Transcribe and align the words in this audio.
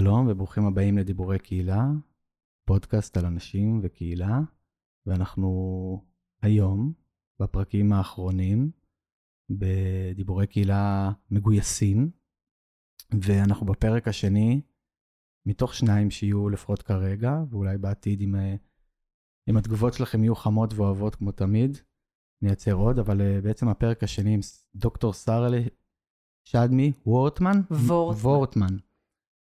שלום 0.00 0.28
וברוכים 0.28 0.66
הבאים 0.66 0.98
לדיבורי 0.98 1.38
קהילה, 1.38 1.86
פודקאסט 2.64 3.16
על 3.16 3.26
אנשים 3.26 3.80
וקהילה, 3.82 4.40
ואנחנו 5.06 6.04
היום, 6.42 6.92
בפרקים 7.40 7.92
האחרונים, 7.92 8.70
בדיבורי 9.50 10.46
קהילה 10.46 11.10
מגויסים, 11.30 12.10
ואנחנו 13.20 13.66
בפרק 13.66 14.08
השני, 14.08 14.60
מתוך 15.46 15.74
שניים 15.74 16.10
שיהיו 16.10 16.48
לפחות 16.48 16.82
כרגע, 16.82 17.32
ואולי 17.50 17.78
בעתיד 17.78 18.20
אם, 18.20 18.36
אה, 18.36 18.54
אם 19.48 19.56
התגובות 19.56 19.94
שלכם 19.94 20.22
יהיו 20.22 20.34
חמות 20.34 20.74
ואוהבות 20.74 21.14
כמו 21.14 21.32
תמיד, 21.32 21.78
נייצר 22.42 22.72
עוד, 22.72 22.98
אבל 22.98 23.20
אה, 23.20 23.40
בעצם 23.40 23.68
הפרק 23.68 24.02
השני 24.02 24.34
עם 24.34 24.40
דוקטור 24.74 25.12
סארלה 25.12 25.60
שדמי 26.44 26.92
וורטמן? 27.06 27.60
וורטמן. 27.70 28.20
וורטמן. 28.20 28.76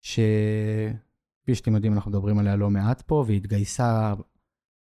שכפי 0.02 1.54
שאתם 1.54 1.74
יודעים 1.74 1.92
אנחנו 1.92 2.10
מדברים 2.10 2.38
עליה 2.38 2.56
לא 2.56 2.70
מעט 2.70 3.02
פה, 3.02 3.24
והיא 3.26 3.36
התגייסה 3.36 4.14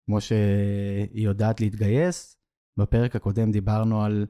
כמו 0.05 0.21
שהיא 0.21 1.25
יודעת 1.25 1.61
להתגייס. 1.61 2.39
בפרק 2.77 3.15
הקודם 3.15 3.51
דיברנו 3.51 4.03
על 4.03 4.25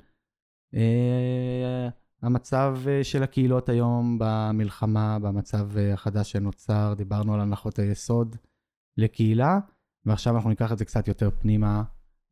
אה, 0.73 1.89
המצב 2.21 2.77
אה, 2.87 3.03
של 3.03 3.23
הקהילות 3.23 3.69
היום 3.69 4.17
במלחמה, 4.19 5.19
במצב 5.19 5.77
אה, 5.77 5.93
החדש 5.93 6.31
שנוצר, 6.31 6.93
דיברנו 6.97 7.33
על 7.33 7.39
הנחות 7.39 7.79
היסוד 7.79 8.35
לקהילה, 8.97 9.59
ועכשיו 10.05 10.35
אנחנו 10.35 10.49
ניקח 10.49 10.71
את 10.71 10.77
זה 10.77 10.85
קצת 10.85 11.07
יותר 11.07 11.29
פנימה 11.39 11.83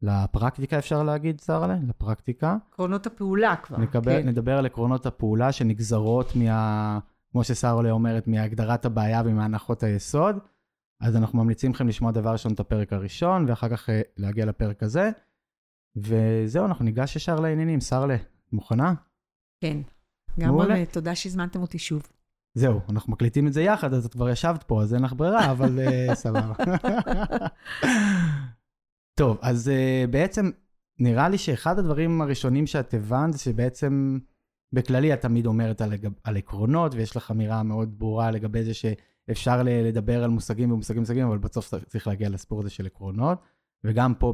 לפרקטיקה, 0.01 0.77
אפשר 0.77 1.03
להגיד, 1.03 1.39
שרה? 1.39 1.75
לפרקטיקה. 1.87 2.57
עקרונות 2.71 3.07
הפעולה 3.07 3.55
כבר. 3.55 3.77
נקבל, 3.77 4.21
כן. 4.21 4.27
נדבר 4.27 4.57
על 4.57 4.65
עקרונות 4.65 5.05
הפעולה 5.05 5.51
שנגזרות 5.51 6.35
מה... 6.35 6.99
כמו 7.31 7.43
ששרולה 7.43 7.91
אומרת, 7.91 8.27
מהגדרת 8.27 8.85
הבעיה 8.85 9.21
ומהנחות 9.25 9.83
היסוד. 9.83 10.35
אז 11.01 11.15
אנחנו 11.15 11.43
ממליצים 11.43 11.71
לכם 11.71 11.87
לשמוע 11.87 12.11
דבר 12.11 12.31
ראשון 12.31 12.53
את 12.53 12.59
הפרק 12.59 12.93
הראשון, 12.93 13.45
ואחר 13.49 13.69
כך 13.69 13.89
אה, 13.89 14.01
להגיע 14.17 14.45
לפרק 14.45 14.83
הזה. 14.83 15.11
וזהו, 15.95 16.65
אנחנו 16.65 16.85
ניגש 16.85 17.15
ישר 17.15 17.39
לעניינים. 17.39 17.81
שרלה, 17.81 18.15
מוכנה? 18.51 18.93
כן. 19.61 19.77
גם 20.39 20.49
מעולה. 20.49 20.85
תודה 20.85 21.15
שהזמנתם 21.15 21.61
אותי 21.61 21.79
שוב. 21.79 22.07
זהו, 22.57 22.79
אנחנו 22.89 23.13
מקליטים 23.13 23.47
את 23.47 23.53
זה 23.53 23.61
יחד, 23.61 23.93
אז 23.93 24.05
את 24.05 24.11
כבר 24.13 24.29
ישבת 24.29 24.63
פה, 24.63 24.81
אז 24.81 24.93
אין 24.93 25.03
לך 25.03 25.13
ברירה, 25.13 25.51
אבל 25.51 25.79
אה, 25.79 26.15
סבבה. 26.23 26.53
טוב, 29.19 29.37
אז 29.41 29.69
אה, 29.69 30.05
בעצם 30.09 30.49
נראה 30.99 31.29
לי 31.29 31.37
שאחד 31.37 31.79
הדברים 31.79 32.21
הראשונים 32.21 32.67
שאת 32.67 32.93
הבנת 32.93 33.33
זה 33.33 33.39
שבעצם 33.39 34.19
בכללי 34.73 35.13
את 35.13 35.21
תמיד 35.21 35.45
אומרת 35.45 35.81
על, 35.81 35.93
על 36.23 36.37
עקרונות, 36.37 36.93
ויש 36.95 37.15
לך 37.15 37.31
אמירה 37.31 37.63
מאוד 37.63 37.99
ברורה 37.99 38.31
לגבי 38.31 38.63
זה 38.63 38.73
שאפשר 38.73 39.63
לדבר 39.65 40.23
על 40.23 40.29
מושגים 40.29 40.71
ומושגים 40.71 40.97
ומושגים, 40.97 41.27
אבל 41.27 41.37
בסוף 41.37 41.73
צריך 41.87 42.07
להגיע 42.07 42.29
לסיפור 42.29 42.59
הזה 42.59 42.69
של 42.69 42.85
עקרונות. 42.85 43.41
וגם 43.83 44.13
פה 44.15 44.33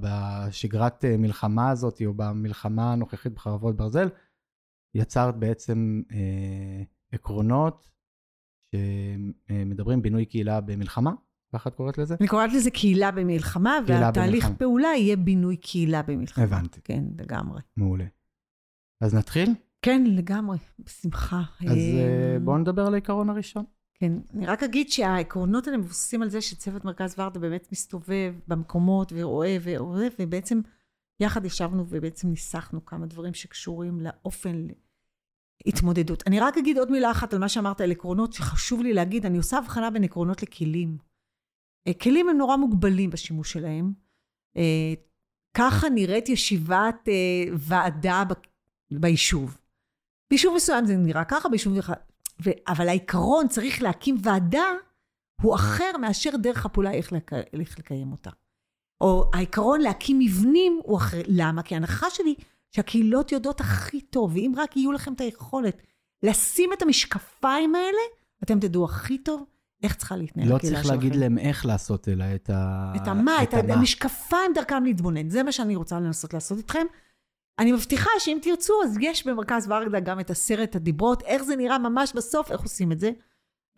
בשגרת 0.00 1.04
אה, 1.04 1.16
מלחמה 1.16 1.70
הזאת, 1.70 2.02
או 2.06 2.14
במלחמה 2.14 2.92
הנוכחית 2.92 3.32
בחרבות 3.32 3.76
ברזל, 3.76 4.08
יצרת 4.94 5.36
בעצם 5.36 6.02
אה, 6.12 6.82
עקרונות 7.12 7.88
שמדברים 8.70 10.02
בינוי 10.02 10.24
קהילה 10.24 10.60
במלחמה, 10.60 11.12
ככה 11.52 11.70
את 11.70 11.74
קוראת 11.74 11.98
לזה? 11.98 12.16
אני 12.20 12.28
קוראת 12.28 12.52
לזה 12.52 12.70
קהילה 12.70 13.10
במלחמה, 13.10 13.78
קהילה 13.86 14.06
והתהליך 14.06 14.44
במלחמה. 14.44 14.56
פעולה 14.56 14.88
יהיה 14.96 15.16
בינוי 15.16 15.56
קהילה 15.56 16.02
במלחמה. 16.02 16.44
הבנתי. 16.44 16.80
כן, 16.84 17.04
לגמרי. 17.18 17.60
מעולה. 17.76 18.04
אז 19.00 19.14
נתחיל? 19.14 19.54
כן, 19.82 20.04
לגמרי, 20.06 20.58
בשמחה. 20.78 21.42
אז 21.60 21.76
אה, 21.76 22.32
אה, 22.32 22.38
בואו 22.44 22.58
נדבר 22.58 22.86
על 22.86 22.94
העיקרון 22.94 23.30
הראשון. 23.30 23.64
כן, 24.00 24.12
אני 24.34 24.46
רק 24.46 24.62
אגיד 24.62 24.90
שהעקרונות 24.90 25.66
האלה 25.66 25.78
מבוססים 25.78 26.22
על 26.22 26.28
זה 26.28 26.40
שצוות 26.40 26.84
מרכז 26.84 27.14
ורדה 27.18 27.40
באמת 27.40 27.68
מסתובב 27.72 28.34
במקומות 28.48 29.12
ורואה 29.16 29.56
ורואה, 29.62 30.06
ובעצם 30.18 30.60
יחד 31.20 31.44
ישבנו 31.44 31.84
ובעצם 31.88 32.28
ניסחנו 32.28 32.84
כמה 32.84 33.06
דברים 33.06 33.34
שקשורים 33.34 34.00
לאופן 34.00 34.66
התמודדות. 35.66 36.22
אני 36.26 36.40
רק 36.40 36.58
אגיד 36.58 36.78
עוד 36.78 36.90
מילה 36.90 37.10
אחת 37.10 37.32
על 37.32 37.38
מה 37.38 37.48
שאמרת 37.48 37.80
על 37.80 37.90
עקרונות, 37.90 38.32
שחשוב 38.32 38.82
לי 38.82 38.92
להגיד, 38.92 39.26
אני 39.26 39.38
עושה 39.38 39.58
הבחנה 39.58 39.90
בין 39.90 40.04
עקרונות 40.04 40.42
לכלים. 40.42 40.98
אה, 41.88 41.94
כלים 41.94 42.28
הם 42.28 42.36
נורא 42.36 42.56
מוגבלים 42.56 43.10
בשימוש 43.10 43.52
שלהם. 43.52 43.92
אה, 44.56 44.94
ככה 45.56 45.88
נראית 45.88 46.28
ישיבת 46.28 47.08
אה, 47.08 47.54
ועדה 47.58 48.22
ביישוב. 48.90 49.58
ביישוב 50.30 50.54
מסוים 50.56 50.86
זה 50.86 50.96
נראה 50.96 51.24
ככה, 51.24 51.48
ביישוב. 51.48 51.78
ו- 52.44 52.50
אבל 52.68 52.88
העיקרון, 52.88 53.48
צריך 53.48 53.82
להקים 53.82 54.16
ועדה, 54.22 54.66
הוא 55.42 55.54
אחר 55.54 55.90
מאשר 56.00 56.30
דרך 56.36 56.66
הפעולה 56.66 56.92
איך, 56.92 57.12
לק... 57.12 57.32
איך 57.32 57.78
לקיים 57.78 58.12
אותה. 58.12 58.30
או 59.00 59.30
העיקרון 59.34 59.80
להקים 59.80 60.18
מבנים 60.18 60.80
הוא 60.84 60.96
אחר. 60.96 61.22
למה? 61.26 61.62
כי 61.62 61.74
ההנחה 61.74 62.10
שלי 62.10 62.34
שהקהילות 62.70 63.32
יודעות 63.32 63.60
הכי 63.60 64.00
טוב, 64.00 64.32
ואם 64.34 64.52
רק 64.56 64.76
יהיו 64.76 64.92
לכם 64.92 65.12
את 65.12 65.20
היכולת 65.20 65.82
לשים 66.22 66.70
את 66.72 66.82
המשקפיים 66.82 67.74
האלה, 67.74 67.98
אתם 68.42 68.60
תדעו 68.60 68.84
הכי 68.84 69.18
טוב 69.18 69.44
איך 69.82 69.94
צריכה 69.94 70.16
להתנהל 70.16 70.48
לא 70.48 70.56
הקהילה 70.56 70.76
צריך 70.76 70.90
להגיד 70.90 71.12
שלכם. 71.12 71.20
להם 71.20 71.38
איך 71.38 71.66
לעשות, 71.66 72.08
אלא 72.08 72.24
את 72.34 72.50
ה... 72.50 72.92
את 72.96 73.08
המה, 73.08 73.42
את 73.42 73.54
המשקפיים 73.54 74.52
דרכם 74.54 74.84
להתבונן. 74.84 75.30
זה 75.30 75.42
מה 75.42 75.52
שאני 75.52 75.76
רוצה 75.76 76.00
לנסות 76.00 76.34
לעשות 76.34 76.58
איתכם. 76.58 76.86
אני 77.58 77.72
מבטיחה 77.72 78.10
שאם 78.18 78.38
תרצו, 78.42 78.74
אז 78.84 78.96
יש 79.00 79.26
במרכז 79.26 79.70
ורדה 79.70 80.00
גם 80.00 80.20
את 80.20 80.30
עשרת 80.30 80.76
הדיברות, 80.76 81.22
איך 81.22 81.42
זה 81.42 81.56
נראה 81.56 81.78
ממש 81.78 82.12
בסוף, 82.16 82.52
איך 82.52 82.60
עושים 82.60 82.92
את 82.92 83.00
זה. 83.00 83.10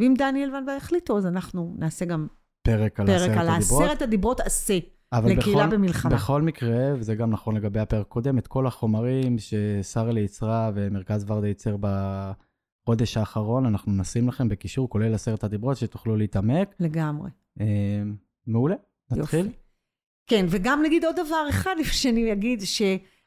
ואם 0.01 0.15
דניאל 0.19 0.55
ואנבה 0.55 0.73
יחליטו, 0.73 1.19
אז 1.19 1.27
אנחנו 1.27 1.75
נעשה 1.79 2.05
גם 2.05 2.27
פרק 2.63 3.01
על 3.01 3.07
פרק 3.07 3.17
עשרת 3.17 3.39
על 3.39 3.49
הדיברות. 3.49 3.83
העשרת 3.83 4.03
הדיברות 4.03 4.41
עשה. 4.41 4.79
אבל 5.13 5.33
לקהילה 5.33 5.67
בכל, 5.67 5.77
במלחמה. 5.77 6.15
בכל 6.15 6.43
מקרה, 6.43 6.95
וזה 6.99 7.15
גם 7.15 7.31
נכון 7.31 7.57
לגבי 7.57 7.81
הפרק 7.81 8.07
הקודם, 8.07 8.39
את 8.39 8.47
כל 8.47 8.67
החומרים 8.67 9.37
ששרלי 9.39 10.21
יצרה 10.21 10.71
ומרכז 10.75 11.25
ורדה 11.31 11.49
ייצר 11.49 11.77
בחודש 11.81 13.17
האחרון, 13.17 13.67
אנחנו 13.67 13.93
נשים 13.93 14.29
לכם 14.29 14.49
בקישור, 14.49 14.89
כולל 14.89 15.15
עשרת 15.15 15.45
הדיברות, 15.45 15.77
שתוכלו 15.77 16.17
להתעמק. 16.17 16.75
לגמרי. 16.81 17.31
אה, 17.61 18.03
מעולה, 18.47 18.77
נתחיל? 19.11 19.47
יופי. 19.47 19.53
כן, 20.27 20.47
וגם 20.49 20.83
נגיד 20.83 21.05
עוד 21.05 21.17
דבר 21.27 21.47
אחד, 21.49 21.75
שאני 21.83 22.33
אגיד, 22.33 22.61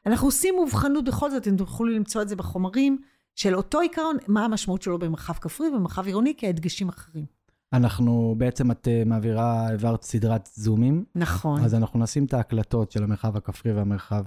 שאנחנו 0.04 0.28
עושים 0.28 0.54
מובחנות 0.56 1.04
בכל 1.04 1.30
זאת, 1.30 1.42
אתם 1.42 1.56
תוכלו 1.56 1.86
למצוא 1.86 2.22
את 2.22 2.28
זה 2.28 2.36
בחומרים, 2.36 2.98
של 3.34 3.56
אותו 3.56 3.80
עיקרון, 3.80 4.16
מה 4.28 4.44
המשמעות 4.44 4.82
שלו 4.82 4.98
במרחב 4.98 5.32
כפרי 5.32 5.68
ובמרחב 5.68 6.06
עירוני, 6.06 6.34
כהדגשים 6.36 6.88
אחרים. 6.88 7.24
אנחנו, 7.72 8.34
בעצם 8.38 8.70
את 8.70 8.88
אה, 8.88 9.02
מעבירה, 9.06 9.68
העברת 9.68 10.02
סדרת 10.02 10.48
זומים, 10.54 11.04
נכון, 11.14 11.64
אז 11.64 11.74
אנחנו 11.74 12.00
נשים 12.00 12.24
את 12.24 12.34
ההקלטות 12.34 12.90
של 12.90 13.04
המרחב 13.04 13.36
הכפרי 13.36 13.72
והמרחב 13.72 14.24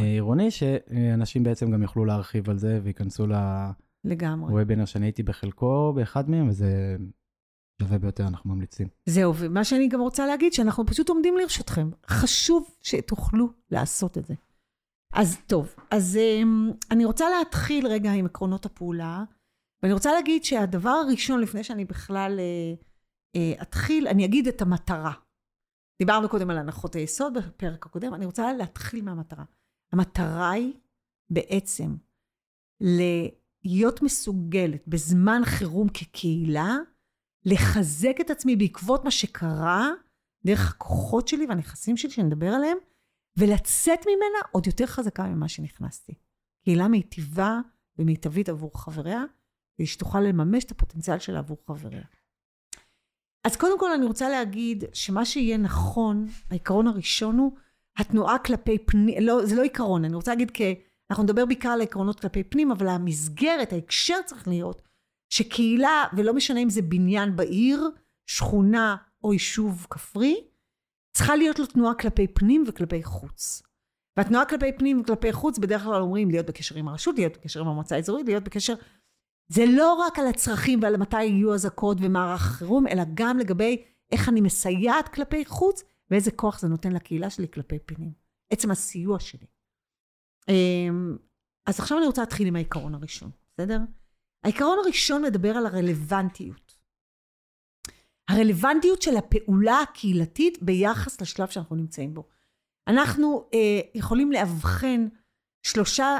העירוני, 0.00 0.50
שאנשים 0.50 1.42
בעצם 1.42 1.70
גם 1.70 1.82
יוכלו 1.82 2.04
להרחיב 2.04 2.50
על 2.50 2.58
זה 2.58 2.80
וייכנסו 2.82 3.26
לגמרי. 4.04 4.52
לוובינר 4.52 4.84
שאני 4.84 5.06
הייתי 5.06 5.22
בחלקו 5.22 5.92
באחד 5.96 6.30
מהם, 6.30 6.48
וזה 6.48 6.96
שווה 7.82 7.98
ביותר, 7.98 8.26
אנחנו 8.26 8.54
ממליצים. 8.54 8.88
זהו, 9.06 9.34
ומה 9.36 9.64
שאני 9.64 9.88
גם 9.88 10.00
רוצה 10.00 10.26
להגיד, 10.26 10.52
שאנחנו 10.52 10.86
פשוט 10.86 11.08
עומדים 11.08 11.36
לרשותכם. 11.36 11.90
חשוב 12.06 12.70
שתוכלו 12.82 13.52
לעשות 13.70 14.18
את 14.18 14.26
זה. 14.26 14.34
אז 15.12 15.38
טוב, 15.46 15.74
אז 15.90 16.18
um, 16.18 16.74
אני 16.90 17.04
רוצה 17.04 17.24
להתחיל 17.38 17.86
רגע 17.86 18.12
עם 18.12 18.26
עקרונות 18.26 18.66
הפעולה, 18.66 19.24
ואני 19.82 19.92
רוצה 19.92 20.12
להגיד 20.12 20.44
שהדבר 20.44 20.90
הראשון, 20.90 21.40
לפני 21.40 21.64
שאני 21.64 21.84
בכלל 21.84 22.38
uh, 22.38 22.82
uh, 23.36 23.62
אתחיל, 23.62 24.08
אני 24.08 24.24
אגיד 24.24 24.48
את 24.48 24.62
המטרה. 24.62 25.12
דיברנו 25.98 26.28
קודם 26.28 26.50
על 26.50 26.58
הנחות 26.58 26.94
היסוד 26.94 27.34
בפרק 27.34 27.86
הקודם, 27.86 28.14
אני 28.14 28.26
רוצה 28.26 28.52
להתחיל 28.52 29.04
מהמטרה. 29.04 29.44
המטרה 29.92 30.50
היא 30.50 30.72
בעצם 31.30 31.96
להיות 33.64 34.02
מסוגלת 34.02 34.88
בזמן 34.88 35.40
חירום 35.44 35.88
כקהילה, 35.88 36.76
לחזק 37.44 38.16
את 38.20 38.30
עצמי 38.30 38.56
בעקבות 38.56 39.04
מה 39.04 39.10
שקרה, 39.10 39.90
דרך 40.46 40.70
הכוחות 40.70 41.28
שלי 41.28 41.46
והנכסים 41.46 41.96
שלי 41.96 42.10
שנדבר 42.10 42.48
עליהם, 42.48 42.78
ולצאת 43.36 44.00
ממנה 44.06 44.38
עוד 44.52 44.66
יותר 44.66 44.86
חזקה 44.86 45.26
ממה 45.26 45.48
שנכנסתי. 45.48 46.14
קהילה 46.64 46.88
מיטיבה 46.88 47.60
ומיטבית 47.98 48.48
עבור 48.48 48.80
חבריה, 48.82 49.24
כדי 49.76 49.86
שתוכל 49.86 50.20
לממש 50.20 50.64
את 50.64 50.70
הפוטנציאל 50.70 51.18
שלה 51.18 51.38
עבור 51.38 51.58
חבריה. 51.66 52.04
אז 53.44 53.56
קודם 53.56 53.78
כל 53.78 53.92
אני 53.92 54.06
רוצה 54.06 54.28
להגיד 54.28 54.84
שמה 54.92 55.24
שיהיה 55.24 55.56
נכון, 55.56 56.26
העיקרון 56.50 56.86
הראשון 56.86 57.38
הוא 57.38 57.52
התנועה 57.96 58.38
כלפי 58.38 58.78
פנים, 58.78 59.22
לא, 59.22 59.46
זה 59.46 59.56
לא 59.56 59.62
עיקרון, 59.62 60.04
אני 60.04 60.14
רוצה 60.14 60.30
להגיד 60.30 60.50
כי 60.50 60.74
אנחנו 61.10 61.24
נדבר 61.24 61.46
בעיקר 61.46 61.68
על 61.68 61.80
העקרונות 61.80 62.20
כלפי 62.20 62.44
פנים, 62.44 62.70
אבל 62.70 62.88
המסגרת, 62.88 63.72
ההקשר 63.72 64.16
צריך 64.26 64.48
להיות 64.48 64.82
שקהילה, 65.28 66.04
ולא 66.16 66.34
משנה 66.34 66.60
אם 66.60 66.70
זה 66.70 66.82
בניין 66.82 67.36
בעיר, 67.36 67.90
שכונה 68.26 68.96
או 69.24 69.32
יישוב 69.32 69.86
כפרי, 69.90 70.36
צריכה 71.16 71.36
להיות 71.36 71.58
לו 71.58 71.66
תנועה 71.66 71.94
כלפי 71.94 72.26
פנים 72.26 72.64
וכלפי 72.66 73.02
חוץ. 73.02 73.62
והתנועה 74.16 74.44
כלפי 74.44 74.72
פנים 74.78 75.00
וכלפי 75.00 75.32
חוץ 75.32 75.58
בדרך 75.58 75.82
כלל 75.82 76.00
אומרים 76.00 76.30
להיות 76.30 76.46
בקשר 76.46 76.76
עם 76.76 76.88
הרשות, 76.88 77.18
להיות 77.18 77.36
בקשר 77.36 77.60
עם 77.60 77.68
המועצה 77.68 77.96
האזורית, 77.96 78.26
להיות 78.26 78.44
בקשר... 78.44 78.74
זה 79.48 79.64
לא 79.66 79.94
רק 79.94 80.18
על 80.18 80.26
הצרכים 80.26 80.82
ועל 80.82 80.96
מתי 80.96 81.24
יהיו 81.24 81.54
אזעקות 81.54 81.98
ומערך 82.00 82.40
חירום, 82.40 82.86
אלא 82.86 83.02
גם 83.14 83.38
לגבי 83.38 83.82
איך 84.12 84.28
אני 84.28 84.40
מסייעת 84.40 85.08
כלפי 85.08 85.44
חוץ 85.44 85.82
ואיזה 86.10 86.30
כוח 86.30 86.60
זה 86.60 86.68
נותן 86.68 86.92
לקהילה 86.92 87.30
שלי 87.30 87.46
כלפי 87.50 87.78
פנים. 87.78 88.12
עצם 88.50 88.70
הסיוע 88.70 89.20
שלי. 89.20 89.46
אמ, 90.48 91.16
אז 91.66 91.80
עכשיו 91.80 91.98
אני 91.98 92.06
רוצה 92.06 92.22
להתחיל 92.22 92.48
עם 92.48 92.56
העיקרון 92.56 92.94
הראשון, 92.94 93.30
בסדר? 93.52 93.78
העיקרון 94.44 94.78
הראשון 94.84 95.22
מדבר 95.22 95.56
על 95.56 95.66
הרלוונטיות. 95.66 96.78
הרלוונטיות 98.30 99.02
של 99.02 99.16
הפעולה 99.16 99.80
הקהילתית 99.80 100.62
ביחס 100.62 101.20
לשלב 101.20 101.48
שאנחנו 101.48 101.76
נמצאים 101.76 102.14
בו. 102.14 102.28
אנחנו 102.88 103.48
אה, 103.54 103.80
יכולים 103.94 104.32
לאבחן 104.32 105.08
שלושה 105.62 106.18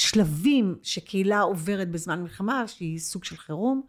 שלבים 0.00 0.78
שקהילה 0.82 1.40
עוברת 1.40 1.90
בזמן 1.90 2.22
מלחמה, 2.22 2.68
שהיא 2.68 2.98
סוג 2.98 3.24
של 3.24 3.36
חירום. 3.36 3.82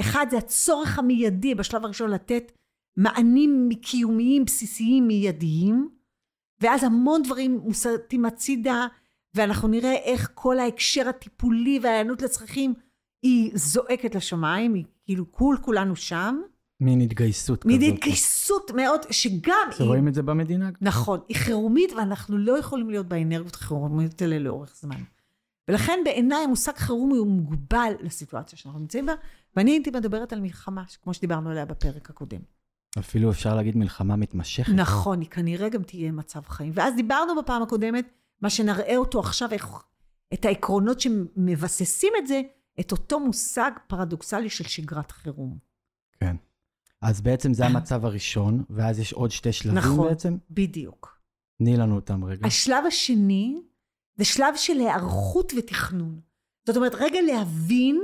אחד 0.00 0.26
זה 0.30 0.38
הצורך 0.38 0.98
המיידי 0.98 1.54
בשלב 1.54 1.84
הראשון 1.84 2.10
לתת 2.10 2.52
מענים 2.96 3.68
קיומיים 3.82 4.44
בסיסיים 4.44 5.06
מיידיים, 5.06 5.88
ואז 6.60 6.84
המון 6.84 7.22
דברים 7.22 7.58
מוסטים 7.58 8.24
הצידה, 8.24 8.86
ואנחנו 9.34 9.68
נראה 9.68 9.94
איך 9.94 10.30
כל 10.34 10.58
ההקשר 10.58 11.08
הטיפולי 11.08 11.78
וההיענות 11.82 12.22
לצרכים 12.22 12.74
היא 13.22 13.50
זועקת 13.54 14.14
לשמיים, 14.14 14.74
היא 14.74 14.84
כאילו 15.04 15.32
כול 15.32 15.56
כולנו 15.60 15.96
שם. 15.96 16.40
מין 16.80 17.00
התגייסות 17.00 17.64
כזאת. 17.64 17.66
מין 17.66 17.94
התגייסות 17.94 18.70
מאוד, 18.70 19.00
שגם 19.10 19.68
היא... 19.78 19.86
רואים 19.86 20.08
את 20.08 20.14
זה 20.14 20.22
במדינה. 20.22 20.70
נכון, 20.80 21.20
היא 21.28 21.36
חירומית 21.36 21.92
ואנחנו 21.92 22.38
לא 22.38 22.58
יכולים 22.58 22.90
להיות 22.90 23.06
באנרגיות 23.06 23.56
חירומיות 23.56 24.22
האלה 24.22 24.38
לאורך 24.38 24.76
זמן. 24.76 25.02
ולכן 25.68 26.00
בעיניי 26.04 26.44
המושג 26.44 26.76
חירום 26.76 27.10
הוא 27.10 27.26
מוגבל 27.26 27.92
לסיטואציה 28.00 28.58
שאנחנו 28.58 28.80
נמצאים 28.80 29.06
בה, 29.06 29.12
ואני 29.56 29.70
הייתי 29.70 29.90
מדברת 29.90 30.32
על 30.32 30.40
מלחמה, 30.40 30.84
כמו 31.02 31.14
שדיברנו 31.14 31.50
עליה 31.50 31.64
בפרק 31.64 32.10
הקודם. 32.10 32.40
אפילו 32.98 33.30
אפשר 33.30 33.54
להגיד 33.54 33.76
מלחמה 33.76 34.16
מתמשכת. 34.16 34.72
נכון, 34.72 35.20
היא 35.20 35.28
כנראה 35.28 35.68
גם 35.68 35.82
תהיה 35.82 36.12
מצב 36.12 36.40
חיים. 36.46 36.72
ואז 36.74 36.94
דיברנו 36.96 37.42
בפעם 37.42 37.62
הקודמת, 37.62 38.08
מה 38.40 38.50
שנראה 38.50 38.96
אותו 38.96 39.20
עכשיו, 39.20 39.48
איך, 39.52 39.66
את 40.34 40.44
העקרונות 40.44 41.00
שמבססים 41.00 42.12
את 42.18 42.26
זה, 42.26 42.40
את 42.80 42.92
אותו 42.92 43.20
מושג 43.20 43.70
פרדוקסלי 43.86 44.50
של 44.50 44.64
שגרת 44.64 45.10
חירום. 45.10 45.58
כן. 46.20 46.36
אז 47.00 47.20
בעצם 47.20 47.54
זה 47.54 47.66
המצב 47.66 48.04
הראשון, 48.04 48.64
ואז 48.70 48.98
יש 48.98 49.12
עוד 49.12 49.30
שתי 49.30 49.52
שלבים 49.52 49.78
נכון, 49.78 50.08
בעצם? 50.08 50.28
נכון, 50.28 50.40
בדיוק. 50.50 51.18
תני 51.58 51.76
לנו 51.76 51.94
אותם 51.96 52.24
רגע. 52.24 52.46
השלב 52.46 52.86
השני 52.86 53.60
זה 54.16 54.24
שלב 54.24 54.56
של 54.56 54.78
היערכות 54.78 55.52
ותכנון. 55.58 56.20
זאת 56.66 56.76
אומרת, 56.76 56.94
רגע 56.94 57.20
להבין 57.20 58.02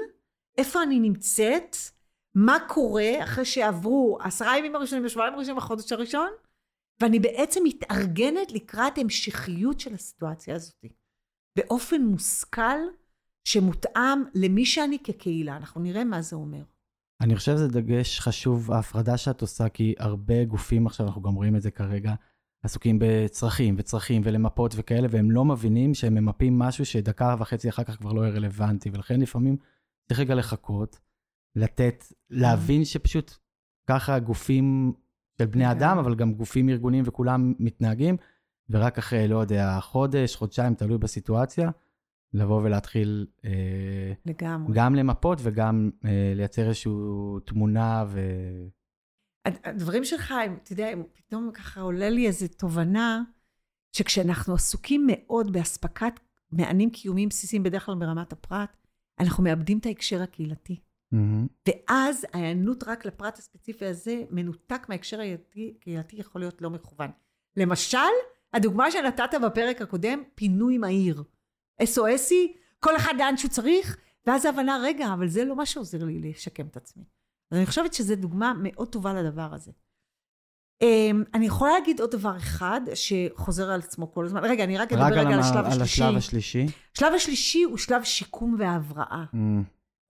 איפה 0.59 0.83
אני 0.83 1.01
נמצאת, 1.01 1.77
מה 2.35 2.57
קורה 2.69 3.25
אחרי 3.25 3.45
שעברו 3.45 4.19
עשרה 4.21 4.59
ימים 4.59 4.77
הראשונים 4.77 5.05
ושבועיים 5.05 5.35
הראשונים 5.35 5.57
בחודש 5.57 5.93
הראשון, 5.93 6.29
ואני 7.01 7.19
בעצם 7.19 7.61
מתארגנת 7.65 8.53
לקראת 8.53 8.99
המשכיות 8.99 9.81
של 9.81 9.95
הסיטואציה 9.95 10.55
הזאת. 10.55 10.85
באופן 11.57 12.03
מושכל 12.03 12.79
שמותאם 13.45 14.23
למי 14.35 14.67
שאני 14.67 14.99
כקהילה. 15.05 15.57
אנחנו 15.57 15.81
נראה 15.81 16.05
מה 16.05 16.23
זה 16.23 16.37
אומר. 16.37 16.63
אני 17.21 17.37
חושב 17.37 17.53
שזה 17.53 17.69
דגש 17.69 18.21
חשוב, 18.21 18.73
ההפרדה 18.73 19.17
שאת 19.17 19.41
עושה, 19.41 19.69
כי 19.69 19.95
הרבה 19.99 20.45
גופים 20.45 20.87
עכשיו, 20.87 21.07
אנחנו 21.07 21.23
גם 21.23 21.35
רואים 21.35 21.57
את 21.57 21.63
זה 21.63 21.71
כרגע, 21.71 22.15
עסוקים 22.63 22.99
בצרכים 23.01 23.75
וצרכים 23.79 24.23
ולמפות 24.25 24.75
וכאלה, 24.77 25.09
והם 25.11 25.31
לא 25.31 25.45
מבינים 25.45 25.95
שהם 25.95 26.15
ממפים 26.15 26.59
משהו 26.59 26.85
שדקה 26.85 27.37
וחצי 27.39 27.69
אחר 27.69 27.85
כך 27.85 27.99
כבר 27.99 28.13
לא 28.13 28.21
יהיה 28.21 28.35
רלוונטי, 28.35 28.91
ולכן 28.93 29.21
לפעמים 29.21 29.57
צריך 30.09 30.21
רגע 30.21 30.35
לחכות, 30.35 30.99
לתת, 31.57 32.05
להבין 32.31 32.85
שפשוט 32.85 33.37
ככה 33.89 34.19
גופים 34.19 34.93
של 35.39 35.47
בני 35.47 35.71
אדם, 35.71 35.99
אבל 35.99 36.15
גם 36.15 36.35
גופים 36.35 36.69
ארגוניים 36.69 37.05
וכולם 37.07 37.53
מתנהגים, 37.59 38.17
ורק 38.71 38.99
אחרי, 38.99 39.29
לא 39.29 39.39
יודע, 39.39 39.79
חודש, 39.81 40.37
חודשיים, 40.37 40.75
תלוי 40.75 40.99
בסיטואציה, 40.99 41.71
לבוא 42.35 42.63
ולהתחיל... 42.63 43.27
אה, 43.45 44.13
לגמרי. 44.27 44.75
גם 44.75 44.95
למפות 44.95 45.39
וגם 45.43 45.91
אה, 46.05 46.33
לייצר 46.37 46.69
איזושהי 46.69 46.93
תמונה 47.45 48.05
ו... 48.09 48.21
הדברים 49.45 50.05
שלך, 50.05 50.35
אתה 50.63 50.73
יודע, 50.73 50.89
פתאום 51.13 51.51
ככה 51.55 51.81
עולה 51.81 52.11
לי 52.11 52.27
איזו 52.27 52.47
תובנה, 52.57 53.23
שכשאנחנו 53.97 54.55
עסוקים 54.55 55.07
מאוד 55.11 55.53
באספקת 55.53 56.21
מענים 56.53 56.91
קיומיים 56.91 57.29
בסיסיים, 57.29 57.63
בדרך 57.63 57.87
כלל 57.87 57.95
ברמת 57.95 58.33
הפרט, 58.33 58.77
אנחנו 59.21 59.45
מאבדים 59.45 59.79
את 59.79 59.87
ההקשר 59.87 60.23
הקהילתי. 60.23 60.81
Mm-hmm. 61.15 61.69
ואז 61.69 62.27
ההיענות 62.33 62.85
רק 62.87 63.05
לפרט 63.05 63.39
הספציפי 63.39 63.87
הזה, 63.87 64.23
מנותק 64.31 64.87
מההקשר 64.89 65.21
הקהילתי, 65.21 66.17
יכול 66.17 66.41
להיות 66.41 66.63
לא 66.63 66.71
מכוון. 66.71 67.11
למשל, 67.57 67.99
הדוגמה 68.53 68.91
שנתת 68.91 69.35
בפרק 69.47 69.83
הקודם, 69.83 70.23
פינוי 70.35 70.79
מהיר. 70.79 71.23
SOSי, 71.83 72.59
כל 72.81 72.97
אחד 72.97 73.15
לאן 73.19 73.37
שהוא 73.37 73.51
צריך, 73.51 73.97
ואז 74.27 74.45
ההבנה, 74.45 74.79
רגע, 74.83 75.13
אבל 75.15 75.29
זה 75.29 75.45
לא 75.45 75.57
מה 75.57 75.67
שעוזר 75.67 76.05
לי 76.05 76.19
לשקם 76.19 76.67
את 76.67 76.77
עצמי. 76.77 77.05
אז 77.51 77.59
אני 77.59 77.67
חושבת 77.67 77.95
שזו 77.95 78.15
דוגמה 78.17 78.53
מאוד 78.63 78.89
טובה 78.89 79.15
לדבר 79.15 79.55
הזה. 79.55 79.73
אמ, 80.83 81.25
אני 81.35 81.47
יכולה 81.47 81.73
להגיד 81.73 82.01
עוד 82.01 82.11
דבר 82.11 82.37
אחד 82.37 82.81
שחוזר 82.95 83.71
על 83.71 83.81
עצמו 83.81 84.13
כל 84.13 84.25
הזמן. 84.25 84.45
רגע, 84.45 84.65
אני 84.65 84.79
רק 84.79 84.93
אדבר 84.93 85.05
רגע 85.07 85.21
על 85.21 85.41
השלב 85.41 85.65
השלישי. 85.67 86.03
על 86.03 86.09
השלב 86.09 86.17
השלישי. 86.17 86.67
השלב 86.97 87.13
השלישי 87.15 87.63
הוא 87.63 87.79
שלב 87.79 88.05
שיקום 88.05 88.57
והבראה. 88.59 89.25
Mm. 89.35 89.37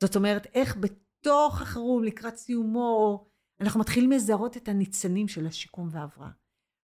זאת 0.03 0.17
אומרת, 0.17 0.47
איך 0.55 0.77
בתוך 0.77 1.63
החירום, 1.63 2.05
לקראת 2.05 2.37
סיומו, 2.37 3.25
אנחנו 3.61 3.81
מתחילים 3.81 4.11
לזהות 4.11 4.57
את 4.57 4.69
הניצנים 4.69 5.29
של 5.29 5.47
השיקום 5.47 5.89
וההבראה. 5.91 6.31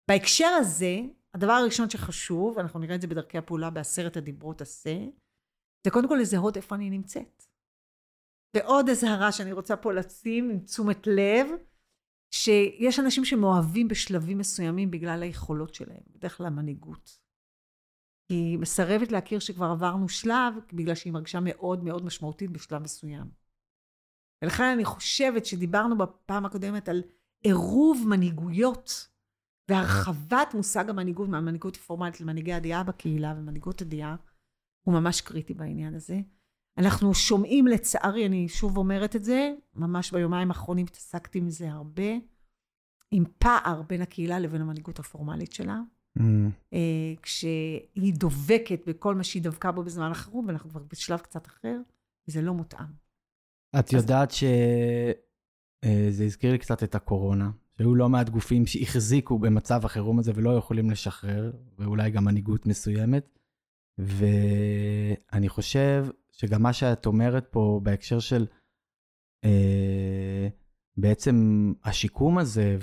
בהקשר 0.09 0.47
הזה, 0.47 1.01
הדבר 1.35 1.53
הראשון 1.53 1.91
שחשוב, 1.91 2.57
ואנחנו 2.57 2.81
נראה 2.81 2.95
את 2.95 3.01
זה 3.01 3.07
בדרכי 3.07 3.39
הפעולה 3.39 3.71
בעשרת 3.71 4.17
הדיברות 4.17 4.61
עשה, 4.61 4.97
זה 5.87 5.91
קודם 5.91 6.09
כל 6.09 6.19
לזהות 6.21 6.57
איפה 6.57 6.75
אני 6.75 6.91
נמצאת. 6.91 7.45
ועוד 8.57 8.89
אזהרה 8.89 9.33
שאני 9.33 9.53
רוצה 9.53 9.77
פה 9.77 9.93
לשים 9.93 10.51
עם 10.51 10.61
תשומת 10.61 11.07
לב, 11.07 11.47
שיש 12.35 12.99
אנשים 12.99 13.25
שמאוהבים 13.25 13.89
בשלבים 13.89 14.39
מסוימים 14.39 14.91
בגלל 14.91 15.23
היכולות 15.23 15.75
שלהם, 15.75 16.03
בדרך 16.11 16.37
כלל 16.37 16.47
המנהיגות. 16.47 17.19
היא 18.32 18.58
מסרבת 18.58 19.13
להכיר 19.13 19.39
שכבר 19.39 19.67
עברנו 19.67 20.08
שלב, 20.08 20.55
בגלל 20.73 20.94
שהיא 20.94 21.13
מרגישה 21.13 21.39
מאוד 21.43 21.85
מאוד 21.85 22.05
משמעותית 22.05 22.51
בשלב 22.51 22.82
מסוים. 22.82 23.31
ולכן 24.43 24.65
אני 24.65 24.85
חושבת 24.85 25.47
שדיברנו 25.47 25.99
בפעם 25.99 26.47
הקודמת 26.47 26.89
על 26.89 27.03
עירוב 27.44 28.05
מנהיגויות 28.08 29.08
והרחבת 29.69 30.55
מושג 30.55 30.91
המנהיגות 30.91 31.29
מהמנהיגות 31.29 31.77
הפורמלית 31.77 32.20
למנהיגי 32.20 32.53
הדעה 32.53 32.82
בקהילה 32.82 33.34
ומנהיגות 33.37 33.82
הדעה, 33.82 34.17
הוא 34.87 34.94
ממש 34.94 35.20
קריטי 35.20 35.55
בעניין 35.55 35.94
הזה. 35.94 36.20
אנחנו 36.79 37.15
שומעים 37.15 37.67
לצערי, 37.67 38.27
אני 38.27 38.48
שוב 38.48 38.77
אומרת 38.77 39.17
את 39.17 39.25
זה, 39.25 39.53
ממש 39.75 40.13
ביומיים 40.13 40.51
האחרונים 40.51 40.87
התעסקתי 40.87 41.39
עם 41.39 41.51
זה 41.51 41.70
הרבה, 41.70 42.13
עם 43.10 43.25
פער 43.39 43.82
בין 43.82 44.03
הקהילה 44.03 44.39
לבין 44.39 44.60
המנהיגות 44.60 44.98
הפורמלית 44.98 45.53
שלה. 45.53 45.81
Mm. 46.19 46.22
אה, 46.72 47.15
כשהיא 47.22 48.15
דובקת 48.15 48.81
בכל 48.87 49.15
מה 49.15 49.25
שהיא 49.25 49.43
דבקה 49.43 49.72
בו 49.72 49.82
בזמן 49.82 50.10
החירום, 50.10 50.46
ואנחנו 50.46 50.70
כבר 50.70 50.82
בשלב 50.91 51.19
קצת 51.19 51.46
אחר, 51.46 51.81
וזה 52.29 52.43
לא 52.43 52.55
מותאם. 52.55 52.87
את 53.79 53.93
יודעת 53.93 54.31
שזה 54.31 55.13
אה, 55.84 56.27
הזכיר 56.27 56.53
לי 56.53 56.58
קצת 56.58 56.82
את 56.82 56.94
הקורונה, 56.94 57.51
שהיו 57.79 57.94
לא 57.94 58.08
מעט 58.08 58.29
גופים 58.29 58.67
שהחזיקו 58.67 59.39
במצב 59.39 59.85
החירום 59.85 60.19
הזה 60.19 60.32
ולא 60.35 60.51
יכולים 60.51 60.91
לשחרר, 60.91 61.53
ואולי 61.79 62.11
גם 62.11 62.25
מנהיגות 62.25 62.67
מסוימת. 62.67 63.39
ואני 63.99 65.49
חושב 65.49 66.06
שגם 66.32 66.63
מה 66.63 66.73
שאת 66.73 67.06
אומרת 67.06 67.47
פה 67.51 67.81
בהקשר 67.82 68.19
של 68.19 68.47
אה, 69.44 70.49
בעצם 70.97 71.37
השיקום 71.85 72.39
הזה 72.39 72.77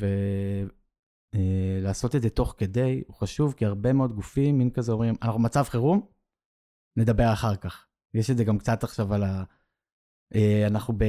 ולעשות 1.35 2.15
אה, 2.15 2.17
את 2.17 2.23
זה 2.23 2.29
תוך 2.29 2.55
כדי, 2.57 3.03
הוא 3.07 3.15
חשוב, 3.15 3.53
כי 3.53 3.65
הרבה 3.65 3.93
מאוד 3.93 4.13
גופים, 4.13 4.57
מין 4.57 4.69
כזה 4.69 4.91
אומרים, 4.91 5.15
אנחנו 5.21 5.39
במצב 5.39 5.63
חירום, 5.63 6.07
נדבר 6.97 7.33
אחר 7.33 7.55
כך. 7.55 7.87
יש 8.13 8.31
את 8.31 8.37
זה 8.37 8.43
גם 8.43 8.57
קצת 8.57 8.83
עכשיו 8.83 9.13
על 9.13 9.23
ה... 9.23 9.43
אה, 10.35 10.67
אנחנו 10.67 10.93
ב... 10.97 11.03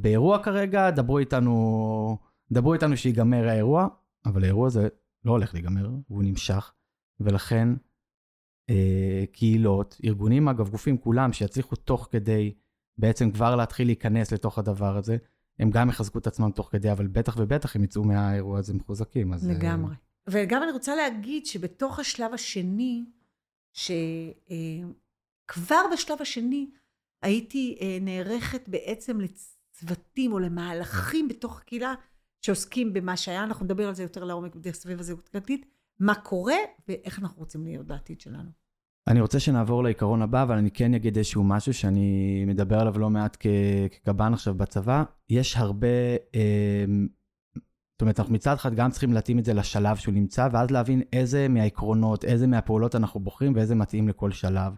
באירוע 0.00 0.42
כרגע, 0.42 0.90
דברו 0.90 1.18
איתנו, 1.18 2.18
דברו 2.52 2.74
איתנו 2.74 2.96
שיגמר 2.96 3.48
האירוע, 3.48 3.88
אבל 4.26 4.44
האירוע 4.44 4.66
הזה 4.66 4.88
לא 5.24 5.30
הולך 5.30 5.54
להיגמר, 5.54 5.90
והוא 6.10 6.22
נמשך, 6.22 6.72
ולכן 7.20 7.68
אה, 8.70 9.24
קהילות, 9.32 10.00
ארגונים 10.04 10.48
אגב, 10.48 10.68
גופים 10.68 10.98
כולם, 10.98 11.32
שיצליחו 11.32 11.76
תוך 11.76 12.08
כדי 12.10 12.54
בעצם 12.98 13.30
כבר 13.30 13.56
להתחיל 13.56 13.88
להיכנס 13.88 14.32
לתוך 14.32 14.58
הדבר 14.58 14.96
הזה. 14.96 15.16
הם 15.58 15.70
גם 15.70 15.88
יחזקו 15.88 16.18
את 16.18 16.26
עצמם 16.26 16.50
תוך 16.50 16.68
כדי, 16.72 16.92
אבל 16.92 17.06
בטח 17.06 17.36
ובטח 17.38 17.76
הם 17.76 17.84
יצאו 17.84 18.04
מהאירוע 18.04 18.58
הזה 18.58 18.74
מחוזקים. 18.74 19.32
אז, 19.32 19.50
לגמרי. 19.50 19.94
וגם 20.28 20.62
אני 20.62 20.72
רוצה 20.72 20.94
להגיד 20.94 21.46
שבתוך 21.46 21.98
השלב 21.98 22.34
השני, 22.34 23.04
שכבר 23.72 25.82
בשלב 25.92 26.18
השני 26.20 26.70
הייתי 27.22 27.78
נערכת 28.00 28.68
בעצם 28.68 29.18
לצוותים 29.20 30.32
או 30.32 30.38
למהלכים 30.38 31.28
בתוך 31.28 31.60
הקהילה 31.60 31.94
שעוסקים 32.42 32.92
במה 32.92 33.16
שהיה, 33.16 33.44
אנחנו 33.44 33.64
נדבר 33.64 33.88
על 33.88 33.94
זה 33.94 34.02
יותר 34.02 34.24
לעומק 34.24 34.54
בדרך 34.54 34.74
סביב 34.74 35.00
הזהות 35.00 35.28
הקהילתית, 35.28 35.66
מה 36.00 36.14
קורה 36.14 36.56
ואיך 36.88 37.18
אנחנו 37.18 37.38
רוצים 37.38 37.64
להיות 37.64 37.86
בעתיד 37.86 38.20
שלנו. 38.20 38.50
אני 39.08 39.20
רוצה 39.20 39.40
שנעבור 39.40 39.84
לעיקרון 39.84 40.22
הבא, 40.22 40.42
אבל 40.42 40.56
אני 40.56 40.70
כן 40.70 40.94
אגיד 40.94 41.16
איזשהו 41.16 41.44
משהו 41.44 41.74
שאני 41.74 42.44
מדבר 42.46 42.80
עליו 42.80 42.98
לא 42.98 43.10
מעט 43.10 43.36
כקב"ן 43.40 44.32
עכשיו 44.32 44.54
בצבא. 44.54 45.04
יש 45.30 45.56
הרבה, 45.56 45.86
אה, 46.34 46.84
זאת 47.92 48.00
אומרת, 48.00 48.20
אנחנו 48.20 48.34
מצד 48.34 48.52
אחד 48.52 48.74
גם 48.74 48.90
צריכים 48.90 49.12
להתאים 49.12 49.38
את 49.38 49.44
זה 49.44 49.54
לשלב 49.54 49.96
שהוא 49.96 50.14
נמצא, 50.14 50.48
ואז 50.52 50.70
להבין 50.70 51.02
איזה 51.12 51.48
מהעקרונות, 51.48 52.24
איזה 52.24 52.46
מהפעולות 52.46 52.94
אנחנו 52.94 53.20
בוחרים 53.20 53.52
ואיזה 53.56 53.74
מתאים 53.74 54.08
לכל 54.08 54.30
שלב. 54.30 54.72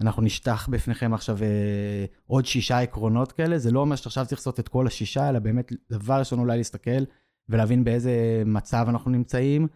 ואנחנו 0.00 0.22
נשטח 0.22 0.68
בפניכם 0.68 1.14
עכשיו 1.14 1.42
אה, 1.42 2.04
עוד 2.26 2.46
שישה 2.46 2.78
עקרונות 2.78 3.32
כאלה, 3.32 3.58
זה 3.58 3.70
לא 3.70 3.80
אומר 3.80 3.96
שעכשיו 3.96 4.26
צריך 4.26 4.38
לעשות 4.38 4.60
את 4.60 4.68
כל 4.68 4.86
השישה, 4.86 5.28
אלא 5.28 5.38
באמת 5.38 5.72
דבר 5.90 6.18
ראשון 6.18 6.38
אולי 6.38 6.58
להסתכל 6.58 7.04
ולהבין 7.48 7.84
באיזה 7.84 8.42
מצב 8.46 8.86
אנחנו 8.88 9.10
נמצאים. 9.10 9.68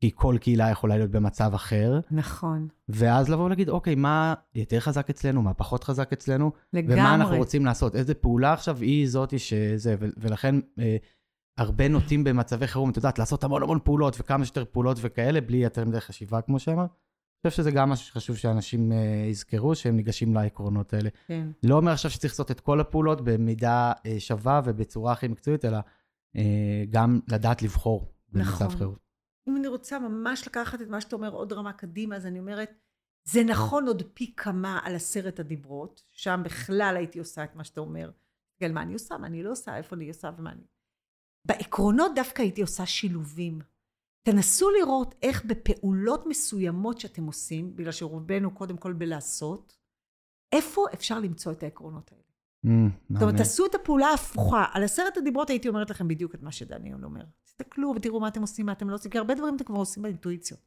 כי 0.00 0.10
כל 0.14 0.36
קהילה 0.40 0.70
יכולה 0.70 0.96
להיות 0.96 1.10
במצב 1.10 1.50
אחר. 1.54 2.00
נכון. 2.10 2.68
ואז 2.88 3.28
לבוא 3.28 3.44
ולהגיד, 3.44 3.68
אוקיי, 3.68 3.94
מה 3.94 4.34
יותר 4.54 4.80
חזק 4.80 5.10
אצלנו, 5.10 5.42
מה 5.42 5.54
פחות 5.54 5.84
חזק 5.84 6.12
אצלנו, 6.12 6.52
לגמרי. 6.72 6.94
ומה 6.94 7.14
אנחנו 7.14 7.36
רוצים 7.36 7.64
לעשות, 7.64 7.96
איזה 7.96 8.14
פעולה 8.14 8.52
עכשיו 8.52 8.76
היא 8.80 9.08
זאתי 9.08 9.38
שזה, 9.38 9.94
ולכן 9.98 10.54
אה, 10.78 10.96
הרבה 11.58 11.88
נוטים 11.88 12.24
במצבי 12.24 12.66
חירום, 12.66 12.90
את 12.90 12.96
יודעת, 12.96 13.18
לעשות 13.18 13.44
המון 13.44 13.62
המון 13.62 13.78
פעולות 13.84 14.16
וכמה 14.20 14.44
שיותר 14.44 14.64
פעולות 14.64 14.98
וכאלה, 15.00 15.40
בלי 15.40 15.56
יותר 15.56 15.84
מדי 15.84 16.00
חשיבה, 16.00 16.40
כמו 16.40 16.58
שאמרת. 16.58 16.90
אני 17.44 17.50
חושב 17.50 17.62
שזה 17.62 17.70
גם 17.70 17.90
משהו 17.90 18.06
שחשוב 18.06 18.36
שאנשים 18.36 18.92
אה, 18.92 19.26
יזכרו, 19.30 19.74
שהם 19.74 19.96
ניגשים 19.96 20.34
לעקרונות 20.34 20.92
האלה. 20.92 21.10
כן. 21.26 21.48
לא 21.62 21.74
אומר 21.74 21.92
עכשיו 21.92 22.10
שצריך 22.10 22.32
לעשות 22.32 22.50
את 22.50 22.60
כל 22.60 22.80
הפעולות 22.80 23.20
במידה 23.24 23.92
אה, 24.06 24.20
שווה 24.20 24.60
ובצורה 24.64 25.12
הכי 25.12 25.28
מקצועית, 25.28 25.64
אלא 25.64 25.78
אה, 26.36 26.84
גם 26.90 27.20
לדעת 27.28 27.62
לבחור 27.62 28.12
במצב 28.32 28.50
נכון. 28.50 28.78
חירום. 28.78 28.96
אם 29.48 29.56
אני 29.56 29.68
רוצה 29.68 29.98
ממש 29.98 30.46
לקחת 30.46 30.82
את 30.82 30.88
מה 30.88 31.00
שאתה 31.00 31.16
אומר 31.16 31.32
עוד 31.32 31.52
רמה 31.52 31.72
קדימה, 31.72 32.16
אז 32.16 32.26
אני 32.26 32.38
אומרת, 32.38 32.70
זה 33.24 33.44
נכון 33.44 33.86
עוד 33.86 34.02
פי 34.14 34.34
כמה 34.36 34.80
על 34.82 34.94
עשרת 34.94 35.40
הדיברות, 35.40 36.02
שם 36.10 36.40
בכלל 36.44 36.94
הייתי 36.96 37.18
עושה 37.18 37.44
את 37.44 37.56
מה 37.56 37.64
שאתה 37.64 37.80
אומר. 37.80 38.10
תסתכל 38.60 38.72
מה 38.72 38.82
אני 38.82 38.92
עושה, 38.92 39.18
מה 39.18 39.26
אני 39.26 39.42
לא 39.42 39.50
עושה, 39.50 39.76
איפה 39.76 39.96
אני 39.96 40.08
עושה 40.08 40.30
ומה 40.38 40.52
אני... 40.52 40.62
בעקרונות 41.44 42.12
דווקא 42.14 42.42
הייתי 42.42 42.62
עושה 42.62 42.86
שילובים. 42.86 43.58
תנסו 44.22 44.70
לראות 44.70 45.14
איך 45.22 45.44
בפעולות 45.44 46.26
מסוימות 46.26 47.00
שאתם 47.00 47.26
עושים, 47.26 47.76
בגלל 47.76 47.92
שרובנו 47.92 48.54
קודם 48.54 48.76
כל 48.76 48.92
בלעשות, 48.92 49.76
איפה 50.52 50.86
אפשר 50.94 51.20
למצוא 51.20 51.52
את 51.52 51.62
העקרונות 51.62 52.12
האלה. 52.12 52.22
Mm, 52.66 52.68
זאת 53.12 53.22
אומרת. 53.22 53.36
תעשו 53.36 53.66
את 53.66 53.74
הפעולה 53.74 54.06
ההפוכה. 54.06 54.64
על 54.72 54.84
עשרת 54.84 55.16
הדיברות 55.16 55.50
הייתי 55.50 55.68
אומרת 55.68 55.90
לכם 55.90 56.08
בדיוק 56.08 56.34
את 56.34 56.42
מה 56.42 56.52
שדניאל 56.52 57.04
אומר. 57.04 57.24
תסתכלו 57.44 57.92
ותראו 57.96 58.20
מה 58.20 58.28
אתם 58.28 58.40
עושים, 58.40 58.66
מה 58.66 58.72
אתם 58.72 58.90
לא 58.90 58.94
עושים, 58.94 59.10
כי 59.10 59.18
הרבה 59.18 59.34
דברים 59.34 59.56
אתם 59.56 59.64
כבר 59.64 59.76
עושים 59.76 60.02
באינטואיציות. 60.02 60.60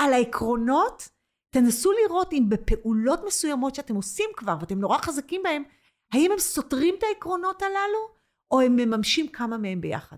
על 0.00 0.12
העקרונות, 0.12 1.08
תנסו 1.50 1.90
לראות 1.92 2.32
אם 2.32 2.46
בפעולות 2.48 3.20
מסוימות 3.26 3.74
שאתם 3.74 3.94
עושים 3.94 4.30
כבר, 4.36 4.56
ואתם 4.60 4.78
נורא 4.78 4.98
חזקים 4.98 5.40
בהם, 5.44 5.62
האם 6.12 6.32
הם 6.32 6.38
סותרים 6.38 6.94
את 6.98 7.02
העקרונות 7.02 7.62
הללו, 7.62 8.18
או 8.50 8.60
הם 8.60 8.76
מממשים 8.76 9.28
כמה 9.28 9.58
מהם 9.58 9.80
ביחד. 9.80 10.16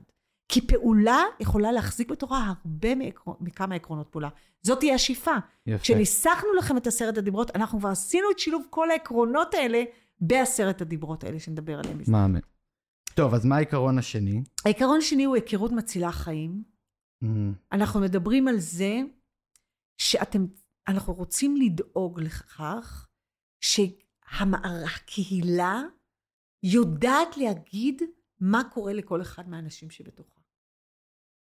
כי 0.50 0.66
פעולה 0.66 1.23
יכולה 1.40 1.73
להחזיק 1.73 2.11
בתורה 2.11 2.47
הרבה. 2.47 2.88
מכמה 3.40 3.75
עקרונות 3.75 4.09
פעולה. 4.09 4.28
זאת 4.62 4.78
תהיה 4.78 4.95
השאיפה. 4.95 5.35
יפה. 5.66 5.83
כשניסחנו 5.83 6.49
לכם 6.59 6.76
את 6.76 6.87
עשרת 6.87 7.19
הדיברות, 7.19 7.57
אנחנו 7.57 7.78
כבר 7.78 7.88
עשינו 7.88 8.26
את 8.30 8.38
שילוב 8.38 8.66
כל 8.71 8.90
העקרונות 8.90 9.54
האלה 9.54 9.83
בעשרת 10.21 10.80
הדיברות 10.80 11.25
האלה 11.25 11.40
שנדבר 11.40 11.78
עליהם. 11.78 11.99
מאמן. 12.09 12.40
טוב, 13.14 13.35
אז 13.35 13.45
מה 13.45 13.57
העיקרון 13.57 13.99
השני? 13.99 14.42
העיקרון 14.64 14.99
השני 14.99 15.25
הוא 15.25 15.35
היכרות 15.35 15.73
מצילה 15.73 16.12
חיים. 16.12 16.62
Mm, 17.25 17.26
אנחנו 17.73 18.00
מדברים 18.00 18.49
על 18.49 18.59
זה 18.59 19.00
שאתם, 19.99 20.47
אנחנו 20.88 21.12
רוצים 21.12 21.57
לדאוג 21.57 22.21
לכך 22.21 23.09
שהקהילה 24.71 25.83
יודעת 26.62 27.37
להגיד 27.37 28.02
מה 28.40 28.62
קורה 28.75 28.92
לכל 28.92 29.23
אחד 29.23 29.49
מהאנשים 29.49 29.90
שבתוכה. 29.90 30.40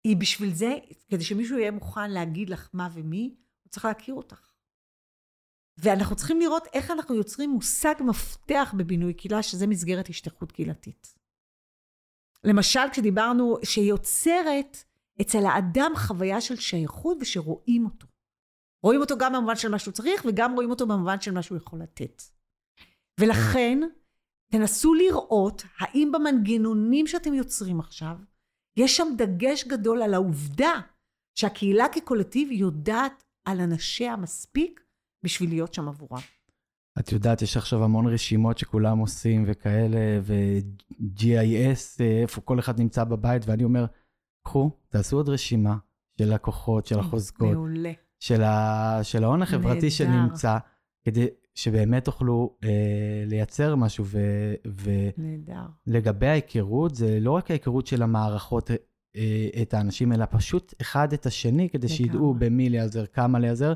היא 0.05 0.17
בשביל 0.17 0.55
זה, 0.55 0.75
כדי 1.09 1.25
שמישהו 1.25 1.59
יהיה 1.59 1.71
מוכן 1.71 2.11
להגיד 2.11 2.51
לך 2.51 2.69
מה 2.73 2.89
ומי, 2.93 3.35
הוא 3.63 3.71
צריך 3.71 3.85
להכיר 3.85 4.15
אותך. 4.15 4.51
ואנחנו 5.79 6.17
צריכים 6.17 6.41
לראות 6.41 6.67
איך 6.73 6.91
אנחנו 6.91 7.15
יוצרים 7.15 7.51
מושג 7.51 7.95
מפתח 8.01 8.75
בבינוי 8.79 9.15
קהילה, 9.15 9.43
שזה 9.43 9.67
מסגרת 9.67 10.09
השתייכות 10.09 10.53
קהילתית. 10.53 11.15
למשל, 12.45 12.81
כשדיברנו 12.93 13.57
שיוצרת 13.65 14.85
אצל 15.21 15.47
האדם 15.47 15.93
חוויה 15.97 16.41
של 16.41 16.57
שייכות 16.57 17.17
ושרואים 17.21 17.85
אותו. 17.85 18.07
רואים 18.83 19.01
אותו 19.01 19.19
גם 19.19 19.33
במובן 19.33 19.57
של 19.57 19.69
מה 19.69 19.79
שהוא 19.79 19.93
צריך, 19.95 20.25
וגם 20.29 20.55
רואים 20.55 20.71
אותו 20.71 20.87
במובן 20.87 21.21
של 21.21 21.33
מה 21.33 21.43
שהוא 21.43 21.59
יכול 21.59 21.83
לתת. 21.83 22.23
ולכן, 23.21 23.79
תנסו 24.53 24.95
לראות 24.95 25.63
האם 25.79 26.13
במנגנונים 26.13 27.07
שאתם 27.07 27.35
יוצרים 27.35 27.81
עכשיו, 27.81 28.17
יש 28.77 28.97
שם 28.97 29.09
דגש 29.19 29.65
גדול 29.65 30.03
על 30.03 30.15
העובדה 30.15 30.81
שהקהילה 31.35 31.87
כקולקטיב 31.93 32.51
יודעת 32.51 33.25
על 33.45 33.61
אנשיה 33.61 34.17
מספיק 34.17 34.81
בשביל 35.25 35.51
להיות 35.51 35.75
שם 35.75 35.89
עבורם. 35.89 36.21
את 36.99 37.13
יודעת, 37.13 37.43
יש 37.43 37.57
עכשיו 37.57 37.85
המון 37.85 38.07
רשימות 38.07 38.59
שכולם 38.59 38.99
עושים 38.99 39.45
וכאלה, 39.47 40.21
ו-GIS, 40.23 42.01
אה, 42.01 42.23
איפה 42.23 42.41
כל 42.41 42.59
אחד 42.59 42.81
נמצא 42.81 43.05
בבית, 43.05 43.43
ואני 43.47 43.65
אומר, 43.65 43.87
קחו, 44.47 44.71
תעשו 44.89 45.17
עוד 45.17 45.29
רשימה 45.29 45.77
של 46.19 46.35
לקוחות, 46.35 46.87
של 46.87 46.99
החוזקות, 46.99 47.53
מעולה. 47.53 47.93
של, 48.21 48.43
ה... 48.43 48.99
של 49.03 49.25
ההון 49.25 49.43
החברתי 49.43 49.75
נהדר. 49.75 49.91
שנמצא, 49.91 50.59
כדי 51.05 51.27
שבאמת 51.63 52.05
תוכלו 52.05 52.57
אה, 52.65 52.69
לייצר 53.27 53.77
משהו. 53.77 54.05
ו... 54.07 54.19
ו... 54.67 54.91
נהדר. 55.17 55.63
לגבי 55.87 56.27
ההיכרות, 56.27 56.95
זה 56.95 57.19
לא 57.21 57.31
רק 57.31 57.51
ההיכרות 57.51 57.87
של 57.87 58.03
המערכות 58.03 58.71
אה, 59.17 59.49
את 59.63 59.75
האנשים, 59.75 60.13
אלא 60.13 60.25
פשוט 60.31 60.75
אחד 60.81 61.13
את 61.13 61.27
השני, 61.27 61.69
כדי 61.69 61.87
לגמרי. 61.87 61.97
שידעו 61.97 62.35
במי 62.39 62.69
להיעזר, 62.69 63.07
כמה 63.07 63.39
להיעזר. 63.39 63.73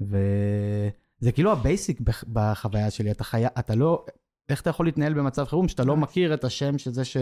וזה 0.00 1.32
כאילו 1.32 1.52
ה 1.52 1.60
basic 1.60 2.00
בח- 2.00 2.24
בחוויה 2.32 2.90
שלי. 2.90 3.10
אתה, 3.10 3.24
חי... 3.24 3.44
אתה 3.58 3.74
לא, 3.74 4.04
איך 4.48 4.60
אתה 4.62 4.70
יכול 4.70 4.86
להתנהל 4.86 5.14
במצב 5.14 5.44
חירום 5.44 5.68
שאתה 5.68 5.84
לא 5.84 5.96
ממש. 5.96 6.08
מכיר 6.08 6.34
את 6.34 6.44
השם 6.44 6.78
של 6.78 6.90
זה 6.90 7.04
ש... 7.04 7.16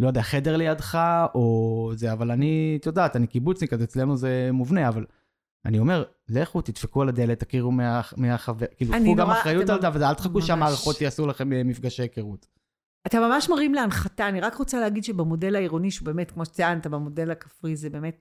לא 0.00 0.06
יודע, 0.08 0.22
חדר 0.22 0.56
לידך, 0.56 0.98
או 1.34 1.90
זה, 1.94 2.12
אבל 2.12 2.30
אני, 2.30 2.76
את 2.80 2.86
יודעת, 2.86 3.16
אני 3.16 3.26
קיבוצניק, 3.26 3.72
אז 3.72 3.82
אצלנו 3.82 4.16
זה 4.16 4.50
מובנה, 4.52 4.88
אבל 4.88 5.04
אני 5.66 5.78
אומר, 5.78 6.04
לכו, 6.28 6.60
תדפקו 6.60 7.02
על 7.02 7.08
הדלת, 7.08 7.40
תכירו 7.40 7.72
מה, 7.72 8.00
מהחבר, 8.16 8.66
כאילו, 8.76 8.92
קחו 8.92 9.14
גם 9.14 9.30
אחריות 9.30 9.70
על 9.70 9.80
זה, 9.80 9.88
ואל 9.92 10.14
תחכו. 10.14 10.42
שהמערכות 10.42 11.00
יעשו 11.00 11.26
לכם 11.26 11.52
אה, 11.52 11.64
מפגשי 11.64 12.02
היכרות. 12.02 12.46
אתה 13.06 13.20
ממש 13.20 13.48
מרים 13.48 13.74
להנחתה, 13.74 14.28
אני 14.28 14.40
רק 14.40 14.54
רוצה 14.54 14.80
להגיד 14.80 15.04
שבמודל 15.04 15.56
העירוני, 15.56 15.90
שהוא 15.90 16.06
באמת, 16.06 16.30
כמו 16.30 16.44
שציינת, 16.44 16.86
במודל 16.86 17.30
הכפרי, 17.30 17.76
זה 17.76 17.90
באמת, 17.90 18.20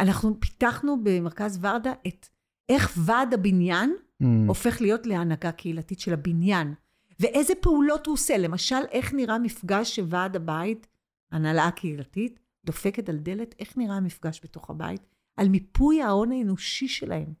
אנחנו 0.00 0.40
פיתחנו 0.40 0.96
במרכז 1.04 1.58
ורדה 1.62 1.92
את 2.06 2.26
איך 2.68 2.92
ועד 2.96 3.34
הבניין 3.34 3.96
Mm, 4.22 4.26
הופך 4.46 4.80
להיות 4.80 5.06
להנהגה 5.06 5.52
קהילתית 5.52 6.00
של 6.00 6.12
הבניין, 6.12 6.74
ואיזה 7.20 7.52
פעולות 7.60 8.06
הוא 8.06 8.12
עושה. 8.12 8.38
למשל, 8.38 8.84
איך 8.90 9.14
נראה 9.14 9.38
מפגש 9.38 9.96
שוועד 9.96 10.36
הבית, 10.36 10.86
הנהלה 11.32 11.66
הקהילתית, 11.66 12.40
דופקת 12.64 13.08
על 13.08 13.16
דלת, 13.16 13.54
איך 13.58 13.76
נראה 13.76 13.96
המפגש 13.96 14.40
בתוך 14.44 14.70
הבית, 14.70 15.06
על 15.36 15.48
מיפוי 15.48 16.02
ההון 16.02 16.32
האנושי 16.32 16.88
שלהם, 16.88 17.32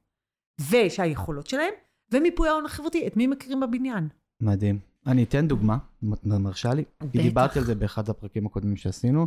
ושהיכולות 0.70 1.46
שלהם, 1.46 1.72
ומיפוי 2.12 2.48
ההון 2.48 2.64
החברתי, 2.66 3.06
את 3.06 3.16
מי 3.16 3.26
מכירים 3.26 3.60
בבניין. 3.60 4.08
מדהים. 4.40 4.78
אני 5.06 5.22
אתן 5.22 5.48
דוגמה, 5.48 5.78
מרשה 6.24 6.74
לי. 6.74 6.84
כי 7.00 7.06
בטח. 7.06 7.22
דיברתי 7.22 7.58
על 7.58 7.64
זה 7.64 7.74
באחד 7.74 8.08
הפרקים 8.08 8.46
הקודמים 8.46 8.76
שעשינו. 8.76 9.26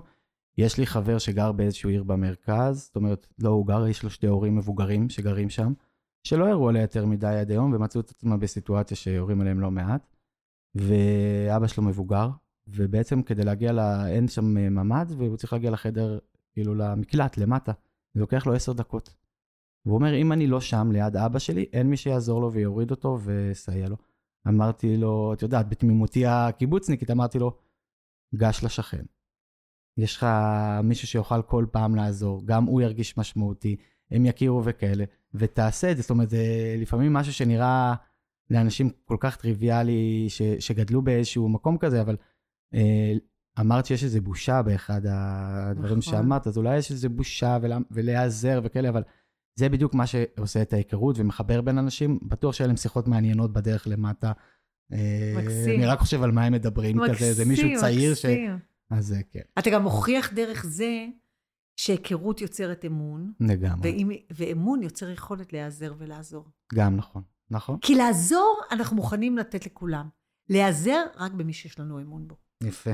יש 0.58 0.78
לי 0.78 0.86
חבר 0.86 1.18
שגר 1.18 1.52
באיזשהו 1.52 1.90
עיר 1.90 2.04
במרכז, 2.04 2.84
זאת 2.86 2.96
אומרת, 2.96 3.28
לא 3.40 3.50
הוא 3.50 3.68
גר, 3.68 3.88
יש 3.88 4.04
לו 4.04 4.10
שתי 4.10 4.28
הורים 4.28 4.56
מבוגרים 4.56 5.10
שגרים 5.10 5.50
שם, 5.50 5.74
שלא 6.24 6.48
הראו 6.48 6.70
עליה 6.70 6.82
יותר 6.82 7.06
מדי 7.06 7.28
עד 7.28 7.52
היום, 7.52 7.74
ומצאו 7.74 8.02
את 8.02 8.10
עצמם 8.10 8.40
בסיטואציה 8.40 8.98
שיורים 8.98 9.42
עליהם 9.42 9.60
לא 9.60 9.72
מעט. 9.72 10.16
ואבא 10.76 11.68
שלו 11.68 11.84
מבוגר, 11.84 12.30
ובעצם 12.68 13.22
כדי 13.22 13.44
להגיע 13.44 13.72
ל... 13.72 13.80
אין 14.08 14.28
שם 14.28 14.46
ממ"ד, 14.46 15.12
והוא 15.18 15.38
צריך 15.38 15.54
להגיע 15.54 15.72
לחדר, 15.72 16.20
כאילו 16.54 16.76
למקלט, 16.76 17.38
למטה. 17.38 17.72
זה 18.14 18.22
לוקח 18.22 18.48
לו 18.48 18.54
עשר 18.54 18.74
דקות. 18.74 19.16
והוא 19.86 19.96
אומר, 19.96 20.16
אם 20.16 20.32
אני 20.32 20.48
לא 20.48 20.62
שם 20.62 20.92
ליד 20.92 21.18
אבא 21.18 21.40
שלי, 21.40 21.66
אין 21.74 21.90
מי 21.90 21.98
שיעזור 21.98 22.42
לו 22.42 22.54
ויוריד 22.54 22.92
אותו 22.92 23.20
ויסייע 23.20 23.90
לו. 23.90 23.96
אמרתי 24.48 24.98
לו, 24.98 25.34
את 25.34 25.42
יודעת, 25.42 25.70
בתמימותי 25.70 26.26
הקיבוצניקית, 26.26 27.12
אמרתי 27.12 27.40
לו, 27.40 27.58
גש 28.36 28.64
לשכן. 28.64 29.06
יש 29.98 30.18
לך 30.18 30.26
מישהו 30.84 31.08
שיוכל 31.08 31.42
כל 31.42 31.66
פעם 31.72 31.96
לעזור, 31.96 32.42
גם 32.46 32.66
הוא 32.66 32.82
ירגיש 32.82 33.18
משמעותי, 33.18 33.76
הם 34.12 34.26
יכירו 34.26 34.62
וכאלה, 34.66 35.04
ותעשה 35.34 35.92
את 35.92 35.96
זה. 35.98 36.02
זאת 36.02 36.10
אומרת, 36.10 36.30
זה 36.30 36.76
לפעמים 36.78 37.14
משהו 37.14 37.34
שנראה 37.34 37.96
לאנשים 38.50 38.90
כל 39.06 39.18
כך 39.20 39.36
טריוויאלי, 39.36 40.26
ש, 40.30 40.42
שגדלו 40.42 41.02
באיזשהו 41.02 41.50
מקום 41.50 41.78
כזה, 41.78 42.02
אבל 42.02 42.18
אה, 42.74 43.14
אמרת 43.60 43.86
שיש 43.86 44.04
איזו 44.04 44.22
בושה 44.22 44.62
באחד 44.62 45.02
הדברים 45.10 45.98
נכון. 45.98 46.02
שאמרת, 46.02 46.48
אז 46.48 46.58
אולי 46.58 46.78
יש 46.78 46.92
איזו 46.92 47.10
בושה 47.10 47.58
ולה, 47.62 47.78
ולהיעזר 47.92 48.62
וכאלה, 48.64 48.90
אבל 48.90 49.04
זה 49.60 49.70
בדיוק 49.70 49.94
מה 49.94 50.08
שעושה 50.08 50.62
את 50.62 50.74
ההיכרות 50.74 51.16
ומחבר 51.20 51.62
בין 51.62 51.78
אנשים. 51.78 52.20
בטוח 52.24 52.56
שיהיה 52.56 52.68
להם 52.68 52.78
שיחות 52.78 53.08
מעניינות 53.08 53.54
בדרך 53.54 53.88
למטה. 53.88 54.32
אה, 54.94 55.34
מקסים. 55.38 55.80
אני 55.80 55.86
רק 55.86 56.00
חושב 56.00 56.24
על 56.24 56.32
מה 56.32 56.44
הם 56.44 56.54
מדברים 56.54 56.98
מקסים, 56.98 57.16
כזה, 57.16 57.34
זה 57.34 57.46
מישהו 57.46 57.70
צעיר 57.80 58.12
מקסים. 58.12 58.58
ש... 58.60 58.62
אז 58.90 59.16
כן. 59.32 59.42
אתה 59.60 59.70
גם 59.70 59.84
מוכיח 59.84 60.34
דרך 60.34 60.66
זה 60.66 61.06
שהיכרות 61.80 62.42
יוצרת 62.42 62.86
אמון. 62.86 63.34
לגמרי. 63.40 63.92
ואם, 63.92 64.10
ואמון 64.34 64.84
יוצר 64.84 65.10
יכולת 65.10 65.54
להיעזר 65.54 65.94
ולעזור. 65.98 66.46
גם 66.74 66.96
נכון, 66.96 67.24
נכון. 67.52 67.78
כי 67.82 67.96
לעזור, 67.96 68.62
אנחנו 68.72 68.96
מוכנים 68.96 69.38
לתת 69.38 69.66
לכולם. 69.66 70.10
להיעזר 70.50 71.04
רק 71.18 71.32
במי 71.32 71.54
שיש 71.54 71.80
לנו 71.80 72.00
אמון 72.00 72.28
בו. 72.28 72.36
יפה. 72.64 72.92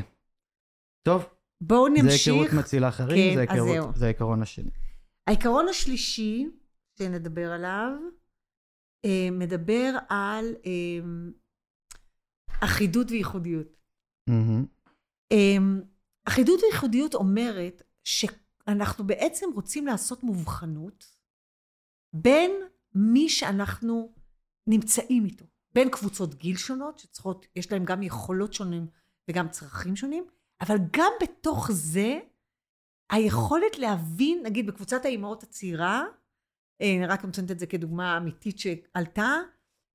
טוב. 1.05 1.25
בואו 1.62 1.88
נמשיך. 1.88 2.25
זה 2.25 2.31
היכרות 2.31 2.63
מצילה 2.63 2.89
אחרים, 2.89 3.47
כן, 3.47 3.55
זה, 3.55 3.71
היכרות, 3.71 3.95
זה 3.95 4.05
העיקרון 4.05 4.41
השני. 4.41 4.71
העיקרון 5.27 5.67
השלישי 5.69 6.47
שנדבר 7.00 7.51
עליו, 7.51 7.91
אה, 9.05 9.27
מדבר 9.31 9.97
על 10.09 10.45
אה, 10.65 11.05
אחידות 12.63 13.12
וייחודיות. 13.12 13.77
Mm-hmm. 14.29 15.35
אחידות 16.27 16.59
וייחודיות 16.63 17.13
אומרת 17.13 17.81
שאנחנו 18.03 19.07
בעצם 19.07 19.45
רוצים 19.55 19.88
לעשות 19.88 20.24
מובחנות 20.24 21.05
בין 22.13 22.51
מי 22.95 23.29
שאנחנו 23.29 24.13
נמצאים 24.67 25.25
איתו, 25.25 25.45
בין 25.74 25.89
קבוצות 25.89 26.35
גיל 26.35 26.57
שונות, 26.57 27.00
שצריכות, 27.00 27.45
יש 27.55 27.71
להם 27.71 27.85
גם 27.85 28.03
יכולות 28.03 28.53
שונים 28.53 28.88
וגם 29.29 29.50
צרכים 29.50 29.95
שונים, 29.95 30.25
אבל 30.62 30.75
גם 30.91 31.12
בתוך 31.21 31.71
זה, 31.71 32.19
היכולת 33.09 33.77
להבין, 33.77 34.41
נגיד 34.43 34.67
בקבוצת 34.67 35.05
האימהות 35.05 35.43
הצעירה, 35.43 36.03
אה, 36.81 36.95
אני 36.97 37.05
רק 37.05 37.25
נותנת 37.25 37.51
את 37.51 37.59
זה 37.59 37.65
כדוגמה 37.65 38.17
אמיתית 38.17 38.59
שעלתה, 38.59 39.33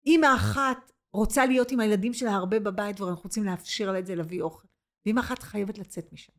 אימא 0.07 0.35
אחת 0.37 0.93
רוצה 1.13 1.47
להיות 1.47 1.71
עם 1.71 1.81
הילדים 1.81 2.15
שלה 2.15 2.35
הרבה 2.35 2.61
בבית 2.61 3.01
ואנחנו 3.01 3.23
רוצים 3.23 3.45
לאפשר 3.45 3.93
לה 3.93 3.99
את 3.99 4.07
זה 4.07 4.15
להביא 4.15 4.43
אוכל. 4.43 4.69
ואימא 5.07 5.21
אחת 5.21 5.43
חייבת 5.43 5.79
לצאת 5.79 6.13
משם. 6.13 6.33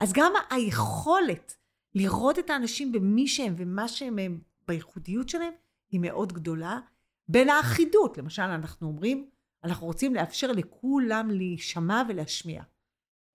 אז 0.00 0.12
גם 0.12 0.32
היכולת 0.50 1.56
לראות 1.94 2.38
את 2.38 2.50
האנשים 2.50 2.92
במי 2.92 3.28
שהם 3.28 3.54
ומה 3.56 3.88
שהם 3.88 4.18
הם 4.18 4.40
בייחודיות 4.68 5.28
שלהם 5.28 5.52
היא 5.90 6.00
מאוד 6.00 6.32
גדולה. 6.32 6.80
בין 7.28 7.48
האחידות, 7.48 8.18
למשל 8.18 8.42
אנחנו 8.42 8.88
אומרים, 8.88 9.30
אנחנו 9.64 9.86
רוצים 9.86 10.14
לאפשר 10.14 10.52
לכולם 10.52 11.30
להישמע 11.30 12.02
ולהשמיע. 12.08 12.62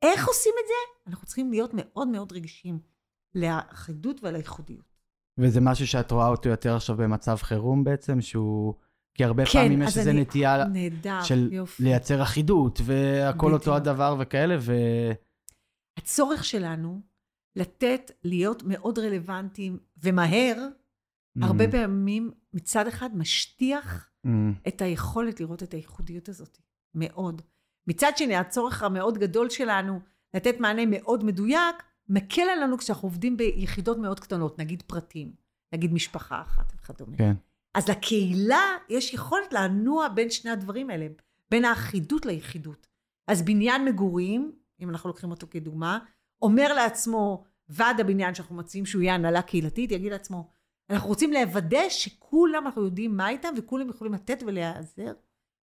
איך 0.01 0.27
עושים 0.27 0.53
את 0.59 0.67
זה? 0.67 1.09
אנחנו 1.11 1.25
צריכים 1.25 1.51
להיות 1.51 1.71
מאוד 1.73 2.07
מאוד 2.07 2.31
רגישים 2.31 2.79
לאחידות 3.35 4.23
ולייחודיות. 4.23 4.97
וזה 5.37 5.61
משהו 5.61 5.87
שאת 5.87 6.11
רואה 6.11 6.27
אותו 6.27 6.49
יותר 6.49 6.75
עכשיו 6.75 6.97
במצב 6.97 7.35
חירום 7.35 7.83
בעצם, 7.83 8.21
שהוא... 8.21 8.73
כי 9.13 9.23
הרבה 9.23 9.45
כן, 9.45 9.51
פעמים 9.51 9.81
יש 9.81 9.97
איזו 9.97 10.09
אני... 10.09 10.21
נטייה 10.21 10.65
נהדר, 10.65 11.23
של 11.23 11.49
יופי. 11.53 11.83
לייצר 11.83 12.23
אחידות, 12.23 12.79
והכל 12.83 13.53
אותו 13.53 13.75
הדבר 13.75 14.15
וכאלה, 14.19 14.55
ו... 14.59 14.73
הצורך 15.97 16.45
שלנו 16.45 17.01
לתת, 17.55 18.11
להיות 18.23 18.63
מאוד 18.65 18.99
רלוונטיים 18.99 19.79
ומהר, 20.03 20.55
mm. 20.57 21.45
הרבה 21.45 21.71
פעמים 21.71 22.31
מצד 22.53 22.87
אחד 22.87 23.17
משטיח 23.17 24.09
mm. 24.25 24.29
את 24.67 24.81
היכולת 24.81 25.39
לראות 25.39 25.63
את 25.63 25.73
הייחודיות 25.73 26.29
הזאת. 26.29 26.57
מאוד. 26.95 27.41
מצד 27.87 28.11
שני, 28.17 28.35
הצורך 28.35 28.83
המאוד 28.83 29.17
גדול 29.17 29.49
שלנו 29.49 29.99
לתת 30.33 30.59
מענה 30.59 30.85
מאוד 30.85 31.23
מדויק, 31.23 31.83
מקל 32.09 32.41
עלינו 32.41 32.77
כשאנחנו 32.77 33.05
עובדים 33.07 33.37
ביחידות 33.37 33.97
מאוד 33.97 34.19
קטנות, 34.19 34.59
נגיד 34.59 34.81
פרטים, 34.87 35.31
נגיד 35.73 35.93
משפחה 35.93 36.41
אחת 36.41 36.73
וכדומה. 36.75 37.17
כן. 37.17 37.33
אז 37.73 37.89
לקהילה 37.89 38.77
יש 38.89 39.13
יכולת 39.13 39.53
לנוע 39.53 40.07
בין 40.07 40.29
שני 40.29 40.51
הדברים 40.51 40.89
האלה, 40.89 41.07
בין 41.51 41.65
האחידות 41.65 42.25
ליחידות. 42.25 42.87
אז 43.27 43.41
בניין 43.41 43.85
מגורים, 43.85 44.51
אם 44.79 44.89
אנחנו 44.89 45.09
לוקחים 45.09 45.31
אותו 45.31 45.47
כדוגמה, 45.51 45.99
אומר 46.41 46.73
לעצמו, 46.73 47.43
ועד 47.69 47.99
הבניין 47.99 48.35
שאנחנו 48.35 48.55
מציעים 48.55 48.85
שהוא 48.85 49.01
יהיה 49.01 49.15
הנהלה 49.15 49.41
קהילתית, 49.41 49.91
יגיד 49.91 50.11
לעצמו, 50.11 50.49
אנחנו 50.89 51.09
רוצים 51.09 51.33
לוודא 51.33 51.89
שכולם 51.89 52.65
אנחנו 52.65 52.85
יודעים 52.85 53.17
מה 53.17 53.29
איתם 53.29 53.53
וכולם 53.57 53.89
יכולים 53.89 54.13
לתת 54.13 54.43
ולהיעזר. 54.47 55.13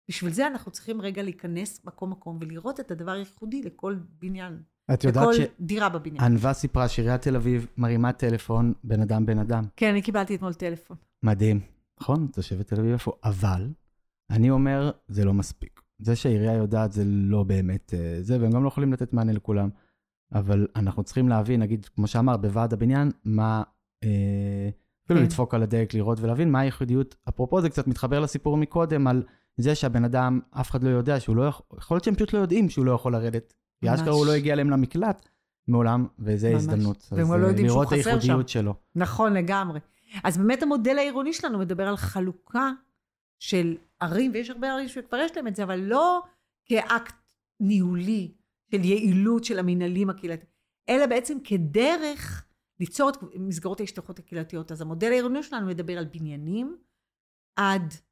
בשביל 0.09 0.33
זה 0.33 0.47
אנחנו 0.47 0.71
צריכים 0.71 1.01
רגע 1.01 1.23
להיכנס 1.23 1.85
מקום 1.85 2.11
מקום 2.11 2.39
ולראות 2.41 2.81
את 2.81 2.91
הדבר 2.91 3.13
הייחודי 3.13 3.63
לכל 3.63 3.97
בניין. 4.23 4.63
את 4.95 5.05
יודעת 5.05 5.35
ש... 5.35 5.39
לכל 5.39 5.53
דירה 5.61 5.89
בבניין. 5.89 6.25
ענווה 6.25 6.53
סיפרה 6.53 6.89
שעיריית 6.89 7.23
תל 7.23 7.37
אביב 7.37 7.67
מרימה 7.77 8.13
טלפון 8.13 8.73
בן 8.85 9.01
אדם 9.01 9.27
בן 9.27 9.39
אדם. 9.39 9.65
כן, 9.77 9.91
אני 9.91 10.03
קיבלתי 10.03 10.35
אתמול 10.35 10.55
טלפון. 10.55 10.97
מדהים. 11.23 11.61
נכון? 12.01 12.27
תושבת 12.33 12.67
תל 12.67 12.81
אביב 12.81 12.93
איפה? 12.93 13.13
אבל, 13.25 13.69
אני 14.31 14.51
אומר, 14.51 14.91
זה 15.09 15.25
לא 15.25 15.35
מספיק. 15.35 15.81
זה 15.99 16.17
שהעירייה 16.17 16.55
יודעת 16.55 16.93
זה 16.93 17.03
לא 17.05 17.43
באמת 17.43 17.95
אה, 17.95 18.23
זה, 18.23 18.41
והם 18.41 18.51
גם 18.51 18.63
לא 18.63 18.69
יכולים 18.69 18.93
לתת 18.93 19.13
מענה 19.13 19.33
לכולם. 19.33 19.69
אבל 20.33 20.67
אנחנו 20.77 21.03
צריכים 21.03 21.29
להבין, 21.29 21.63
נגיד, 21.63 21.87
כמו 21.87 22.07
שאמרת, 22.07 22.41
בוועד 22.41 22.73
הבניין, 22.73 23.11
מה... 23.25 23.63
אה, 24.05 24.69
אפילו 25.05 25.21
כן. 25.21 25.27
לדפוק 25.27 25.55
על 25.55 25.63
הדלק, 25.63 25.95
לראות 25.95 26.21
ולהבין 26.21 26.53
מה 26.53 26.61
הייחודיות. 26.61 27.17
אפרופו, 27.29 27.61
זה 27.61 27.71
קצת 27.71 27.87
מתחבר 27.87 28.21
לסיפור 28.21 28.57
מקודם 28.57 29.07
על 29.07 29.23
זה 29.59 29.75
שהבן 29.75 30.05
אדם, 30.05 30.41
אף 30.51 30.71
אחד 30.71 30.85
לא 30.85 30.89
יודע 30.89 31.21
שהוא 31.21 31.37
לא 31.37 31.43
יכול, 31.43 31.67
יכול 31.79 31.95
להיות 31.95 32.05
שהם 32.05 32.15
פשוט 32.15 32.33
לא 32.33 32.39
יודעים 32.39 32.71
שהוא 32.71 32.85
לא 32.85 32.93
יכול 32.93 33.13
לרדת. 33.13 33.55
כי 33.81 33.95
אשכרה 33.95 34.11
הוא 34.15 34.27
לא 34.27 34.33
הגיע 34.33 34.53
אליהם 34.53 34.71
למקלט 34.71 35.29
מעולם, 35.69 36.07
וזו 36.19 36.49
הזדמנות. 36.49 37.09
והם 37.13 37.41
לא 37.41 37.47
יודעים 37.47 37.69
שהוא 37.69 37.85
חסר 37.85 37.97
שם. 37.97 38.09
לראות 38.09 38.17
את 38.19 38.23
הייחודיות 38.23 38.49
שלו. 38.49 38.75
נכון, 38.95 39.33
לגמרי. 39.33 39.81
אז 40.25 40.39
באמת 40.39 40.63
המודל 40.63 40.99
העירוני 40.99 41.33
שלנו 41.33 41.59
מדבר 41.59 41.89
על 41.89 41.97
חלוקה 41.97 42.71
של 43.39 43.77
ערים, 44.01 44.31
ויש 44.35 44.51
הרבה 44.51 44.73
ערים 44.73 44.89
שכבר 44.89 45.17
יש 45.17 45.37
להם 45.37 45.47
את 45.47 45.57
זה, 45.57 45.63
אבל 45.63 45.81
לא 45.81 46.23
כאקט 46.67 47.15
ניהולי 47.61 48.33
של 48.71 48.85
יעילות 48.85 49.45
של 49.45 49.59
המנהלים 49.59 50.11
הקהילתיים, 50.11 50.51
אלא 50.89 51.07
בעצם 51.07 51.39
כדרך 51.45 52.45
ליצור 52.81 53.11
את 53.11 53.17
מסגרות 53.35 53.81
ההשתייכות 53.81 54.19
הקהילתיות. 54.19 54.73
אז 54.73 54.81
המודל 54.81 55.11
העירוני 55.11 55.43
שלנו 55.43 55.67
מדבר 55.67 55.99
על 55.99 56.05
בניינים 56.05 56.77
עד 57.57 57.83
אה, 57.93 58.08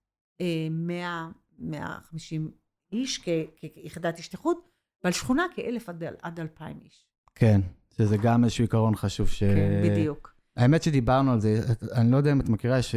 100, 0.70 1.30
150 1.58 2.50
איש 2.92 3.18
כיחידת 3.56 4.18
השתייכות, 4.18 4.68
ועל 5.04 5.12
שכונה 5.12 5.46
כאלף 5.54 5.88
עד, 5.88 6.04
עד 6.22 6.40
אלפיים 6.40 6.80
איש. 6.84 7.06
כן, 7.34 7.60
שזה 7.96 8.16
גם 8.16 8.44
איזשהו 8.44 8.64
עיקרון 8.64 8.96
חשוב 8.96 9.28
ש... 9.28 9.42
כן, 9.42 9.82
בדיוק. 9.84 10.34
האמת 10.56 10.82
שדיברנו 10.82 11.32
על 11.32 11.40
זה, 11.40 11.60
אני 11.92 12.10
לא 12.10 12.16
יודע 12.16 12.32
אם 12.32 12.40
את 12.40 12.48
מכירה, 12.48 12.78
יש 12.78 12.94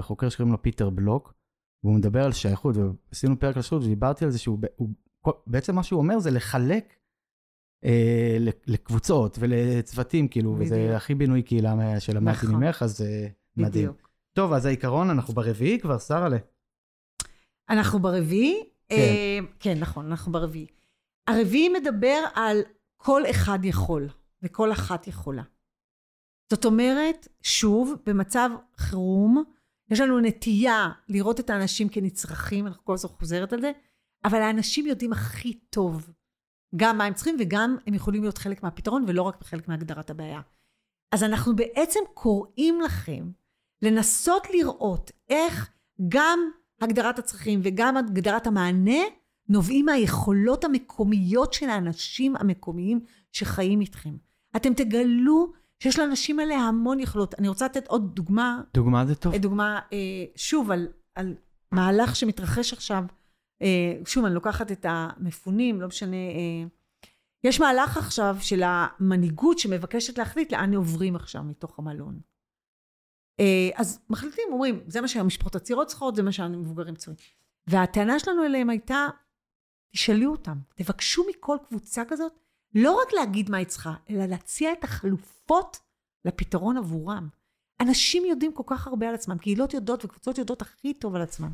חוקר 0.00 0.28
שקוראים 0.28 0.52
לו 0.52 0.62
פיטר 0.62 0.90
בלוק, 0.90 1.34
והוא 1.84 1.94
מדבר 1.94 2.24
על 2.24 2.32
שייכות, 2.32 2.76
ועשינו 2.76 3.40
פרק 3.40 3.56
על 3.56 3.62
שייכות, 3.62 3.82
ודיברתי 3.82 4.24
על 4.24 4.30
זה 4.30 4.38
שהוא, 4.38 4.58
הוא, 4.76 4.88
בעצם 5.46 5.74
מה 5.74 5.82
שהוא 5.82 5.98
אומר 5.98 6.18
זה 6.18 6.30
לחלק 6.30 6.94
אה, 7.84 8.38
לקבוצות 8.66 9.36
ולצוותים, 9.40 10.28
כאילו, 10.28 10.54
בדיוק. 10.54 10.66
וזה 10.66 10.96
הכי 10.96 11.14
בינוי 11.14 11.42
קהילה 11.42 12.00
שלמדתי 12.00 12.46
נכון. 12.46 12.64
ממך, 12.64 12.82
אז 12.82 13.02
אה, 13.02 13.26
מדהים. 13.56 13.84
בדיוק. 13.84 14.08
טוב, 14.32 14.52
אז 14.52 14.66
העיקרון, 14.66 15.10
אנחנו 15.10 15.34
ברביעי 15.34 15.80
כבר, 15.80 15.98
שרה 15.98 16.28
ל... 16.28 16.34
אנחנו 17.70 17.98
ברביעי? 17.98 18.64
כן. 18.88 18.94
אה, 18.96 19.38
כן, 19.60 19.78
נכון, 19.78 20.06
אנחנו 20.06 20.32
ברביעי. 20.32 20.66
הרביעי 21.26 21.68
מדבר 21.68 22.24
על 22.34 22.60
כל 22.96 23.22
אחד 23.30 23.58
יכול, 23.64 24.08
וכל 24.42 24.72
אחת 24.72 25.06
יכולה. 25.06 25.42
זאת 26.52 26.64
אומרת, 26.64 27.28
שוב, 27.42 27.94
במצב 28.06 28.50
חירום, 28.76 29.44
יש 29.90 30.00
לנו 30.00 30.20
נטייה 30.20 30.90
לראות 31.08 31.40
את 31.40 31.50
האנשים 31.50 31.88
כנצרכים, 31.88 32.66
אנחנו 32.66 32.84
כל 32.84 32.94
הזמן 32.94 33.10
חוזרת 33.10 33.52
על 33.52 33.60
זה, 33.60 33.72
אבל 34.24 34.42
האנשים 34.42 34.86
יודעים 34.86 35.12
הכי 35.12 35.52
טוב 35.52 36.10
גם 36.76 36.98
מה 36.98 37.04
הם 37.04 37.14
צריכים 37.14 37.36
וגם 37.40 37.76
הם 37.86 37.94
יכולים 37.94 38.22
להיות 38.22 38.38
חלק 38.38 38.62
מהפתרון 38.62 39.04
ולא 39.08 39.22
רק 39.22 39.44
חלק 39.44 39.68
מהגדרת 39.68 40.10
הבעיה. 40.10 40.40
אז 41.14 41.24
אנחנו 41.24 41.56
בעצם 41.56 42.00
קוראים 42.14 42.80
לכם 42.80 43.30
לנסות 43.82 44.46
לראות 44.50 45.10
איך 45.28 45.70
גם 46.08 46.50
הגדרת 46.80 47.18
הצרכים 47.18 47.60
וגם 47.62 47.96
הגדרת 47.96 48.46
המענה 48.46 49.00
נובעים 49.48 49.84
מהיכולות 49.84 50.64
המקומיות 50.64 51.52
של 51.52 51.68
האנשים 51.68 52.36
המקומיים 52.36 53.00
שחיים 53.32 53.80
איתכם. 53.80 54.16
אתם 54.56 54.74
תגלו 54.74 55.52
שיש 55.82 55.98
לאנשים 55.98 56.40
האלה 56.40 56.54
המון 56.54 57.00
יכולות. 57.00 57.34
אני 57.38 57.48
רוצה 57.48 57.64
לתת 57.64 57.86
עוד 57.86 58.14
דוגמה. 58.14 58.60
דוגמה 58.74 59.06
זה 59.06 59.14
טוב. 59.14 59.36
דוגמה, 59.36 59.80
אה, 59.92 60.24
שוב, 60.36 60.70
על, 60.70 60.88
על 61.14 61.34
מהלך 61.72 62.16
שמתרחש 62.16 62.72
עכשיו 62.72 63.04
אה, 63.62 63.92
שוב, 64.04 64.24
אני 64.24 64.34
לוקחת 64.34 64.72
את 64.72 64.86
המפונים, 64.88 65.80
לא 65.80 65.88
משנה. 65.88 66.16
אה, 66.16 66.68
יש 67.44 67.60
מהלך 67.60 67.96
עכשיו 67.96 68.36
של 68.40 68.62
המנהיגות 68.64 69.58
שמבקשת 69.58 70.18
להחליט 70.18 70.52
לאן 70.52 70.74
עוברים 70.74 71.16
עכשיו 71.16 71.42
מתוך 71.44 71.78
המלון. 71.78 72.20
אה, 73.40 73.70
אז 73.74 74.00
מחליטים, 74.10 74.44
אומרים, 74.52 74.80
זה 74.86 75.00
מה 75.00 75.08
שהמשפחות 75.08 75.56
הצעירות 75.56 75.88
צריכות, 75.88 76.16
זה 76.16 76.22
מה 76.22 76.32
שהמבוגרים 76.32 76.94
צריכים. 76.94 77.16
והטענה 77.66 78.18
שלנו 78.18 78.44
אליהם 78.44 78.70
הייתה, 78.70 79.06
תשאלו 79.92 80.30
אותם, 80.30 80.58
תבקשו 80.74 81.24
מכל 81.30 81.56
קבוצה 81.68 82.02
כזאת, 82.08 82.32
לא 82.74 83.00
רק 83.02 83.12
להגיד 83.12 83.50
מה 83.50 83.56
היא 83.56 83.66
צריכה, 83.66 83.94
אלא 84.10 84.26
להציע 84.26 84.72
את 84.72 84.84
החלופות 84.84 85.76
לפתרון 86.24 86.76
עבורם. 86.76 87.28
אנשים 87.80 88.24
יודעים 88.24 88.52
כל 88.52 88.62
כך 88.66 88.86
הרבה 88.86 89.08
על 89.08 89.14
עצמם, 89.14 89.38
קהילות 89.38 89.74
יודעות 89.74 90.04
וקבוצות 90.04 90.38
יודעות 90.38 90.62
הכי 90.62 90.94
טוב 90.94 91.14
על 91.14 91.22
עצמם. 91.22 91.52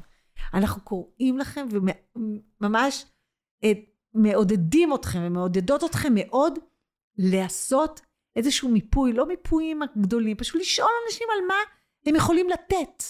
אנחנו 0.55 0.83
קוראים 0.83 1.39
לכם 1.39 1.67
וממש 2.61 3.07
אה, 3.65 3.73
מעודדים 4.15 4.95
אתכם 4.95 5.19
ומעודדות 5.23 5.85
אתכם 5.85 6.13
מאוד 6.15 6.59
לעשות 7.19 8.01
איזשהו 8.37 8.69
מיפוי, 8.69 9.13
לא 9.13 9.29
מיפויים 9.29 9.81
הגדולים, 9.83 10.37
פשוט 10.37 10.61
לשאול 10.61 10.89
אנשים 11.07 11.27
על 11.33 11.47
מה 11.49 11.55
הם 12.07 12.17
יכולים 12.17 12.49
לתת. 12.49 13.03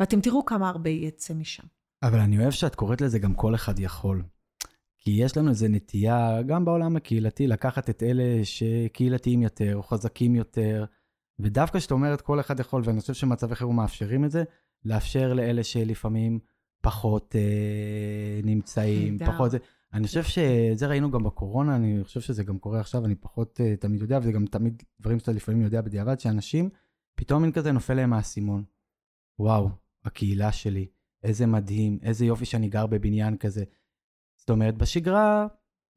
ואתם 0.00 0.20
תראו 0.20 0.44
כמה 0.44 0.68
הרבה 0.68 0.90
יצא 0.90 1.34
משם. 1.34 1.62
אבל 2.02 2.18
אני 2.18 2.38
אוהב 2.38 2.50
שאת 2.50 2.74
קוראת 2.74 3.00
לזה 3.00 3.18
גם 3.18 3.34
כל 3.34 3.54
אחד 3.54 3.78
יכול. 3.78 4.22
כי 4.98 5.10
יש 5.10 5.36
לנו 5.36 5.50
איזו 5.50 5.66
נטייה, 5.68 6.42
גם 6.42 6.64
בעולם 6.64 6.96
הקהילתי, 6.96 7.46
לקחת 7.46 7.90
את 7.90 8.02
אלה 8.02 8.44
שקהילתיים 8.44 9.42
יותר, 9.42 9.76
או 9.76 9.82
חזקים 9.82 10.34
יותר, 10.34 10.84
ודווקא 11.38 11.78
כשאת 11.78 11.90
אומרת 11.90 12.20
כל 12.20 12.40
אחד 12.40 12.60
יכול, 12.60 12.82
ואני 12.84 13.00
חושב 13.00 13.14
שמצבי 13.14 13.54
חירום 13.54 13.76
מאפשרים 13.76 14.24
את 14.24 14.30
זה, 14.30 14.44
לאפשר 14.84 15.32
לאלה 15.34 15.64
שלפעמים 15.64 16.38
פחות 16.82 17.36
אה, 17.36 18.40
נמצאים. 18.44 19.18
פחות 19.18 19.50
זה. 19.50 19.58
אני 19.92 20.06
חושב 20.06 20.22
שזה 20.22 20.86
ראינו 20.86 21.10
גם 21.10 21.24
בקורונה, 21.24 21.76
אני 21.76 22.04
חושב 22.04 22.20
שזה 22.20 22.44
גם 22.44 22.58
קורה 22.58 22.80
עכשיו, 22.80 23.04
אני 23.04 23.14
פחות 23.14 23.60
uh, 23.60 23.80
תמיד 23.80 24.00
יודע, 24.00 24.18
וזה 24.22 24.32
גם 24.32 24.46
תמיד 24.46 24.82
דברים 25.00 25.18
שאתה 25.18 25.32
לפעמים 25.32 25.62
יודע 25.62 25.80
בדיעבד, 25.80 26.20
שאנשים, 26.20 26.70
פתאום 27.14 27.42
מין 27.42 27.52
כזה 27.52 27.72
נופל 27.72 27.94
להם 27.94 28.12
האסימון. 28.12 28.64
וואו, 29.38 29.68
הקהילה 30.04 30.52
שלי, 30.52 30.86
איזה 31.22 31.46
מדהים, 31.46 31.98
איזה 32.02 32.24
יופי 32.24 32.44
שאני 32.44 32.68
גר 32.68 32.86
בבניין 32.86 33.36
כזה. 33.36 33.64
זאת 34.36 34.50
אומרת, 34.50 34.78
בשגרה 34.78 35.46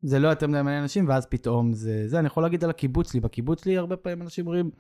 זה 0.02 0.20
לא 0.20 0.28
יותר 0.28 0.48
מדי 0.48 0.62
מעניין 0.62 0.82
אנשים, 0.82 1.08
ואז 1.10 1.26
פתאום 1.26 1.74
זה, 1.74 2.08
זה, 2.08 2.20
אני 2.20 2.28
יכול 2.28 2.44
להגיד 2.44 2.64
על 2.64 2.70
הקיבוץ 2.70 3.12
שלי, 3.12 3.20
בקיבוץ 3.20 3.64
שלי 3.64 3.78
הרבה 3.78 3.98
פעמים 3.98 4.22
אנשים 4.22 4.48
אומרים, 4.48 4.72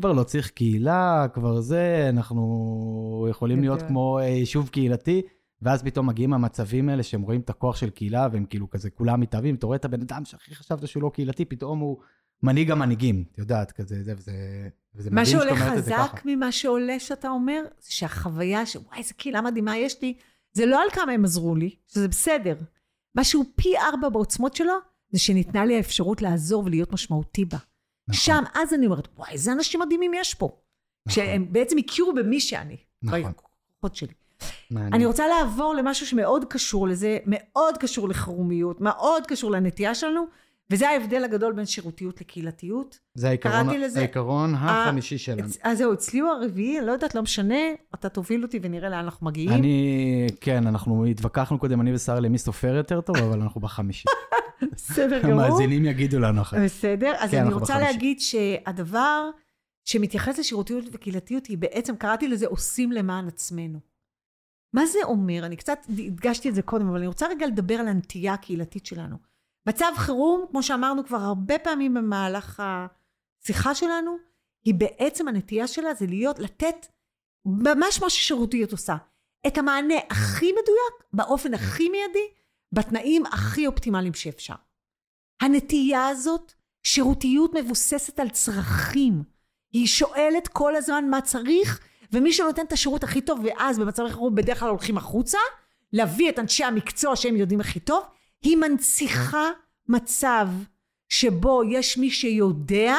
כבר 0.00 0.12
לא 0.12 0.24
צריך 0.24 0.50
קהילה, 0.50 1.26
כבר 1.34 1.60
זה, 1.60 2.06
אנחנו 2.08 3.26
יכולים 3.30 3.60
להיות 3.60 3.82
כמו 3.82 4.18
אה, 4.18 4.24
יישוב 4.24 4.68
קהילתי. 4.68 5.22
ואז 5.62 5.82
פתאום 5.82 6.06
מגיעים 6.06 6.32
המצבים 6.32 6.88
האלה 6.88 7.02
שהם 7.02 7.22
רואים 7.22 7.40
את 7.40 7.50
הכוח 7.50 7.76
של 7.76 7.90
קהילה, 7.90 8.28
והם 8.32 8.44
כאילו 8.44 8.70
כזה 8.70 8.90
כולם 8.90 9.20
מתאהבים, 9.20 9.54
אתה 9.54 9.66
רואה 9.66 9.76
את 9.76 9.84
הבן 9.84 10.00
אדם 10.00 10.24
שהכי 10.24 10.54
חשבת 10.54 10.88
שהוא 10.88 11.02
לא 11.02 11.10
קהילתי, 11.14 11.44
פתאום 11.44 11.78
הוא 11.78 11.98
מנהיג 12.42 12.70
המנהיגים, 12.70 13.24
את 13.32 13.38
יודעת, 13.38 13.72
כזה, 13.72 14.02
זה, 14.02 14.14
וזה, 14.16 14.32
וזה 14.94 15.10
מדהים 15.10 15.26
שאת 15.26 15.34
אומרת 15.34 15.78
את 15.78 15.84
זה 15.84 15.90
ככה. 15.90 16.00
מה 16.00 16.04
שעולה 16.04 16.12
חזק 16.12 16.22
ממה 16.24 16.52
שעולה 16.52 17.00
שאתה 17.00 17.28
אומר, 17.28 17.62
זה 17.80 17.92
שהחוויה 17.92 18.66
ש... 18.66 18.76
וואי, 18.76 18.98
איזה 18.98 19.14
קהילה 19.14 19.40
מדהימה 19.40 19.76
יש 19.76 20.02
לי, 20.02 20.14
זה 20.52 20.66
לא 20.66 20.82
על 20.82 20.90
כמה 20.90 21.12
הם 21.12 21.24
עזרו 21.24 21.56
לי, 21.56 21.76
שזה 21.86 22.08
בסדר. 22.08 22.56
מה 23.14 23.24
שהוא 23.24 23.44
פי 23.56 23.78
ארבע 23.78 24.08
בעוצמות 24.08 24.56
שלו, 24.56 24.74
זה 25.10 25.18
שניתנה 25.18 25.64
לי 25.64 25.76
האפשרות 25.76 26.22
לעזור 26.22 26.64
ולהיות 26.64 26.92
משמעותי 26.92 27.44
בה. 27.44 27.58
נכון. 28.08 28.20
שם, 28.20 28.42
אז 28.54 28.74
אני 28.74 28.86
אומרת, 28.86 29.08
וואי, 29.16 29.32
איזה 29.32 29.52
אנשים 29.52 29.80
מדהימים 29.80 30.12
יש 30.14 30.34
פה. 30.34 30.46
נכון. 31.06 31.24
שהם 31.24 31.52
בעצם 31.52 31.78
הכירו 31.78 32.14
במי 32.14 32.40
שאני. 32.40 32.76
נכון. 33.02 33.32
שלי. 33.92 34.12
מעניין. 34.70 34.92
אני 34.94 35.06
רוצה 35.06 35.24
לעבור 35.28 35.74
למשהו 35.74 36.06
שמאוד 36.06 36.44
קשור 36.44 36.88
לזה, 36.88 37.18
מאוד 37.26 37.78
קשור 37.78 38.08
לחירומיות, 38.08 38.80
מאוד 38.80 39.26
קשור 39.26 39.50
לנטייה 39.50 39.94
שלנו, 39.94 40.24
וזה 40.70 40.88
ההבדל 40.88 41.24
הגדול 41.24 41.52
בין 41.52 41.66
שירותיות 41.66 42.20
לקהילתיות. 42.20 42.98
זה 43.14 43.28
העיקרון, 43.28 43.80
לזה, 43.80 43.98
העיקרון 43.98 44.54
החמישי 44.54 45.18
שלנו. 45.18 45.48
אז 45.62 45.78
זהו, 45.78 45.92
אצלי 45.92 46.20
הוא 46.20 46.30
הרביעי, 46.30 46.78
אני 46.78 46.86
לא 46.86 46.92
יודעת, 46.92 47.14
לא 47.14 47.22
משנה, 47.22 47.54
אתה 47.94 48.08
תוביל 48.08 48.42
אותי 48.42 48.58
ונראה 48.62 48.88
לאן 48.88 49.04
אנחנו 49.04 49.26
מגיעים. 49.26 49.52
אני, 49.52 50.26
כן, 50.40 50.66
אנחנו 50.66 51.04
התווכחנו 51.04 51.58
קודם, 51.58 51.80
אני 51.80 51.94
ושרה, 51.94 52.20
למי 52.20 52.38
סופר 52.38 52.74
יותר 52.74 53.00
טוב, 53.00 53.16
אבל 53.16 53.40
אנחנו 53.40 53.60
בחמישי. 53.60 54.08
בסדר 54.72 55.22
גמור. 55.22 55.42
המאזינים 55.42 55.84
יגידו 55.84 56.18
לנו 56.18 56.42
אחר. 56.42 56.56
בסדר, 56.64 57.12
אז 57.18 57.30
כן, 57.30 57.40
אני 57.44 57.54
רוצה 57.54 57.74
בחמישי. 57.74 57.92
להגיד 57.92 58.20
שהדבר 58.20 59.30
שמתייחס 59.84 60.38
לשירותיות 60.38 60.84
וקהילתיות, 60.92 61.46
היא 61.46 61.58
בעצם, 61.58 61.96
קראתי 61.96 62.28
לזה 62.28 62.46
עושים 62.46 62.92
למען 62.92 63.28
עצמנו. 63.28 63.78
מה 64.72 64.86
זה 64.86 64.98
אומר? 65.04 65.46
אני 65.46 65.56
קצת 65.56 65.78
הדגשתי 65.88 66.48
את 66.48 66.54
זה 66.54 66.62
קודם, 66.62 66.88
אבל 66.88 66.98
אני 66.98 67.06
רוצה 67.06 67.26
רגע 67.28 67.46
לדבר 67.46 67.74
על 67.74 67.88
הנטייה 67.88 68.34
הקהילתית 68.34 68.86
שלנו. 68.86 69.16
מצב 69.68 69.92
חירום, 69.96 70.46
כמו 70.50 70.62
שאמרנו 70.62 71.06
כבר 71.06 71.16
הרבה 71.16 71.58
פעמים 71.58 71.94
במהלך 71.94 72.62
השיחה 73.42 73.74
שלנו, 73.74 74.16
היא 74.64 74.74
בעצם 74.74 75.28
הנטייה 75.28 75.66
שלה 75.66 75.94
זה 75.94 76.06
להיות, 76.06 76.38
לתת 76.38 76.86
ממש 77.44 78.02
מה 78.02 78.10
ששירותיות 78.10 78.72
עושה. 78.72 78.96
את 79.46 79.58
המענה 79.58 79.94
הכי 80.10 80.52
מדויק, 80.52 81.12
באופן 81.12 81.54
הכי 81.54 81.88
מיידי, 81.88 82.28
בתנאים 82.72 83.26
הכי 83.26 83.66
אופטימליים 83.66 84.14
שאפשר. 84.14 84.54
הנטייה 85.42 86.08
הזאת, 86.08 86.52
שירותיות 86.82 87.54
מבוססת 87.54 88.20
על 88.20 88.30
צרכים. 88.30 89.22
היא 89.72 89.86
שואלת 89.86 90.48
כל 90.48 90.76
הזמן 90.76 91.10
מה 91.10 91.20
צריך, 91.20 91.80
ומי 92.12 92.32
שנותן 92.32 92.62
את 92.64 92.72
השירות 92.72 93.04
הכי 93.04 93.20
טוב, 93.20 93.40
ואז 93.44 93.78
במצבי 93.78 94.10
חירום 94.10 94.34
בדרך 94.34 94.60
כלל 94.60 94.68
הולכים 94.68 94.96
החוצה, 94.96 95.38
להביא 95.92 96.30
את 96.30 96.38
אנשי 96.38 96.64
המקצוע 96.64 97.16
שהם 97.16 97.36
יודעים 97.36 97.60
הכי 97.60 97.80
טוב, 97.80 98.04
היא 98.42 98.56
מנציחה 98.56 99.50
מצב 99.88 100.48
שבו 101.08 101.62
יש 101.64 101.98
מי 101.98 102.10
שיודע 102.10 102.96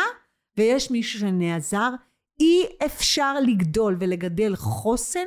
ויש 0.58 0.92
מישהו 0.92 1.20
שנעזר. 1.20 1.90
אי 2.40 2.66
אפשר 2.86 3.40
לגדול 3.40 3.98
ולגדל 4.00 4.56
חוסן 4.56 5.26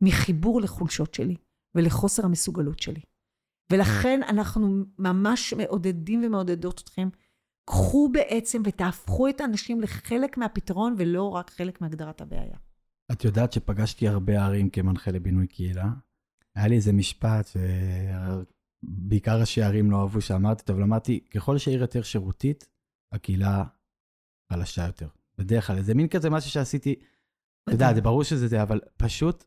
מחיבור 0.00 0.60
לחולשות 0.60 1.14
שלי 1.14 1.36
ולחוסר 1.74 2.24
המסוגלות 2.24 2.78
שלי. 2.78 3.00
ולכן 3.72 4.20
אנחנו 4.22 4.84
ממש 4.98 5.54
מעודדים 5.54 6.24
ומעודדות 6.24 6.80
אתכם, 6.80 7.08
קחו 7.64 8.08
בעצם 8.12 8.62
ותהפכו 8.64 9.28
את 9.28 9.40
האנשים 9.40 9.80
לחלק 9.80 10.36
מהפתרון 10.38 10.94
ולא 10.98 11.28
רק 11.28 11.50
חלק 11.50 11.80
מהגדרת 11.80 12.20
הבעיה. 12.20 12.56
את 13.12 13.24
יודעת 13.24 13.52
שפגשתי 13.52 14.08
הרבה 14.08 14.44
ערים 14.44 14.70
כמנחה 14.70 15.10
לבינוי 15.10 15.46
קהילה. 15.46 15.88
היה 16.54 16.68
לי 16.68 16.76
איזה 16.76 16.92
משפט 16.92 17.46
שבעיקר 17.46 19.40
ראשי 19.40 19.62
ערים 19.62 19.90
לא 19.90 20.00
אהבו 20.00 20.20
שאמרתי 20.20 20.72
אבל 20.72 20.82
אמרתי, 20.82 21.20
ככל 21.20 21.58
שעיר 21.58 21.80
יותר 21.80 22.02
שירותית, 22.02 22.68
הקהילה 23.12 23.64
חלשה 24.52 24.86
יותר. 24.86 25.08
בדרך 25.38 25.66
כלל, 25.66 25.82
זה 25.82 25.94
מין 25.94 26.08
כזה 26.08 26.30
משהו 26.30 26.50
שעשיתי, 26.50 26.94
אתה 27.64 27.74
יודע, 27.74 27.94
זה 27.94 28.00
ברור 28.00 28.24
שזה 28.24 28.48
זה, 28.48 28.62
אבל 28.62 28.80
פשוט, 28.96 29.44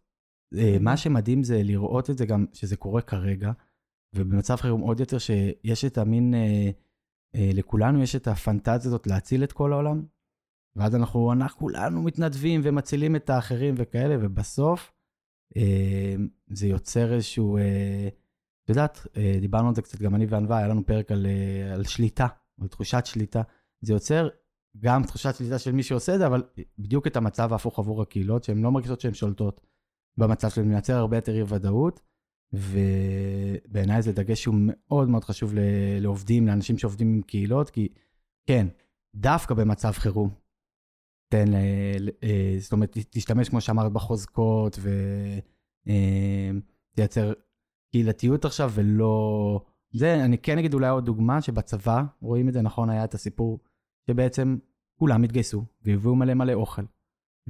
אה, 0.56 0.78
מה 0.82 0.98
שמדהים 0.98 1.44
זה 1.44 1.64
לראות 1.64 2.10
את 2.10 2.18
זה 2.18 2.26
גם, 2.26 2.46
שזה 2.54 2.78
קורה 2.78 3.02
כרגע, 3.02 3.52
ובמצב 4.16 4.56
חירום 4.56 4.82
עוד 4.82 5.00
יותר, 5.00 5.18
שיש 5.18 5.86
את 5.86 5.98
המין, 5.98 6.34
אה, 6.34 6.70
אה, 7.36 7.52
לכולנו 7.54 8.04
יש 8.04 8.16
את 8.16 8.28
הפנטזיה 8.28 8.90
הזאת 8.90 9.08
להציל 9.08 9.44
את 9.44 9.52
כל 9.52 9.74
העולם, 9.74 10.06
ואז 10.76 10.96
אנחנו, 10.96 11.32
אנחנו 11.32 11.60
כולנו 11.60 12.02
מתנדבים 12.02 12.62
ומצילים 12.64 13.16
את 13.16 13.30
האחרים 13.30 13.76
וכאלה, 13.78 14.16
ובסוף 14.22 14.92
אה, 15.58 16.16
זה 16.48 16.68
יוצר 16.68 17.14
איזשהו, 17.14 17.58
אה, 17.58 18.08
את 18.64 18.70
יודעת, 18.70 19.08
אה, 19.18 19.38
דיברנו 19.42 19.68
על 19.68 19.76
זה 19.76 19.82
קצת, 19.82 20.02
גם 20.02 20.16
אני 20.16 20.26
וענווה, 20.26 20.58
היה 20.58 20.68
לנו 20.68 20.86
פרק 20.86 21.12
על, 21.12 21.26
אה, 21.26 21.74
על 21.74 21.84
שליטה, 21.84 22.28
על 22.62 22.68
תחושת 22.68 23.06
שליטה. 23.06 23.42
זה 23.82 23.94
יוצר 23.94 24.30
גם 24.80 25.04
תחושת 25.04 25.36
שליטה 25.36 25.60
של 25.60 25.72
מי 25.72 25.84
שעושה 25.84 26.14
את 26.14 26.20
זה, 26.20 26.28
אבל 26.28 26.44
בדיוק 26.80 27.08
את 27.08 27.16
המצב 27.16 27.52
ההפוך 27.52 27.80
עבור 27.80 28.02
הקהילות, 28.02 28.44
שהן 28.44 28.62
לא 28.62 28.72
מרגישות 28.72 29.02
שהן 29.02 29.14
שולטות 29.14 29.62
במצב 30.18 30.50
שלהן, 30.50 30.68
מייצר 30.68 30.98
הרבה 30.98 31.18
יותר 31.18 31.36
אי 31.36 31.44
ודאות, 31.48 32.02
ובעיניי 32.54 34.02
זה 34.02 34.12
דגש 34.12 34.42
שהוא 34.42 34.56
מאוד 34.58 35.10
מאוד 35.10 35.24
חשוב 35.24 35.54
לעובדים, 36.02 36.48
לאנשים 36.48 36.78
שעובדים 36.78 37.14
עם 37.14 37.22
קהילות, 37.22 37.70
כי 37.70 37.88
כן, 38.48 38.68
דווקא 39.16 39.54
במצב 39.54 39.92
חירום, 39.92 40.30
תן, 41.30 41.54
אה, 42.24 42.56
זאת 42.60 42.72
אומרת, 42.72 42.98
תשתמש, 43.10 43.50
כמו 43.50 43.62
שאמרת, 43.62 43.92
בחוזקות 43.92 44.80
ותייצר 46.94 47.28
אה, 47.30 47.34
קהילתיות 47.92 48.46
עכשיו, 48.46 48.72
ולא... 48.74 49.62
זה, 49.92 50.26
אני 50.26 50.38
כן 50.38 50.58
אגיד 50.58 50.74
אולי 50.74 50.90
עוד 50.90 51.06
דוגמה, 51.06 51.42
שבצבא, 51.42 52.04
רואים 52.22 52.50
את 52.50 52.54
זה 52.54 52.62
נכון, 52.62 52.90
היה 52.90 53.04
את 53.04 53.14
הסיפור 53.14 53.60
שבעצם 54.10 54.58
כולם 55.00 55.24
התגייסו 55.24 55.66
והביאו 55.82 56.16
מלא 56.16 56.34
מלא 56.34 56.54
אוכל. 56.54 56.82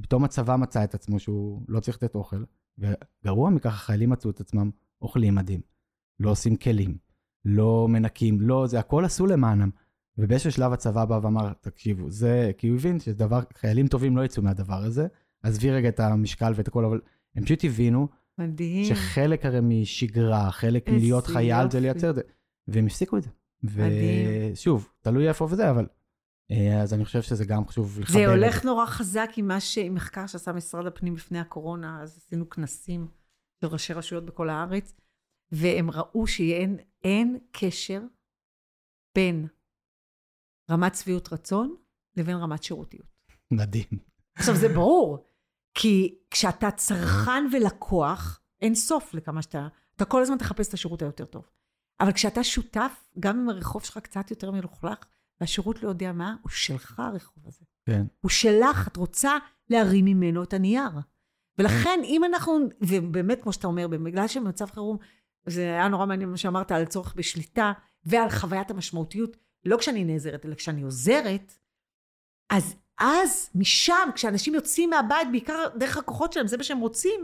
ופתאום 0.00 0.24
הצבא 0.24 0.56
מצא 0.56 0.84
את 0.84 0.94
עצמו 0.94 1.18
שהוא 1.18 1.62
לא 1.68 1.80
צריך 1.80 2.02
לתת 2.02 2.14
אוכל, 2.14 2.44
וגרוע 2.78 3.50
מכך, 3.50 3.74
החיילים 3.74 4.10
מצאו 4.10 4.30
את 4.30 4.40
עצמם 4.40 4.70
אוכלים 5.02 5.34
מדהים, 5.34 5.60
לא 6.20 6.30
עושים 6.30 6.56
כלים, 6.56 6.98
לא 7.44 7.86
מנקים, 7.88 8.40
לא, 8.40 8.66
זה 8.66 8.78
הכל 8.78 9.04
עשו 9.04 9.26
למענם. 9.26 9.70
ובאיזשהו 10.18 10.52
שלב 10.52 10.72
הצבא 10.72 11.04
בא 11.04 11.20
ואמר, 11.22 11.52
תקשיבו, 11.60 12.10
זה, 12.10 12.50
כי 12.58 12.68
הוא 12.68 12.76
הבין 12.76 13.00
שדבר, 13.00 13.40
חיילים 13.54 13.88
טובים 13.88 14.16
לא 14.16 14.24
יצאו 14.24 14.42
מהדבר 14.42 14.82
הזה, 14.84 15.06
עזבי 15.42 15.70
רגע 15.70 15.88
את 15.88 16.00
המשקל 16.00 16.52
ואת 16.56 16.68
הכל, 16.68 16.84
אבל 16.84 17.00
הם 17.34 17.44
פשוט 17.44 17.64
הבינו 17.64 18.08
מדהים. 18.38 18.84
שחלק 18.84 19.46
הרי 19.46 19.58
משגרה, 19.62 20.50
חלק 20.50 20.88
מלהיות 20.88 21.26
חייל 21.26 21.70
זה. 21.70 21.80
לייצר 21.80 22.10
את 22.10 22.14
זה. 22.14 22.22
והם 22.68 22.86
הפסיקו 22.86 23.16
את 23.16 23.22
זה. 23.22 23.30
ושוב, 23.64 24.88
תלוי 25.00 25.28
איפה 25.28 25.44
וזה, 25.50 25.70
אבל... 25.70 25.86
אה, 26.50 26.82
אז 26.82 26.94
אני 26.94 27.04
חושב 27.04 27.22
שזה 27.22 27.44
גם 27.44 27.66
חשוב 27.66 28.00
לחבר 28.00 28.12
זה 28.12 28.24
את 28.24 28.28
הולך 28.28 28.64
נורא 28.64 28.86
חזק 28.86 29.30
עם 29.36 29.48
מה 29.48 29.60
ש... 29.60 29.78
עם 29.78 29.94
מחקר 29.94 30.26
שעשה 30.26 30.52
משרד 30.52 30.86
הפנים 30.86 31.16
לפני 31.16 31.38
הקורונה, 31.38 32.02
אז 32.02 32.16
עשינו 32.16 32.50
כנסים 32.50 33.08
של 33.60 33.66
ראשי 33.66 33.92
רשויות 33.92 34.26
בכל 34.26 34.50
הארץ, 34.50 34.94
והם 35.52 35.90
ראו 35.90 36.26
שאין 36.26 36.76
אין 37.04 37.38
קשר 37.52 38.02
בין 39.14 39.46
רמת 40.70 40.94
שביעות 40.94 41.32
רצון 41.32 41.74
לבין 42.16 42.36
רמת 42.36 42.62
שירותיות. 42.62 43.06
מדהים. 43.50 43.84
עכשיו, 44.34 44.54
זה 44.56 44.68
ברור, 44.68 45.24
כי 45.74 46.18
כשאתה 46.30 46.70
צרכן 46.70 47.44
ולקוח, 47.52 48.40
אין 48.60 48.74
סוף 48.74 49.14
לכמה 49.14 49.42
שאתה... 49.42 49.68
אתה 49.96 50.04
כל 50.04 50.22
הזמן 50.22 50.38
תחפש 50.38 50.68
את 50.68 50.74
השירות 50.74 51.02
היותר 51.02 51.24
טוב. 51.24 51.44
אבל 52.00 52.12
כשאתה 52.12 52.44
שותף, 52.44 53.04
גם 53.20 53.40
אם 53.40 53.48
הרחוב 53.48 53.84
שלך 53.84 53.98
קצת 53.98 54.30
יותר 54.30 54.50
מלוכלך, 54.50 54.98
והשירות 55.40 55.82
לא 55.82 55.88
יודע 55.88 56.12
מה, 56.12 56.36
הוא 56.42 56.50
שלך 56.50 57.00
הרחוב 57.00 57.46
הזה. 57.46 57.64
כן. 57.86 58.06
הוא 58.20 58.30
שלך, 58.30 58.88
את 58.88 58.96
רוצה 58.96 59.36
להרים 59.70 60.04
ממנו 60.04 60.42
את 60.42 60.52
הנייר. 60.52 60.90
ולכן, 61.58 62.00
אם 62.04 62.24
אנחנו, 62.24 62.58
ובאמת, 62.80 63.42
כמו 63.42 63.52
שאתה 63.52 63.66
אומר, 63.66 63.88
בגלל 63.88 64.28
שבמצב 64.28 64.66
חירום, 64.66 64.96
זה 65.46 65.62
היה 65.62 65.88
נורא 65.88 66.06
מעניין 66.06 66.30
מה 66.30 66.36
שאמרת 66.36 66.72
על 66.72 66.84
צורך 66.84 67.14
בשליטה 67.16 67.72
ועל 68.04 68.30
חוויית 68.30 68.70
המשמעותיות, 68.70 69.36
לא 69.64 69.76
כשאני 69.76 70.04
נעזרת, 70.04 70.46
אלא 70.46 70.54
כשאני 70.54 70.82
עוזרת, 70.82 71.58
אז 72.50 72.76
אז, 73.00 73.50
משם, 73.54 74.08
כשאנשים 74.14 74.54
יוצאים 74.54 74.90
מהבית, 74.90 75.28
בעיקר 75.30 75.64
דרך 75.78 75.96
הכוחות 75.96 76.32
שלהם, 76.32 76.46
זה 76.46 76.56
מה 76.56 76.62
שהם 76.62 76.78
רוצים, 76.78 77.20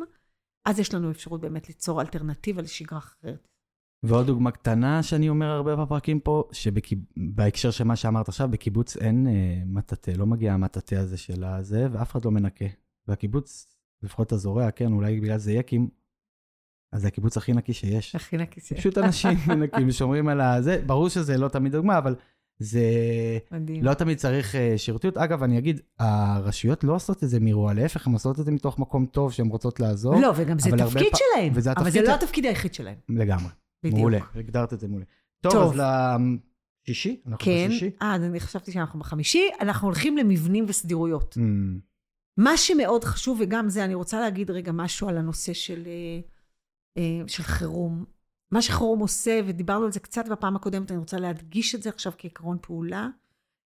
אז 0.64 0.78
יש 0.78 0.94
לנו 0.94 1.10
אפשרות 1.10 1.40
באמת 1.40 1.68
ליצור 1.68 2.00
אלטרנטיבה 2.00 2.62
לשגרה 2.62 2.98
אחרת. 2.98 3.48
ועוד 4.02 4.26
דוגמה 4.26 4.50
קטנה 4.50 5.02
שאני 5.02 5.28
אומר 5.28 5.46
הרבה 5.46 5.76
בפרקים 5.76 6.20
פה, 6.20 6.48
שבהקשר 6.52 7.70
של 7.70 7.84
מה 7.84 7.96
שאמרת 7.96 8.28
עכשיו, 8.28 8.48
בקיבוץ 8.50 8.96
אין 8.96 9.26
אה, 9.26 9.62
מטאטא, 9.66 10.10
לא 10.10 10.26
מגיע 10.26 10.52
המטאטא 10.52 10.94
הזה 10.94 11.16
של 11.16 11.44
הזה, 11.44 11.86
ואף 11.92 12.10
אחד 12.10 12.24
לא 12.24 12.30
מנקה. 12.30 12.64
והקיבוץ, 13.08 13.76
לפחות 14.02 14.26
אתה 14.26 14.36
זורע, 14.36 14.70
כן, 14.70 14.92
אולי 14.92 15.20
בגלל 15.20 15.38
זה 15.38 15.52
יקים, 15.52 15.88
אז 16.92 17.02
זה 17.02 17.08
הקיבוץ 17.08 17.36
הכי 17.36 17.52
נקי 17.52 17.72
שיש. 17.72 18.14
הכי 18.14 18.36
נקי 18.36 18.60
זה. 18.60 18.76
פשוט 18.76 18.98
אנשים 18.98 19.38
מנקים, 19.48 19.90
שומרים 19.90 20.28
על 20.28 20.40
הזה, 20.40 20.82
ברור 20.86 21.08
שזה 21.08 21.38
לא 21.38 21.48
תמיד 21.48 21.72
דוגמה, 21.72 21.98
אבל 21.98 22.14
זה 22.58 22.80
מדהים. 23.52 23.84
לא 23.84 23.94
תמיד 23.94 24.18
צריך 24.18 24.54
אה, 24.54 24.74
שירותיות. 24.76 25.16
אגב, 25.16 25.42
אני 25.42 25.58
אגיד, 25.58 25.80
הרשויות 25.98 26.84
לא 26.84 26.94
עושות 26.94 27.24
את 27.24 27.28
זה 27.28 27.40
מרוע, 27.40 27.74
להפך, 27.74 28.06
הן 28.06 28.12
עושות 28.12 28.40
את 28.40 28.44
זה 28.44 28.50
מתוך 28.50 28.78
מקום 28.78 29.06
טוב 29.06 29.32
שהן 29.32 29.46
רוצות 29.48 29.80
לעזור. 29.80 30.20
לא, 30.20 30.32
וגם 30.36 30.58
זה 30.58 30.70
תפקיד 30.70 31.12
פ- 31.12 31.16
שלהם. 31.16 31.52
וזה 31.54 31.72
אבל 31.72 31.90
זה 31.90 32.02
לא 32.02 32.14
התפקיד 32.14 32.46
היחיד 32.46 32.74
שלהם. 32.74 32.96
לגמרי. 33.08 33.48
בדיוק. 33.82 33.98
מעולה, 33.98 34.18
הגדרת 34.34 34.72
את 34.72 34.80
זה 34.80 34.88
מעולה. 34.88 35.04
טוב, 35.40 35.52
טוב. 35.52 35.80
אז 35.80 35.80
לשישי? 36.88 37.20
אנחנו 37.26 37.44
כן. 37.44 37.66
בשישי? 37.68 37.90
אה, 38.02 38.14
אז 38.14 38.22
אני 38.22 38.40
חשבתי 38.40 38.72
שאנחנו 38.72 39.00
בחמישי. 39.00 39.48
אנחנו 39.60 39.88
הולכים 39.88 40.16
למבנים 40.16 40.64
וסדירויות. 40.68 41.36
Mm, 41.36 41.40
מה 42.36 42.56
שמאוד 42.56 43.04
חשוב, 43.04 43.38
וגם 43.40 43.68
זה, 43.68 43.84
אני 43.84 43.94
רוצה 43.94 44.20
להגיד 44.20 44.50
רגע 44.50 44.72
משהו 44.72 45.08
על 45.08 45.18
הנושא 45.18 45.52
של, 45.52 45.82
אה, 45.86 46.20
של 47.26 47.42
חירום. 47.42 48.04
מה 48.50 48.62
שחירום 48.62 49.00
עושה, 49.00 49.40
ודיברנו 49.46 49.84
על 49.84 49.92
זה 49.92 50.00
קצת 50.00 50.28
בפעם 50.28 50.56
הקודמת, 50.56 50.90
אני 50.90 50.98
רוצה 50.98 51.18
להדגיש 51.18 51.74
את 51.74 51.82
זה 51.82 51.88
עכשיו 51.88 52.12
כעקרון 52.18 52.58
פעולה, 52.62 53.08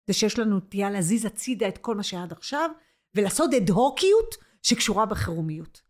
זה 0.06 0.14
שיש 0.14 0.38
לנו 0.38 0.56
נטייה 0.56 0.90
להזיז 0.90 1.24
הצידה 1.24 1.68
את 1.68 1.78
כל 1.78 1.96
מה 1.96 2.02
שהיה 2.02 2.22
עד 2.22 2.32
עכשיו, 2.32 2.70
ולעשות 3.14 3.54
אד-הוקיות 3.54 4.34
שקשורה 4.62 5.06
בחירומיות. 5.06 5.82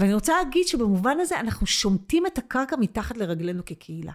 ואני 0.00 0.14
רוצה 0.14 0.32
להגיד 0.42 0.66
שבמובן 0.66 1.20
הזה 1.20 1.40
אנחנו 1.40 1.66
שומטים 1.66 2.26
את 2.26 2.38
הקרקע 2.38 2.76
מתחת 2.76 3.16
לרגלינו 3.16 3.64
כקהילה. 3.64 4.12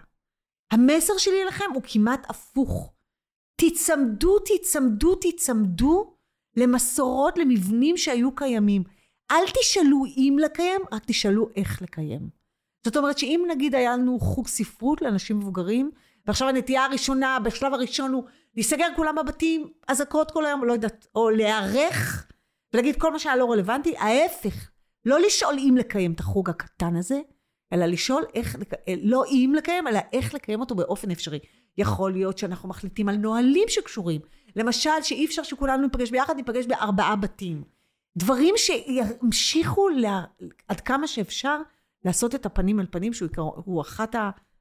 המסר 0.70 1.18
שלי 1.18 1.42
אליכם 1.42 1.64
הוא 1.74 1.82
כמעט 1.86 2.30
הפוך. 2.30 2.92
תיצמדו, 3.56 4.38
תיצמדו, 4.38 5.14
תיצמדו 5.14 6.16
למסורות, 6.56 7.38
למבנים 7.38 7.96
שהיו 7.96 8.34
קיימים. 8.34 8.84
אל 9.30 9.44
תשאלו 9.60 10.04
אם 10.06 10.36
לקיים, 10.40 10.80
רק 10.92 11.02
תשאלו 11.06 11.48
איך 11.56 11.82
לקיים. 11.82 12.35
זאת 12.86 12.96
אומרת 12.96 13.18
שאם 13.18 13.44
נגיד 13.48 13.74
היה 13.74 13.96
לנו 13.96 14.18
חוג 14.20 14.48
ספרות 14.48 15.02
לאנשים 15.02 15.38
מבוגרים, 15.38 15.90
ועכשיו 16.26 16.48
הנטייה 16.48 16.84
הראשונה, 16.84 17.38
בשלב 17.44 17.74
הראשון 17.74 18.12
הוא 18.12 18.24
להיסגר 18.54 18.86
כולם 18.96 19.14
בבתים, 19.14 19.70
אזעקות 19.88 20.30
כל 20.30 20.46
היום, 20.46 20.64
לא 20.64 20.72
יודעת, 20.72 21.06
או 21.14 21.30
להיערך 21.30 22.26
ולהגיד 22.74 22.96
כל 23.00 23.12
מה 23.12 23.18
שהיה 23.18 23.36
לא 23.36 23.52
רלוונטי, 23.52 23.96
ההפך, 23.96 24.70
לא 25.04 25.20
לשאול 25.20 25.54
אם 25.58 25.76
לקיים 25.76 26.12
את 26.12 26.20
החוג 26.20 26.50
הקטן 26.50 26.96
הזה, 26.96 27.20
אלא 27.72 27.86
לשאול 27.86 28.24
איך, 28.34 28.56
לא 29.02 29.24
אם 29.30 29.52
לקיים, 29.56 29.88
אלא 29.88 30.00
איך 30.12 30.34
לקיים 30.34 30.60
אותו 30.60 30.74
באופן 30.74 31.10
אפשרי. 31.10 31.38
יכול 31.78 32.12
להיות 32.12 32.38
שאנחנו 32.38 32.68
מחליטים 32.68 33.08
על 33.08 33.16
נהלים 33.16 33.68
שקשורים. 33.68 34.20
למשל, 34.56 35.02
שאי 35.02 35.26
אפשר 35.26 35.42
שכולנו 35.42 35.82
ניפגש 35.82 36.10
ביחד, 36.10 36.36
ניפגש 36.36 36.66
בארבעה 36.66 37.16
בתים. 37.16 37.62
דברים 38.16 38.54
שימשיכו 38.56 39.88
לה, 39.88 40.22
עד 40.68 40.80
כמה 40.80 41.06
שאפשר 41.06 41.60
לעשות 42.06 42.34
את 42.34 42.46
הפנים 42.46 42.80
אל 42.80 42.86
פנים, 42.90 43.12
שהוא 43.12 43.28
עיקר- 43.28 43.80
אחת 43.80 44.14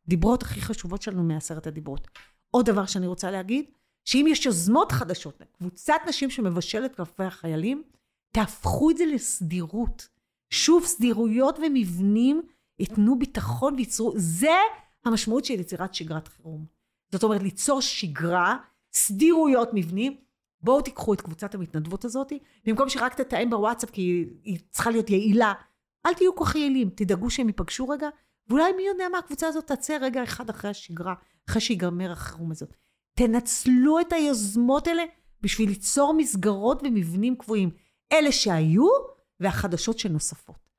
הדיברות 0.08 0.44
הכי 0.44 0.62
חשובות 0.62 1.02
שלנו 1.02 1.24
מעשרת 1.24 1.68
הדיברות. 1.68 2.08
עוד 2.52 2.66
דבר 2.66 2.86
שאני 2.86 3.08
רוצה 3.08 3.32
להגיד, 3.32 3.66
שאם 4.06 4.26
יש 4.30 4.46
יוזמות 4.46 4.92
חדשות, 4.92 5.42
קבוצת 5.58 5.94
נשים 6.08 6.30
שמבשלת 6.30 6.96
קפה 6.96 7.26
החיילים, 7.26 7.84
תהפכו 8.32 8.92
את 8.92 8.98
זה 8.98 9.06
לסדירות. 9.06 10.08
שוב, 10.50 10.86
סדירויות 10.86 11.60
ומבנים 11.60 12.42
ייתנו 12.80 13.20
ביטחון 13.20 13.76
וייצרו, 13.76 14.14
זה 14.16 14.56
המשמעות 15.06 15.46
של 15.46 15.54
יצירת 15.54 15.94
שגרת 15.94 16.28
חירום. 16.28 16.66
זאת 17.12 17.24
אומרת, 17.24 17.44
ליצור 17.44 17.82
שגרה, 17.82 18.58
סדירויות 18.94 19.70
מבנים. 19.74 20.18
בואו 20.62 20.82
תיקחו 20.82 21.14
את 21.14 21.22
קבוצת 21.22 21.56
המתנדבות 21.56 22.06
הזאת, 22.06 22.32
במקום 22.66 22.90
שרק 22.90 23.14
תתאם 23.22 23.50
בוואטסאפ, 23.50 23.90
כי 23.90 24.26
היא 24.44 24.60
צריכה 24.72 24.92
להיות 24.92 25.10
יעילה, 25.10 25.54
אל 26.06 26.14
תהיו 26.14 26.36
כל 26.36 26.46
כך 26.46 26.56
יעילים, 26.56 26.90
תדאגו 26.90 27.30
שהם 27.30 27.48
ייפגשו 27.48 27.90
רגע, 27.90 28.10
ואולי 28.50 28.72
מי 28.78 28.84
יודע 28.84 29.06
מה, 29.12 29.18
הקבוצה 29.18 29.48
הזאת 29.48 29.72
תצא 29.72 29.98
רגע 30.02 30.24
אחד 30.24 30.50
אחרי 30.50 30.72
השגרה, 30.72 31.14
אחרי 31.50 31.62
שיגמר 31.62 32.12
החירום 32.12 32.52
הזאת. 32.52 32.74
תנצלו 33.14 34.00
את 34.00 34.14
היוזמות 34.14 34.88
האלה 34.88 35.04
בשביל 35.42 35.70
ליצור 35.70 36.14
מסגרות 36.14 36.82
ומבנים 36.84 37.36
קבועים. 37.36 37.70
אלה 38.12 38.32
שהיו, 38.32 38.88
והחדשות 39.40 40.00
שנוספות. 40.00 40.70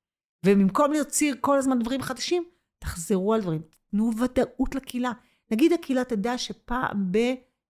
ובמקום 0.47 0.93
להוציא 0.93 1.35
כל 1.41 1.59
הזמן 1.59 1.79
דברים 1.79 2.03
חדשים, 2.03 2.45
תחזרו 2.79 3.35
על 3.35 3.41
דברים, 3.41 3.63
תנו 3.91 4.11
ודאות 4.19 4.75
לקהילה. 4.75 5.13
נגיד 5.51 5.73
הקהילה 5.73 6.05
תדע 6.05 6.39
שפעם 6.39 7.13
ב... 7.13 7.17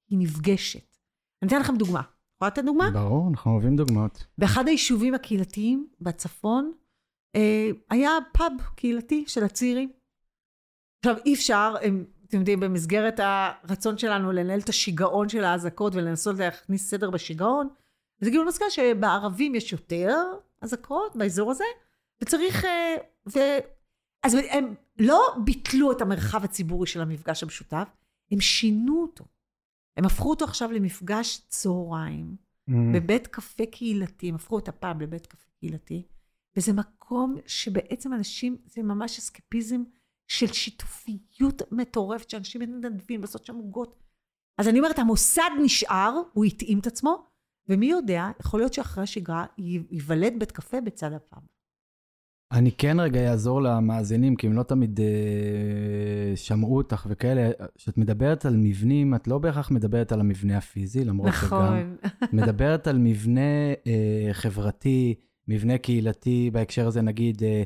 היא 0.09 0.19
נפגשת. 0.19 0.97
אני 1.43 1.49
אתן 1.49 1.61
לכם 1.61 1.77
דוגמה. 1.77 2.01
יכולה 2.35 2.49
לתת 2.49 2.65
דוגמה? 2.65 2.91
ברור, 2.91 3.29
אנחנו 3.29 3.53
אוהבים 3.53 3.77
דוגמאות. 3.77 4.27
באחד 4.39 4.69
היישובים 4.69 5.15
הקהילתיים 5.15 5.89
בצפון, 6.01 6.73
היה 7.91 8.11
פאב 8.33 8.53
קהילתי 8.77 9.25
של 9.27 9.45
הצעירים. 9.45 9.93
עכשיו, 10.99 11.17
אי 11.27 11.35
אפשר, 11.35 11.75
הם, 11.83 12.05
אתם 12.29 12.39
יודעים, 12.39 12.61
במסגרת 12.61 13.21
הרצון 13.23 13.99
שלנו 13.99 14.33
לנהל 14.33 14.61
את 14.61 14.69
השיגעון 14.69 15.29
של 15.29 15.45
האזעקות 15.45 15.95
ולנסות 15.95 16.39
להכניס 16.39 16.91
סדר 16.91 17.11
בשיגעון, 17.11 17.69
אז 18.23 18.29
הגיעו 18.29 18.45
למסקנה 18.45 18.71
שבערבים 18.71 19.55
יש 19.55 19.73
יותר 19.73 20.17
אזעקות 20.61 21.17
באזור 21.17 21.51
הזה, 21.51 21.65
וצריך... 22.23 22.65
אה, 22.65 22.97
ו... 23.35 23.39
אז 24.23 24.37
הם 24.51 24.75
לא 24.99 25.21
ביטלו 25.45 25.93
את 25.93 26.01
המרחב 26.01 26.45
הציבורי 26.45 26.87
של 26.87 27.01
המפגש 27.01 27.43
המשותף, 27.43 27.89
הם 28.31 28.41
שינו 28.41 29.03
אותו. 29.03 29.25
הם 29.97 30.05
הפכו 30.05 30.31
אותו 30.31 30.45
עכשיו 30.45 30.73
למפגש 30.73 31.41
צהריים. 31.49 32.37
Mm, 32.71 32.73
בבית 32.95 33.27
קפה 33.27 33.67
קהילתי, 33.67 34.29
הם 34.29 34.35
הפכו 34.35 34.59
את 34.59 34.69
הפאב 34.69 35.03
לבית 35.03 35.27
קפה 35.27 35.51
קהילתי, 35.61 36.03
וזה 36.57 36.73
מקום 36.73 37.37
שבעצם 37.47 38.13
אנשים, 38.13 38.57
זה 38.67 38.83
ממש 38.83 39.19
אסקפיזם 39.19 39.83
של 40.29 40.47
שיתופיות 40.47 41.63
מטורפת, 41.73 42.31
שאנשים 42.31 42.61
מתנדבים 42.61 43.21
לעשות 43.21 43.45
שם 43.45 43.55
עוגות. 43.55 44.03
אז 44.59 44.69
אני 44.69 44.79
אומרת, 44.79 44.99
המוסד 44.99 45.51
נשאר, 45.63 46.23
הוא 46.33 46.45
התאים 46.45 46.79
את 46.79 46.87
עצמו, 46.87 47.27
ומי 47.69 47.87
יודע, 47.87 48.25
יכול 48.41 48.61
להיות 48.61 48.73
שאחרי 48.73 49.05
השגרה 49.05 49.47
ייוולד 49.59 50.33
בית 50.39 50.53
קפה 50.53 50.81
בצד 50.81 51.13
הפאב. 51.13 51.43
אני 52.53 52.73
כן 52.73 53.01
רגע 53.01 53.31
אעזור 53.31 53.63
למאזינים, 53.63 54.37
כי 54.37 54.47
הם 54.47 54.53
לא 54.53 54.63
תמיד 54.63 55.01
אה, 55.01 56.37
שמעו 56.37 56.77
אותך 56.77 57.07
וכאלה. 57.11 57.51
כשאת 57.75 57.99
מדברת 57.99 58.45
על 58.45 58.57
מבנים, 58.57 59.15
את 59.15 59.29
לא 59.29 59.39
בהכרח 59.39 59.71
מדברת 59.71 60.13
על 60.13 60.21
המבנה 60.21 60.59
הפיזי, 60.59 61.05
למרות 61.05 61.31
שגם... 61.33 61.49
נכון. 61.49 61.97
מדברת 62.33 62.87
על 62.87 62.99
מבנה 62.99 63.71
אה, 63.87 64.29
חברתי, 64.33 65.15
מבנה 65.49 65.79
קהילתי, 65.79 66.51
בהקשר 66.53 66.87
הזה 66.87 67.03
נגיד, 67.03 67.43
אה, 67.43 67.63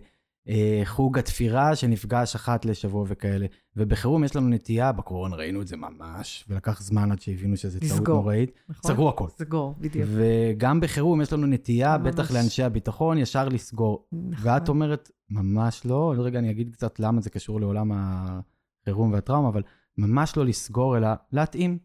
אה, 0.48 0.82
חוג 0.84 1.18
התפירה 1.18 1.76
שנפגש 1.76 2.34
אחת 2.34 2.64
לשבוע 2.64 3.04
וכאלה. 3.08 3.46
ובחירום 3.76 4.24
יש 4.24 4.36
לנו 4.36 4.48
נטייה, 4.48 4.92
בקורונה 4.92 5.36
ראינו 5.36 5.62
את 5.62 5.66
זה 5.66 5.76
ממש, 5.76 6.44
ולקח 6.48 6.82
זמן 6.82 7.12
עד 7.12 7.20
שהבינו 7.20 7.56
שזה 7.56 7.80
טעות 7.80 7.92
לסגור. 7.92 8.14
נוראית. 8.14 8.52
נכון? 8.68 8.90
סגרו 8.90 9.08
הכל. 9.08 9.28
סגור, 9.28 9.74
בדיוק. 9.78 10.08
וגם 10.14 10.80
בחירום 10.80 11.20
יש 11.20 11.32
לנו 11.32 11.46
נטייה, 11.46 11.98
ממש. 11.98 12.14
בטח 12.14 12.30
לאנשי 12.30 12.62
הביטחון, 12.62 13.18
ישר 13.18 13.48
לסגור. 13.48 14.06
נכון. 14.12 14.50
ואת 14.50 14.68
אומרת, 14.68 15.10
ממש 15.30 15.86
לא, 15.86 15.94
עוד 15.94 16.18
רגע 16.18 16.38
אני 16.38 16.50
אגיד 16.50 16.72
קצת 16.72 17.00
למה 17.00 17.20
זה 17.20 17.30
קשור 17.30 17.60
לעולם 17.60 17.92
החירום 17.94 19.12
והטראומה, 19.12 19.48
אבל 19.48 19.62
ממש 19.98 20.36
לא 20.36 20.46
לסגור, 20.46 20.96
אלא 20.96 21.08
להתאים, 21.32 21.78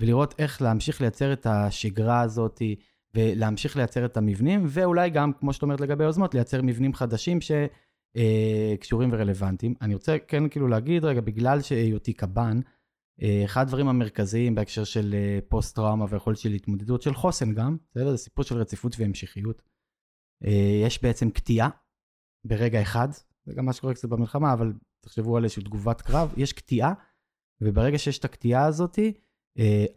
ולראות 0.00 0.34
איך 0.38 0.62
להמשיך 0.62 1.00
לייצר 1.00 1.32
את 1.32 1.46
השגרה 1.46 2.20
הזאת, 2.20 2.62
ולהמשיך 3.16 3.76
לייצר 3.76 4.04
את 4.04 4.16
המבנים, 4.16 4.62
ואולי 4.68 5.10
גם, 5.10 5.32
כמו 5.32 5.52
שאת 5.52 5.62
אומרת 5.62 5.80
לגבי 5.80 6.04
יוזמות, 6.04 6.34
לייצר 6.34 6.62
מבנים 6.62 6.94
חדשים 6.94 7.38
שקשורים 7.40 9.08
ורלוונטיים. 9.12 9.74
אני 9.80 9.94
רוצה 9.94 10.16
כן 10.28 10.48
כאילו 10.48 10.68
להגיד 10.68 11.04
רגע, 11.04 11.20
בגלל 11.20 11.60
שהיותי 11.60 12.12
קב"ן, 12.12 12.60
אה, 13.22 13.42
אחד 13.44 13.60
הדברים 13.62 13.88
המרכזיים 13.88 14.54
בהקשר 14.54 14.84
של 14.84 15.14
אה, 15.14 15.38
פוסט-טראומה 15.48 16.06
ויכולת 16.08 16.38
של 16.38 16.52
התמודדות 16.52 17.02
של 17.02 17.14
חוסן 17.14 17.54
גם, 17.54 17.76
בסדר? 17.90 18.10
זה 18.10 18.16
סיפור 18.16 18.44
של 18.44 18.56
רציפות 18.56 18.96
והמשכיות. 18.98 19.62
אה, 20.44 20.80
יש 20.84 21.02
בעצם 21.02 21.30
קטיעה 21.30 21.68
ברגע 22.46 22.82
אחד, 22.82 23.08
זה 23.44 23.54
גם 23.54 23.64
מה 23.64 23.72
שקורה 23.72 23.94
קצת 23.94 24.08
במלחמה, 24.08 24.52
אבל 24.52 24.72
תחשבו 25.00 25.36
על 25.36 25.44
איזושהי 25.44 25.62
תגובת 25.62 26.02
קרב, 26.02 26.34
יש 26.36 26.52
קטיעה, 26.52 26.92
וברגע 27.60 27.98
שיש 27.98 28.18
את 28.18 28.24
הקטיעה 28.24 28.66
הזאת, 28.66 28.98
אה, 28.98 29.08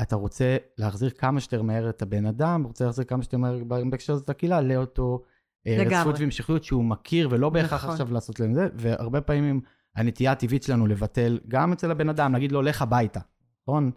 אתה 0.01 0.15
רוצה 0.15 0.57
להחזיר 0.77 1.09
כמה 1.09 1.39
שיותר 1.39 1.61
מהר 1.61 1.89
את 1.89 2.01
הבן 2.01 2.25
אדם, 2.25 2.63
רוצה 2.63 2.85
להחזיר 2.85 3.05
כמה 3.05 3.23
שיותר 3.23 3.37
מהר 3.37 3.63
בהקשר 3.89 4.13
הזה 4.13 4.23
את 4.23 4.29
הקהילה, 4.29 4.61
לאותו 4.61 5.21
אה. 5.67 5.77
רציפות 5.79 6.19
והמשכיות 6.19 6.63
שהוא 6.63 6.83
מכיר, 6.83 7.27
ולא 7.31 7.49
בהכרח 7.49 7.73
נכון. 7.73 7.89
עכשיו 7.89 8.13
לעשות 8.13 8.39
להם 8.39 8.53
זה, 8.53 8.67
והרבה 8.75 9.21
פעמים 9.21 9.61
הנטייה 9.95 10.31
הטבעית 10.31 10.63
שלנו 10.63 10.87
לבטל 10.87 11.39
גם 11.47 11.73
אצל 11.73 11.91
הבן 11.91 12.09
אדם, 12.09 12.33
להגיד 12.33 12.51
לו, 12.51 12.61
לך 12.61 12.81
הביתה, 12.81 13.19
נכון? 13.63 13.91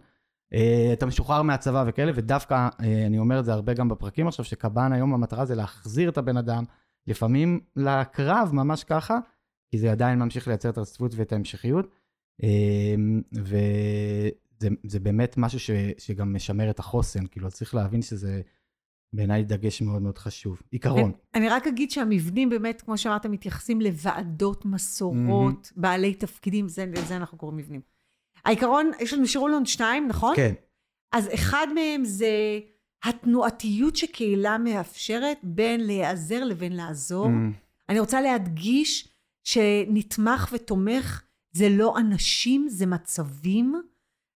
אה, 0.53 0.89
אתה 0.93 1.05
משוחרר 1.05 1.41
מהצבא 1.41 1.83
וכאלה, 1.87 2.11
ודווקא, 2.15 2.69
אה, 2.81 3.05
אני 3.05 3.19
אומר 3.19 3.39
את 3.39 3.45
זה 3.45 3.53
הרבה 3.53 3.73
גם 3.73 3.89
בפרקים 3.89 4.27
עכשיו, 4.27 4.45
שקב"ן 4.45 4.93
היום 4.93 5.13
המטרה 5.13 5.45
זה 5.45 5.55
להחזיר 5.55 6.09
את 6.09 6.17
הבן 6.17 6.37
אדם, 6.37 6.63
לפעמים 7.07 7.59
לקרב, 7.75 8.49
ממש 8.53 8.83
ככה, 8.83 9.19
כי 9.71 9.77
זה 9.77 9.91
עדיין 9.91 10.19
ממשיך 10.19 10.47
לייצר 10.47 10.69
את 10.69 10.77
הרציפות 10.77 11.11
ואת 11.15 11.31
ההמשכיות. 11.31 11.87
אה, 12.43 12.95
וזה 14.59 14.69
זה 14.87 14.99
באמת 14.99 15.37
משהו 15.37 15.59
ש, 15.59 15.71
שגם 15.97 16.35
משמר 16.35 16.69
את 16.69 16.79
החוסן, 16.79 17.27
כאילו, 17.27 17.47
אז 17.47 17.53
צריך 17.53 17.75
להבין 17.75 18.01
שזה 18.01 18.41
בעיניי 19.13 19.43
דגש 19.43 19.81
מאוד 19.81 20.01
מאוד 20.01 20.17
חשוב. 20.17 20.61
עיקרון. 20.71 21.11
אני 21.35 21.49
רק 21.49 21.67
אגיד 21.67 21.91
שהמבנים 21.91 22.49
באמת, 22.49 22.81
כמו 22.81 22.97
שאמרת, 22.97 23.25
מתייחסים 23.25 23.81
לוועדות, 23.81 24.65
מסורות, 24.65 25.71
בעלי 25.75 26.13
תפקידים, 26.13 26.69
זה, 26.69 26.85
לזה 26.85 27.15
אנחנו 27.15 27.37
קוראים 27.37 27.57
מבנים. 27.57 27.81
העיקרון, 28.45 28.91
יש 28.99 29.13
לנו, 29.13 29.23
נשארו 29.23 29.47
לנו 29.47 29.65
שניים, 29.65 30.07
נכון? 30.07 30.35
כן, 30.35 30.53
אז 31.11 31.29
אחד 31.33 31.67
מהם 31.75 32.05
זה 32.05 32.59
התנועתיות 33.03 33.95
שקהילה 33.95 34.57
מאפשרת 34.57 35.37
בין 35.43 35.85
להיעזר 35.85 36.43
לבין 36.43 36.75
לעזור. 36.75 37.25
Mm, 37.25 37.29
אני 37.89 37.99
רוצה 37.99 38.21
להדגיש 38.21 39.07
שנתמך 39.43 40.49
ותומך 40.51 41.21
זה 41.51 41.69
לא 41.69 41.97
אנשים, 41.97 42.67
זה 42.69 42.85
מצבים, 42.85 43.81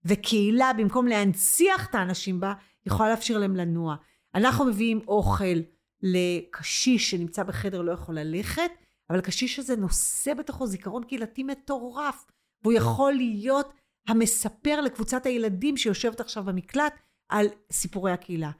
וקהילה, 0.05 0.71
במקום 0.77 1.07
להנציח 1.07 1.89
את 1.89 1.95
האנשים 1.95 2.39
בה, 2.39 2.53
יכולה 2.85 3.09
לאפשר 3.09 3.37
להם 3.37 3.55
לנוע. 3.55 3.95
אנחנו 4.35 4.65
מביאים 4.65 5.01
אוכל 5.07 5.59
לקשיש 6.01 7.11
שנמצא 7.11 7.43
בחדר, 7.43 7.81
לא 7.81 7.91
יכול 7.91 8.19
ללכת, 8.19 8.71
אבל 9.09 9.19
הקשיש 9.19 9.59
הזה 9.59 9.75
נושא 9.75 10.33
בתוכו 10.33 10.67
זיכרון 10.67 11.03
קהילתי 11.03 11.43
מטורף, 11.43 12.25
והוא 12.63 12.73
יכול 12.73 13.13
להיות 13.13 13.73
המספר 14.07 14.81
לקבוצת 14.81 15.25
הילדים 15.25 15.77
שיושבת 15.77 16.19
עכשיו 16.19 16.43
במקלט 16.43 16.93
על 17.29 17.47
סיפורי 17.71 18.11
הקהילה. 18.11 18.51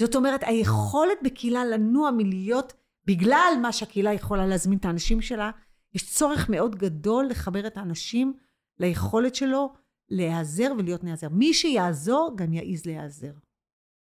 זאת 0.00 0.14
אומרת, 0.14 0.40
היכולת 0.42 1.18
בקהילה 1.24 1.64
לנוע 1.64 2.10
מלהיות, 2.10 2.72
בגלל 3.04 3.52
מה 3.62 3.72
שהקהילה 3.72 4.12
יכולה 4.12 4.46
להזמין 4.46 4.78
את 4.78 4.84
האנשים 4.84 5.20
שלה, 5.20 5.50
יש 5.94 6.14
צורך 6.14 6.48
מאוד 6.48 6.76
גדול 6.76 7.26
לחבר 7.26 7.66
את 7.66 7.76
האנשים 7.76 8.32
ליכולת 8.78 9.34
שלו 9.34 9.72
להיעזר 10.10 10.72
ולהיות 10.78 11.04
נעזר. 11.04 11.28
מי 11.28 11.54
שיעזור, 11.54 12.32
גם 12.36 12.52
יעז 12.52 12.86
להיעזר. 12.86 13.32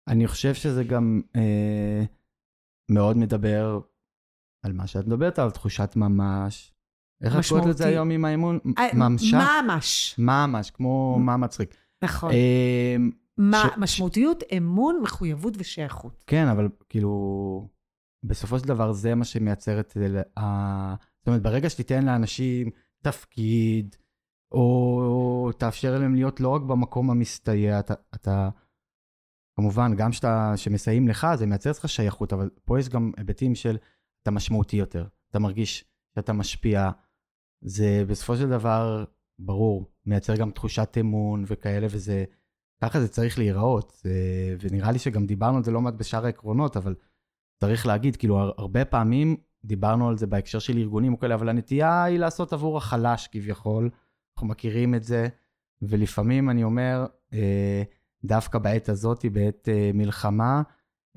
אני 0.07 0.27
חושב 0.27 0.53
שזה 0.53 0.83
גם 0.83 1.21
אה, 1.35 2.03
מאוד 2.91 3.17
מדבר 3.17 3.79
על 4.65 4.73
מה 4.73 4.87
שאת 4.87 5.07
מדברת, 5.07 5.39
על 5.39 5.51
תחושת 5.51 5.93
ממש. 5.95 6.73
איך 7.23 7.35
את 7.35 7.41
קוראת 7.49 7.65
לזה. 7.65 7.87
היום 7.87 8.09
עם 8.11 8.25
האמון? 8.25 8.59
אה, 8.77 8.87
ממשה? 8.93 9.39
ממש. 9.63 10.15
ממש, 10.19 10.71
כמו 10.71 11.19
מה 11.19 11.37
מצחיק. 11.37 11.75
נכון. 12.03 12.31
אה, 12.31 12.95
מה, 13.37 13.63
ש- 13.75 13.77
משמעותיות, 13.77 14.43
אמון, 14.57 14.99
מחויבות 15.03 15.53
ושייכות. 15.57 16.23
כן, 16.27 16.47
אבל 16.47 16.69
כאילו, 16.89 17.67
בסופו 18.25 18.59
של 18.59 18.67
דבר 18.67 18.91
זה 18.91 19.15
מה 19.15 19.25
שמייצר 19.25 19.79
את 19.79 19.91
זה. 19.95 20.07
זאת 21.19 21.27
אומרת, 21.27 21.41
ברגע 21.41 21.69
שתיתן 21.69 22.05
לאנשים 22.05 22.69
תפקיד, 23.03 23.95
או 24.51 25.49
תאפשר 25.57 25.99
להם 25.99 26.15
להיות 26.15 26.39
לא 26.39 26.49
רק 26.49 26.61
במקום 26.61 27.11
המסתייע, 27.11 27.79
אתה, 27.79 27.93
אתה 28.15 28.49
כמובן, 29.55 29.95
גם 29.95 30.11
שאתה, 30.11 30.53
שמסייעים 30.55 31.07
לך, 31.07 31.27
זה 31.35 31.45
מייצר 31.45 31.71
אצלך 31.71 31.89
שייכות, 31.89 32.33
אבל 32.33 32.49
פה 32.65 32.79
יש 32.79 32.89
גם 32.89 33.11
היבטים 33.17 33.55
של 33.55 33.77
אתה 34.23 34.31
משמעותי 34.31 34.77
יותר, 34.77 35.07
אתה 35.31 35.39
מרגיש 35.39 35.85
שאתה 36.15 36.33
משפיע, 36.33 36.89
זה 37.61 38.03
בסופו 38.07 38.35
של 38.35 38.49
דבר, 38.49 39.05
ברור, 39.39 39.91
מייצר 40.05 40.35
גם 40.35 40.51
תחושת 40.51 40.97
אמון 40.99 41.43
וכאלה, 41.47 41.87
וזה, 41.91 42.25
ככה 42.81 42.99
זה 42.99 43.07
צריך 43.07 43.39
להיראות, 43.39 44.01
ונראה 44.59 44.91
לי 44.91 44.99
שגם 44.99 45.25
דיברנו 45.25 45.57
על 45.57 45.63
זה 45.63 45.71
לא 45.71 45.81
מעט 45.81 45.93
בשאר 45.93 46.25
העקרונות, 46.25 46.77
אבל 46.77 46.95
צריך 47.59 47.85
להגיד, 47.85 48.15
כאילו, 48.15 48.39
הר- 48.39 48.51
הרבה 48.57 48.85
פעמים 48.85 49.37
דיברנו 49.65 50.09
על 50.09 50.17
זה 50.17 50.27
בהקשר 50.27 50.59
של 50.59 50.77
ארגונים 50.77 51.13
וכאלה, 51.13 51.35
אבל 51.35 51.49
הנטייה 51.49 52.03
היא 52.03 52.19
לעשות 52.19 52.53
עבור 52.53 52.77
החלש 52.77 53.27
כביכול, 53.27 53.89
אנחנו 54.37 54.47
מכירים 54.47 54.95
את 54.95 55.03
זה, 55.03 55.27
ולפעמים 55.81 56.49
אני 56.49 56.63
אומר, 56.63 57.05
אה, 57.33 57.83
דווקא 58.23 58.59
בעת 58.59 58.89
הזאת, 58.89 59.25
בעת 59.25 59.69
אה, 59.69 59.91
מלחמה, 59.93 60.61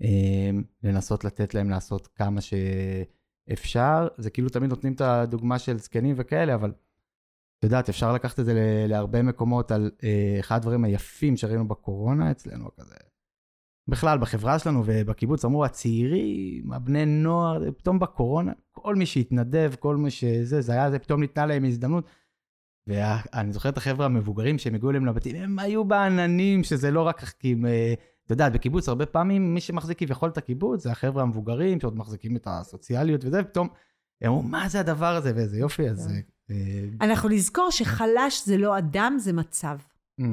אה, 0.02 0.50
לנסות 0.82 1.24
לתת 1.24 1.54
להם 1.54 1.70
לעשות 1.70 2.06
כמה 2.06 2.40
שאפשר. 2.40 4.08
זה 4.18 4.30
כאילו 4.30 4.48
תמיד 4.48 4.70
נותנים 4.70 4.92
את 4.92 5.00
הדוגמה 5.00 5.58
של 5.58 5.78
זקנים 5.78 6.14
וכאלה, 6.18 6.54
אבל 6.54 6.72
את 7.58 7.64
יודעת, 7.64 7.88
אפשר 7.88 8.12
לקחת 8.12 8.40
את 8.40 8.44
זה 8.44 8.84
להרבה 8.88 9.22
מקומות 9.22 9.70
על 9.70 9.90
אחד 10.40 10.56
הדברים 10.56 10.84
היפים 10.84 11.36
שראינו 11.36 11.68
בקורונה 11.68 12.30
אצלנו, 12.30 12.68
כזה. 12.76 12.94
בכלל, 13.88 14.18
בחברה 14.18 14.58
שלנו 14.58 14.82
ובקיבוץ, 14.86 15.44
אמרו, 15.44 15.64
הצעירים, 15.64 16.72
הבני 16.72 17.06
נוער, 17.06 17.70
פתאום 17.78 17.98
בקורונה, 17.98 18.52
כל 18.70 18.94
מי 18.94 19.06
שהתנדב, 19.06 19.72
כל 19.78 19.96
מי 19.96 20.10
שזה, 20.10 20.60
זה 20.60 20.72
היה, 20.72 20.90
זה 20.90 20.98
פתאום 20.98 21.20
ניתנה 21.20 21.46
להם 21.46 21.64
הזדמנות. 21.64 22.04
ואני 22.86 23.52
זוכר 23.52 23.68
את 23.68 23.76
החבר'ה 23.76 24.06
המבוגרים 24.06 24.58
שהם 24.58 24.74
הגיעו 24.74 24.90
אליהם 24.90 25.06
לבתים, 25.06 25.36
הם 25.36 25.58
היו 25.58 25.84
בעננים, 25.84 26.64
שזה 26.64 26.90
לא 26.90 27.02
רק 27.02 27.24
כי, 27.38 27.52
הם, 27.52 27.66
אה, 27.66 27.94
אתה 28.26 28.32
יודע, 28.32 28.48
בקיבוץ 28.48 28.88
הרבה 28.88 29.06
פעמים 29.06 29.54
מי 29.54 29.60
שמחזיק 29.60 29.98
כביכול 29.98 30.28
את 30.28 30.38
הקיבוץ 30.38 30.82
זה 30.82 30.90
החבר'ה 30.90 31.22
המבוגרים 31.22 31.80
שעוד 31.80 31.96
מחזיקים 31.96 32.36
את 32.36 32.46
הסוציאליות 32.50 33.24
וזה, 33.24 33.40
ופתאום 33.40 33.68
הם 34.22 34.32
אמרו, 34.32 34.42
מה 34.42 34.68
זה 34.68 34.80
הדבר 34.80 35.16
הזה 35.16 35.32
ואיזה 35.36 35.58
יופי, 35.58 35.88
אז... 35.88 36.12
אה, 36.50 36.84
אנחנו 37.00 37.28
נזכור 37.28 37.70
שחלש 37.70 38.46
זה 38.46 38.56
לא 38.56 38.78
אדם, 38.78 39.16
זה 39.18 39.32
מצב. 39.32 39.78
אה, 40.20 40.24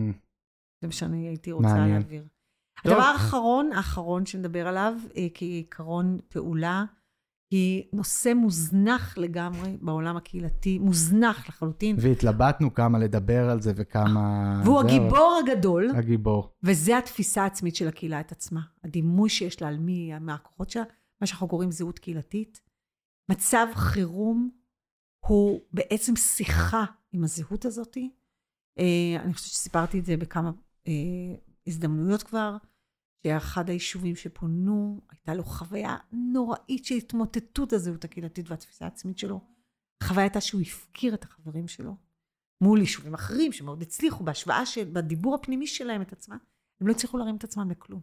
זה 0.82 0.88
מה 0.88 0.92
שאני 0.94 1.28
הייתי 1.28 1.52
רוצה. 1.52 1.88
להעביר. 1.88 2.24
הדבר 2.86 3.02
האחרון, 3.02 3.72
האחרון 3.74 4.26
שנדבר 4.26 4.68
עליו, 4.68 4.94
אה, 5.18 5.28
כעיקרון 5.34 6.18
פעולה, 6.30 6.86
היא 7.52 7.84
נושא 7.94 8.34
מוזנח 8.34 9.18
לגמרי 9.18 9.78
בעולם 9.82 10.18
הקהילתי, 10.18 10.80
מוזנח 10.80 11.50
לחלוטין, 11.50 11.96
והתלבטנו 12.00 12.74
כמה 12.74 13.00
לדבר 13.00 13.50
על 13.50 13.62
זה 13.62 13.74
וכמה... 13.76 14.62
והוא 14.66 14.82
זהו, 14.82 14.90
הגיבור 14.90 15.40
הגדול, 15.44 15.90
הגיבור. 15.96 16.54
וזה 16.64 16.98
התפיסה 16.98 17.44
העצמית 17.44 17.76
של 17.76 17.88
הקהילה 17.88 18.20
את 18.20 18.32
עצמה. 18.32 18.62
הדימוי 18.84 19.30
שיש 19.30 19.62
לה 19.62 19.68
על 19.68 19.78
מי, 19.78 20.20
מה 20.20 20.34
הכוחות 20.34 20.70
שלה, 20.70 20.84
מה 21.22 21.28
שאנחנו 21.28 21.48
קוראים 21.48 21.72
זהות 21.72 22.00
קהילתית. 22.00 22.62
מצב 23.32 23.68
חירום 23.74 24.50
הוא 25.26 25.60
בעצם 25.74 26.16
שיחה 26.16 26.86
עם 27.12 27.24
הזהות 27.24 27.66
הזאת. 27.66 27.98
אה, 28.80 29.22
אני 29.24 29.34
חושבת 29.34 29.52
שסיפרתי 29.52 30.00
את 30.00 30.06
זה 30.06 30.18
בכמה 30.18 30.52
אה, 30.88 30.94
הזדמנויות 31.68 32.24
כבר, 32.24 32.58
שאחד 33.24 33.70
היישובים 33.70 34.16
שפונו, 34.16 35.02
הייתה 35.10 35.34
לו 35.34 35.44
חוויה 35.44 35.98
נוראית 36.12 36.86
של 36.86 36.96
התמוטטות 36.96 37.74
הזהות 37.74 38.04
הקהילתית 38.04 38.50
והתפיסה 38.50 38.86
העצמית 38.86 39.18
שלו. 39.18 39.42
החוויה 40.04 40.24
הייתה 40.26 40.42
שהוא 40.42 40.62
הפקיר 40.62 41.14
את 41.14 41.24
החברים 41.24 41.68
שלו. 41.68 41.96
מול 42.62 42.80
יישובים 42.80 43.14
אחרים 43.14 43.52
שמאוד 43.52 43.82
הצליחו 43.82 44.24
בהשוואה 44.24 44.66
של, 44.66 44.90
בדיבור 44.94 45.36
הפנימי 45.36 45.68
שלהם 45.68 46.02
את 46.02 46.14
עצמם, 46.14 46.38
הם 46.82 46.88
לא 46.88 46.92
הצליחו 46.92 47.18
להרים 47.18 47.36
את 47.36 47.44
עצמם 47.44 47.72
לכלום. 47.72 48.02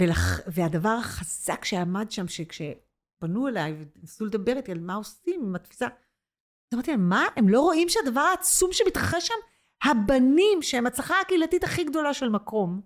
ולח, 0.00 0.40
והדבר 0.46 0.96
החזק 1.00 1.64
שעמד 1.64 2.10
שם, 2.10 2.28
שכשפנו 2.28 2.92
פנו 3.18 3.48
אליי 3.48 3.76
וניסו 3.96 4.24
לדבר 4.24 4.56
איתי 4.56 4.72
על 4.72 4.80
מה 4.80 4.94
עושים 4.94 5.40
עם 5.44 5.54
התפיסה. 5.54 5.86
אז 5.86 6.74
אמרתי 6.74 6.90
להם, 6.90 7.08
מה? 7.08 7.26
הם 7.36 7.48
לא 7.48 7.60
רואים 7.60 7.88
שהדבר 7.88 8.20
העצום 8.20 8.72
שמתרחש 8.72 9.26
שם? 9.26 9.34
הבנים, 9.84 10.62
שהם 10.62 10.86
הצלחה 10.86 11.20
הקהילתית 11.20 11.64
הכי 11.64 11.84
גדולה 11.84 12.14
של 12.14 12.28
מקום, 12.28 12.80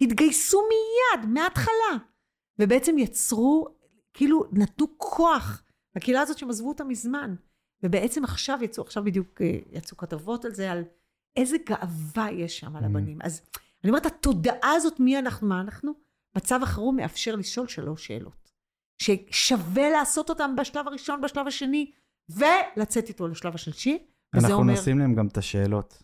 התגייסו 0.00 0.62
מיד, 0.68 1.28
מההתחלה, 1.28 1.96
ובעצם 2.58 2.98
יצרו, 2.98 3.68
כאילו 4.14 4.44
נתנו 4.52 4.86
כוח 4.96 5.62
לקהילה 5.96 6.20
הזאת 6.20 6.38
שהם 6.38 6.50
עזבו 6.50 6.68
אותה 6.68 6.84
מזמן. 6.84 7.34
ובעצם 7.82 8.24
עכשיו 8.24 8.58
יצאו, 8.62 8.84
עכשיו 8.84 9.04
בדיוק 9.04 9.42
אה, 9.42 9.58
יצאו 9.72 9.96
כתבות 9.96 10.44
על 10.44 10.54
זה, 10.54 10.72
על 10.72 10.84
איזה 11.36 11.56
גאווה 11.66 12.30
יש 12.30 12.58
שם 12.58 12.76
על 12.76 12.84
הבנים. 12.84 13.18
אז 13.22 13.40
אני 13.84 13.90
אומרת, 13.90 14.06
התודעה 14.06 14.72
הזאת, 14.72 15.00
מי 15.00 15.18
אנחנו, 15.18 15.48
מה 15.48 15.60
אנחנו, 15.60 15.92
מצב 16.36 16.60
החירום 16.62 16.96
מאפשר 16.96 17.36
לשאול 17.36 17.68
שלוש 17.68 18.06
שאלות. 18.06 18.50
ששווה 19.02 19.90
לעשות 19.90 20.30
אותן 20.30 20.56
בשלב 20.56 20.88
הראשון, 20.88 21.20
בשלב 21.20 21.46
השני, 21.46 21.90
ולצאת 22.28 23.08
איתו 23.08 23.28
לשלב 23.28 23.54
השלישי. 23.54 23.98
אנחנו 24.34 24.54
אומר... 24.54 24.72
נשים 24.72 24.98
להם 24.98 25.14
גם 25.14 25.26
את 25.26 25.38
השאלות. 25.38 26.02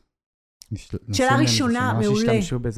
שאלה 1.12 1.36
ראשונה, 1.36 1.98
מעולה. 2.02 2.32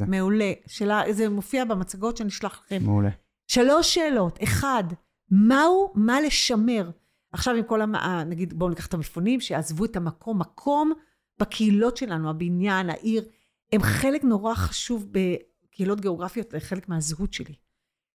מעולה. 0.07 0.51
שאלה, 0.67 1.01
זה 1.11 1.29
מופיע 1.29 1.65
במצגות 1.65 2.17
שנשלח 2.17 2.61
לכם. 2.65 2.83
מעולה. 2.83 3.09
שלוש 3.47 3.93
שאלות. 3.93 4.39
אחד, 4.43 4.83
מהו 5.31 5.91
מה 5.95 6.21
לשמר? 6.21 6.89
עכשיו 7.31 7.55
עם 7.55 7.63
כל, 7.63 7.81
המ... 7.81 7.95
נגיד, 8.25 8.53
בואו 8.53 8.69
ניקח 8.69 8.87
את 8.87 8.93
המפונים, 8.93 9.39
שעזבו 9.39 9.85
את 9.85 9.95
המקום, 9.95 10.39
מקום 10.39 10.93
בקהילות 11.39 11.97
שלנו, 11.97 12.29
הבניין, 12.29 12.89
העיר, 12.89 13.25
הם 13.73 13.81
חלק 13.81 14.23
נורא 14.23 14.55
חשוב 14.55 15.07
בקהילות 15.11 16.01
גיאוגרפיות, 16.01 16.53
חלק 16.59 16.89
מהזהות 16.89 17.33
שלי. 17.33 17.53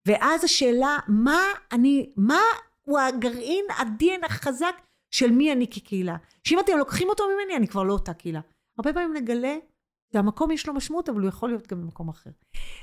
ואז 0.07 0.45
השאלה, 0.45 0.99
מה 1.09 1.41
אני, 1.73 2.11
מה 2.17 2.41
הוא 2.83 2.99
הגרעין, 2.99 3.65
הדין 3.79 4.25
החזק 4.25 4.75
של 5.11 5.31
מי 5.31 5.53
אני 5.53 5.67
כקהילה? 5.71 6.17
שאם 6.45 6.61
אתם 6.61 6.79
לוקחים 6.79 7.09
אותו 7.09 7.25
ממני, 7.25 7.57
אני 7.57 7.69
כבר 7.69 7.83
לא 7.83 7.93
אותה 7.93 8.15
קהילה. 8.15 8.41
הרבה 8.79 8.93
פעמים 8.93 9.15
נגלה 9.15 9.57
שהמקום 10.13 10.51
יש 10.51 10.69
לו 10.69 10.75
משמעות, 10.75 11.09
אבל 11.09 11.21
הוא 11.21 11.29
יכול 11.29 11.49
להיות 11.49 11.67
גם 11.67 11.81
במקום 11.81 12.09
אחר. 12.09 12.31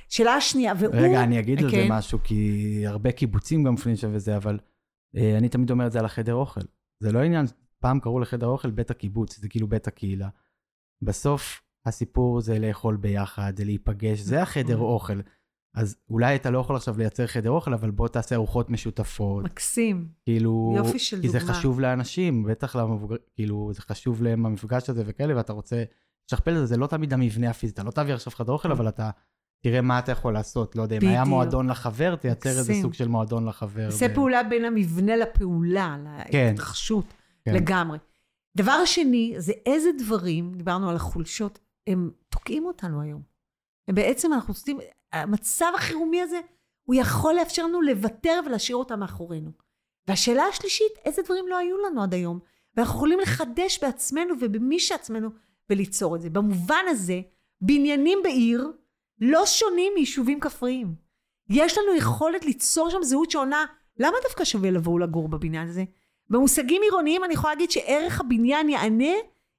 שאלה 0.09 0.41
שנייה, 0.41 0.73
והוא... 0.79 0.95
רגע, 0.95 1.23
אני 1.23 1.39
אגיד 1.39 1.63
על 1.63 1.69
זה 1.69 1.75
כן. 1.75 1.87
משהו, 1.89 2.19
כי 2.23 2.83
הרבה 2.87 3.11
קיבוצים 3.11 3.63
גם 3.63 3.73
מפנים 3.73 3.95
שם 3.95 4.09
וזה, 4.13 4.37
אבל 4.37 4.59
אה, 5.15 5.37
אני 5.37 5.49
תמיד 5.49 5.71
אומר 5.71 5.87
את 5.87 5.91
זה 5.91 5.99
על 5.99 6.05
החדר 6.05 6.33
אוכל. 6.33 6.61
זה 6.99 7.11
לא 7.11 7.19
עניין, 7.19 7.45
פעם 7.79 7.99
קראו 7.99 8.19
לחדר 8.19 8.47
אוכל 8.47 8.71
בית 8.71 8.91
הקיבוץ, 8.91 9.37
זה 9.37 9.49
כאילו 9.49 9.67
בית 9.67 9.87
הקהילה. 9.87 10.29
בסוף 11.01 11.61
הסיפור 11.85 12.41
זה 12.41 12.59
לאכול 12.59 12.95
ביחד, 12.95 13.53
זה 13.57 13.65
להיפגש, 13.65 14.19
זה 14.19 14.41
החדר 14.41 14.75
נכון. 14.75 14.85
אוכל. 14.85 15.19
אז 15.75 15.95
אולי 16.09 16.35
אתה 16.35 16.49
לא 16.49 16.59
יכול 16.59 16.75
עכשיו 16.75 16.97
לייצר 16.97 17.27
חדר 17.27 17.49
אוכל, 17.49 17.73
אבל 17.73 17.91
בוא 17.91 18.07
תעשה 18.07 18.35
ארוחות 18.35 18.69
משותפות. 18.69 19.43
מקסים. 19.43 20.07
כאילו... 20.23 20.73
יופי 20.77 20.99
של 20.99 21.21
כי 21.21 21.27
דוגמה. 21.27 21.39
כי 21.39 21.45
זה 21.45 21.53
חשוב 21.53 21.79
לאנשים, 21.79 22.43
בטח 22.43 22.75
למבוגר, 22.75 23.15
כאילו, 23.35 23.71
זה 23.73 23.81
חשוב 23.81 24.23
להם 24.23 24.45
המפגש 24.45 24.89
הזה 24.89 25.03
וכאלה, 25.05 25.37
ואתה 25.37 25.53
רוצה 25.53 25.83
לשכפל 26.27 26.51
את 26.51 26.57
זה, 26.57 26.65
זה 26.65 26.77
לא 26.77 26.87
תמיד 26.87 27.13
המבנה 27.13 27.49
הפיזי, 27.49 27.73
אתה 27.73 27.83
לא 27.83 27.91
תעביר 27.91 28.15
עכשיו 28.15 28.33
חדר 28.33 28.53
אוכל, 28.53 28.71
אבל 28.71 28.87
אתה 28.87 29.09
תראה 29.63 29.81
מה 29.81 29.99
אתה 29.99 30.11
יכול 30.11 30.33
לעשות. 30.33 30.75
לא 30.75 30.81
יודע, 30.81 30.97
אם 30.97 31.07
היה 31.07 31.23
מועדון 31.23 31.69
לחבר, 31.69 32.15
תייצר 32.15 32.49
איזה 32.49 32.73
סוג 32.81 32.93
של 32.93 33.07
מועדון 33.07 33.45
לחבר. 33.45 33.89
זה 33.89 34.05
ו... 34.11 34.13
פעולה 34.13 34.43
בין 34.43 34.65
המבנה 34.65 35.15
לפעולה, 35.15 35.97
כן. 36.31 36.47
להתרחשות, 36.49 37.05
כן. 37.45 37.53
לגמרי. 37.53 37.97
דבר 38.57 38.85
שני, 38.85 39.33
זה 39.37 39.53
איזה 39.65 39.89
דברים, 39.97 40.53
דיברנו 40.55 40.89
על 40.89 40.95
החולשות, 40.95 41.59
הם 41.87 42.11
תוקעים 42.29 42.65
אותנו 42.65 43.01
היום. 43.01 43.21
הם 43.87 43.95
בעצם, 43.95 44.33
אנחנו 44.33 44.51
עושים, 44.51 44.79
המצב 45.13 45.71
החירומי 45.75 46.21
הזה, 46.21 46.39
הוא 46.83 46.95
יכול 46.95 47.33
לאפשר 47.33 47.63
לנו 47.63 47.81
לוותר 47.81 48.39
ולהשאיר 48.45 48.77
אותם 48.77 48.99
מאחורינו. 48.99 49.51
והשאלה 50.07 50.43
השלישית, 50.43 50.91
איזה 51.05 51.21
דברים 51.21 51.47
לא 51.47 51.57
היו 51.57 51.75
לנו 51.77 52.03
עד 52.03 52.13
היום, 52.13 52.39
ואנחנו 52.75 52.95
יכולים 52.95 53.19
לחדש 53.19 53.83
בעצמנו 53.83 54.33
ובמי 54.41 54.79
שעצמנו 54.79 55.29
וליצור 55.69 56.15
את 56.15 56.21
זה. 56.21 56.29
במובן 56.29 56.83
הזה, 56.87 57.21
בניינים 57.61 58.19
בעיר 58.23 58.71
לא 59.21 59.45
שונים 59.45 59.93
מיישובים 59.95 60.39
כפריים. 60.39 60.95
יש 61.49 61.77
לנו 61.77 61.97
יכולת 61.97 62.45
ליצור 62.45 62.89
שם 62.89 63.03
זהות 63.03 63.31
שעונה, 63.31 63.65
למה 63.99 64.17
דווקא 64.23 64.43
שווה 64.43 64.71
לבוא 64.71 64.99
לגור 64.99 65.27
בבניין 65.27 65.67
הזה? 65.67 65.83
במושגים 66.29 66.81
עירוניים 66.81 67.23
אני 67.23 67.33
יכולה 67.33 67.53
להגיד 67.53 67.71
שערך 67.71 68.21
הבניין 68.21 68.69
יענה 68.69 69.13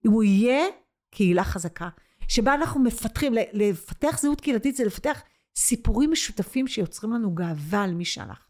אם 0.07 0.11
הוא 0.11 0.23
יהיה 0.23 0.67
קהילה 1.11 1.45
חזקה. 1.45 1.89
שבה 2.29 2.55
אנחנו 2.55 2.81
מפתחים, 2.81 3.33
לפתח 3.53 4.19
זהות 4.21 4.41
קהילתית 4.41 4.77
זה 4.77 4.85
לפתח 4.85 5.23
סיפורים 5.57 6.11
משותפים 6.11 6.67
שיוצרים 6.67 7.13
לנו 7.13 7.35
גאווה 7.35 7.83
על 7.83 7.95
מי 7.95 8.05
שאנחנו. 8.05 8.48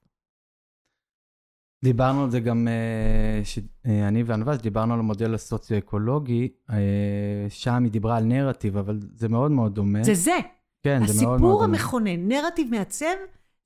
דיברנו 1.84 2.24
על 2.24 2.30
זה 2.30 2.40
גם, 2.40 2.68
אה, 2.68 3.42
אה, 3.86 4.08
אני 4.08 4.22
וענווה, 4.22 4.56
דיברנו 4.56 4.94
על 4.94 5.00
המודל 5.00 5.34
הסוציו-אקולוגי, 5.34 6.48
אה, 6.70 7.46
שם 7.48 7.84
היא 7.84 7.92
דיברה 7.92 8.16
על 8.16 8.24
נרטיב, 8.24 8.76
אבל 8.76 8.98
זה 9.14 9.28
מאוד 9.28 9.50
מאוד 9.50 9.74
דומה. 9.74 10.04
זה 10.04 10.14
זה. 10.14 10.36
כן, 10.82 11.06
זה 11.06 11.24
מאוד 11.24 11.40
מאוד 11.40 11.40
דומה. 11.40 11.54
הסיפור 11.54 11.64
המכונן, 11.64 12.28
נרטיב 12.28 12.70
מעצב, 12.70 13.06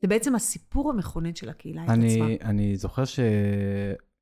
זה 0.02 0.08
בעצם 0.08 0.34
הסיפור 0.34 0.90
המכונן 0.90 1.34
של 1.34 1.48
הקהילה 1.48 1.84
אני, 1.88 2.06
את 2.06 2.12
עצמה. 2.12 2.50
אני 2.50 2.76
זוכר 2.76 3.04
ש... 3.04 3.20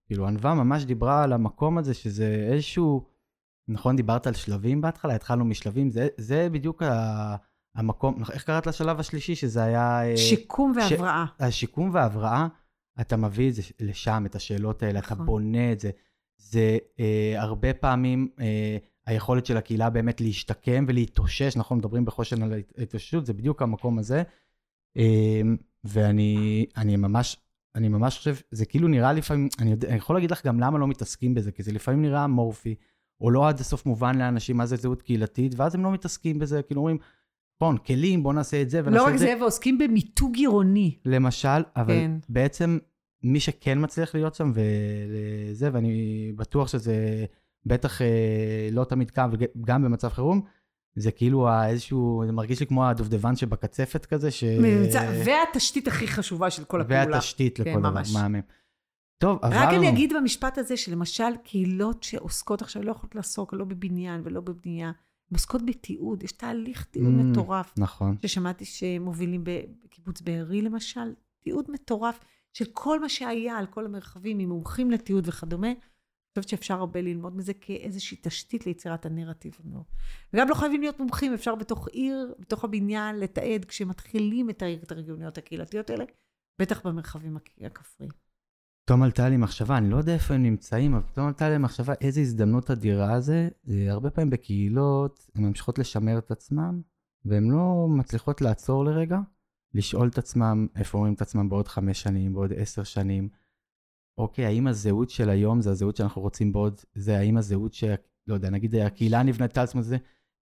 כאילו, 0.07 0.27
ענווה 0.27 0.55
ממש 0.55 0.85
דיברה 0.85 1.25
על 1.25 1.33
המקום 1.33 1.79
הזה, 1.79 1.95
שזה 1.95 2.49
איזשהו... 2.53 3.05
נכון, 3.69 3.97
דיברת 3.97 4.27
על 4.27 4.35
שלבים 4.35 4.81
בהתחלה, 4.81 5.15
התחלנו 5.15 5.45
משלבים, 5.45 5.91
זה, 5.91 6.09
זה 6.17 6.49
בדיוק 6.53 6.83
ה, 6.83 7.37
המקום, 7.75 8.23
איך 8.33 8.45
קראת 8.45 8.67
לשלב 8.67 9.01
השלישי, 9.01 9.35
שזה 9.35 9.63
היה... 9.63 10.03
שיקום 10.17 10.73
והבראה. 10.77 11.25
ש, 11.27 11.43
השיקום 11.43 11.91
וההבראה, 11.93 12.47
אתה 13.01 13.17
מביא 13.17 13.49
את 13.49 13.55
זה 13.55 13.63
לשם, 13.81 14.23
את 14.27 14.35
השאלות 14.35 14.83
האלה, 14.83 14.99
נכון. 15.01 15.17
אתה 15.17 15.25
בונה 15.25 15.73
את 15.73 15.81
זה. 15.81 15.91
זה 16.39 16.79
אה, 17.01 17.35
הרבה 17.37 17.75
פעמים 17.75 18.29
אה, 18.41 18.77
היכולת 19.07 19.47
של 19.47 19.57
הקהילה 19.57 19.91
באמת 19.91 20.21
להשתקם 20.21 20.85
ולהתאושש, 20.89 21.57
אנחנו 21.57 21.77
מדברים 21.77 22.05
בחושן 22.05 22.43
על 22.43 22.53
ההתאוששות, 22.79 23.27
זה 23.27 23.33
בדיוק 23.33 23.63
המקום 23.63 23.99
הזה. 23.99 24.23
אה, 24.97 25.41
ואני 25.85 26.67
אני 26.77 26.97
ממש, 26.97 27.37
אני 27.75 27.89
ממש 27.89 28.19
חושב, 28.19 28.35
זה 28.51 28.67
כאילו 28.67 28.89
נראה 28.89 29.13
לפעמים, 29.13 29.49
אני, 29.59 29.71
יודע, 29.71 29.89
אני 29.89 29.97
יכול 29.97 30.17
להגיד 30.17 30.31
לך 30.31 30.47
גם 30.47 30.61
למה 30.61 30.79
לא 30.79 30.87
מתעסקים 30.87 31.35
בזה, 31.35 31.53
כי 31.53 31.63
זה 31.63 31.73
לפעמים 31.73 32.03
נראה 32.03 32.25
אמורפי. 32.25 32.75
או 33.21 33.31
לא 33.31 33.49
עד 33.49 33.61
הסוף 33.61 33.87
מובן 33.87 34.19
לאנשים 34.19 34.57
מה 34.57 34.67
זה 34.67 34.77
זהות 34.77 35.03
קהילתית, 35.03 35.55
ואז 35.57 35.75
הם 35.75 35.85
לא 35.85 35.93
מתעסקים 35.93 36.39
בזה, 36.39 36.63
כאילו 36.63 36.81
אומרים, 36.81 36.99
נכון, 37.63 37.79
כלים, 37.79 38.23
בוא 38.23 38.33
נעשה 38.33 38.63
את 38.63 38.71
זה 38.71 38.81
ונעשה 38.85 39.05
לא 39.05 39.15
את 39.15 39.19
זה. 39.19 39.25
לא 39.27 39.31
רק 39.31 39.37
זה, 39.37 39.43
ועוסקים 39.43 39.79
במיתוג 39.79 40.37
עירוני. 40.37 40.99
למשל, 41.05 41.63
אבל 41.77 41.95
כן. 41.95 42.11
בעצם 42.29 42.79
מי 43.23 43.41
שכן 43.41 43.79
מצליח 43.85 44.15
להיות 44.15 44.35
שם 44.35 44.53
וזה, 44.55 45.71
ואני 45.73 46.33
בטוח 46.37 46.69
שזה 46.69 47.25
בטח 47.67 48.03
אה, 48.03 48.69
לא 48.73 48.85
תמיד 48.85 49.11
קם, 49.11 49.31
וגם 49.33 49.83
במצב 49.85 50.09
חירום, 50.09 50.43
זה 50.97 51.11
כאילו 51.11 51.49
איזשהו, 51.65 52.23
זה 52.27 52.33
מרגיש 52.33 52.61
לי 52.61 52.67
כמו 52.67 52.87
הדובדבן 52.87 53.37
שבקצפת 53.37 54.07
כזה, 54.07 54.31
ש... 54.31 54.45
והתשתית 55.25 55.89
הכי 55.89 56.09
חשובה 56.09 56.51
של 56.51 56.65
כל 56.65 56.81
הפעולה. 56.81 57.07
והתשתית 57.13 57.59
לכל 57.59 57.71
כן, 57.71 57.81
דבר, 57.81 58.03
מהמם. 58.15 58.41
טוב, 59.19 59.39
עברנו... 59.43 59.67
רק 59.67 59.75
אני 59.75 59.89
אגיד 59.89 60.13
במשפט 60.17 60.59
הזה, 60.59 60.77
שלמשל 60.77 61.37
קהילות 61.45 62.03
שעוסקות 62.03 62.63
עכשיו, 62.63 62.83
לא 62.83 62.91
יכולות 62.91 63.15
לעסוק 63.15 63.55
לא 63.55 63.65
בבניין 63.65 64.21
ולא 64.25 64.41
בבנייה, 64.41 64.93
עוסקות 65.33 65.67
בתיעוד, 65.67 66.23
יש 66.23 66.33
תהליך 66.33 66.85
תיעוד 66.85 67.15
mm, 67.15 67.23
מטורף. 67.23 67.75
נכון. 67.79 68.17
ששמעתי 68.23 68.65
שמובילים 68.65 69.45
בקיבוץ 69.85 70.21
בארי 70.21 70.63
למשל, 70.63 71.15
תיעוד 71.41 71.71
מטורף 71.71 72.19
של 72.53 72.65
כל 72.73 73.01
מה 73.01 73.09
שהיה 73.09 73.59
על 73.59 73.67
כל 73.67 73.85
המרחבים, 73.85 74.39
עם 74.39 74.49
מומחים 74.49 74.91
לתיעוד 74.91 75.29
וכדומה. 75.29 75.69
אני 75.69 76.43
חושבת 76.43 76.49
שאפשר 76.49 76.75
הרבה 76.75 77.01
ללמוד 77.01 77.37
מזה 77.37 77.55
כאיזושהי 77.55 78.17
תשתית 78.23 78.67
ליצירת 78.67 79.07
הנרטיב. 79.07 79.59
וגם 80.33 80.49
לא 80.49 80.55
חייבים 80.55 80.81
להיות 80.81 81.01
מומחים, 81.01 81.35
אפשר 81.35 81.55
בתוך 81.55 81.89
עיר, 81.89 82.35
בתוך 82.39 82.65
הבניין, 82.65 83.17
לתעד 83.17 83.65
כשמתחילים 83.65 84.51
את 84.51 84.63
ההתארגנויות 84.63 85.39
הקהילתיות 85.39 85.91
האלה, 85.91 86.05
בטח 86.61 86.87
במרחבים 86.87 87.37
הכפריים. 87.65 88.13
פתאום 88.91 89.03
עלתה 89.03 89.29
לי 89.29 89.37
מחשבה, 89.37 89.79
אני 89.79 89.91
לא 89.91 89.97
יודע 89.97 90.15
איפה 90.15 90.35
הם 90.35 90.43
נמצאים, 90.43 90.95
אבל 90.95 91.03
פתאום 91.07 91.27
עלתה 91.27 91.49
לי 91.49 91.59
מחשבה 91.59 91.93
איזה 92.01 92.21
הזדמנות 92.21 92.71
אדירה 92.71 93.21
זה. 93.21 93.49
אה, 93.69 93.91
הרבה 93.91 94.11
פעמים 94.11 94.31
בקהילות, 94.31 95.31
הן 95.35 95.45
ממשיכות 95.45 95.79
לשמר 95.79 96.19
את 96.19 96.31
עצמן, 96.31 96.81
והן 97.25 97.51
לא 97.51 97.87
מצליחות 97.89 98.41
לעצור 98.41 98.85
לרגע, 98.85 99.19
לשאול 99.75 100.09
את 100.09 100.19
עצמם 100.19 100.67
איפה 100.77 100.99
רואים 100.99 101.15
את 101.15 101.23
עצמם 101.23 101.49
בעוד 101.49 101.69
חמש 101.69 102.03
שנים, 102.03 102.33
בעוד 102.33 102.53
עשר 102.57 102.83
שנים. 102.83 103.29
אוקיי, 104.19 104.47
האם 104.47 104.67
הזהות 104.67 105.11
של 105.11 105.31
היום 105.31 105.61
זה 105.61 105.71
הזהות 105.71 105.97
שאנחנו 105.97 106.23
רוצים 106.23 106.53
בעוד, 106.53 106.81
זה 106.95 107.19
האם 107.19 107.37
הזהות 107.37 107.75
ש... 107.75 107.85
לא 108.27 108.35
יודע, 108.35 108.51
נגיד 108.51 108.75
הקהילה 108.75 109.23
נבנתה 109.23 109.61
על 109.61 109.65
עצמה 109.65 109.83
זה, 109.83 109.97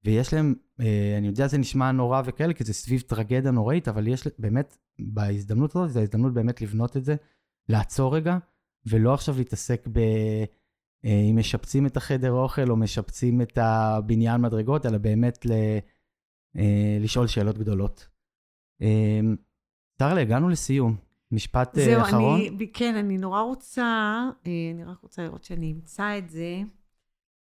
ויש 0.05 0.35
להם, 0.35 0.55
אה, 0.81 1.15
אני 1.19 1.27
יודע, 1.27 1.47
זה 1.47 1.59
נשמע 1.59 1.93
נורא 1.93 2.23
וכאלה, 2.25 2.55
כי 2.55 2.65
זה 2.65 2.73
סביב 2.73 3.01
טרגדיה 3.01 3.51
נוראית, 3.51 3.89
אבל 3.89 4.09
יש 4.09 4.29
באמת, 4.39 4.77
בהזדמנות 4.99 5.77
הזאת, 5.77 5.91
זו 5.91 6.01
ההזדמנות 6.01 6.35
באמת 6.35 6.61
לבנות 6.61 6.97
את 6.97 7.05
זה. 7.05 7.17
לעצור 7.69 8.17
רגע, 8.17 8.39
ולא 8.87 9.15
עכשיו 9.15 9.35
להתעסק 9.39 9.89
ב... 9.93 9.99
אה, 11.05 11.21
אם 11.31 11.37
משפצים 11.39 11.87
את 11.87 11.97
החדר 11.97 12.33
אוכל 12.33 12.71
או 12.71 12.77
משפצים 12.77 13.41
את 13.41 13.59
הבניין 13.59 14.41
מדרגות, 14.41 14.87
אלא 14.87 14.99
באמת 14.99 15.47
ל... 15.47 15.53
אה, 16.57 16.99
לשאול 17.01 17.27
שאלות 17.27 17.59
גדולות. 17.59 18.09
צ'רלי, 19.99 20.17
אה, 20.17 20.23
הגענו 20.23 20.49
לסיום. 20.49 20.97
משפט 21.33 21.79
אה, 21.79 21.85
זהו, 21.85 22.03
אחרון? 22.03 22.41
אני, 22.41 22.73
כן, 22.73 22.95
אני 22.95 23.19
נורא 23.19 23.43
רוצה, 23.43 23.83
אה, 24.47 24.71
אני 24.75 24.85
רק 24.85 25.01
רוצה 25.03 25.23
לראות 25.23 25.45
שאני 25.45 25.73
אמצא 25.73 26.19
את 26.19 26.31
זה. 26.31 26.63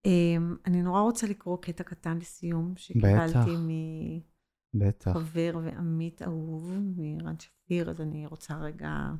אה, 0.06 0.36
אני 0.66 0.82
נורא 0.82 1.00
רוצה 1.00 1.26
לקרוא 1.26 1.58
קטע 1.62 1.84
קטן 1.84 2.18
לסיום, 2.18 2.72
שקיבלתי 2.76 4.20
בטח. 4.74 5.16
מחבר 5.16 5.60
ועמית 5.64 6.22
אהוב, 6.22 6.72
מרן 6.96 7.34
שפיר, 7.38 7.90
אז 7.90 8.00
אני 8.00 8.26
רוצה 8.26 8.56
רגע 8.56 8.88
אה, 8.88 9.10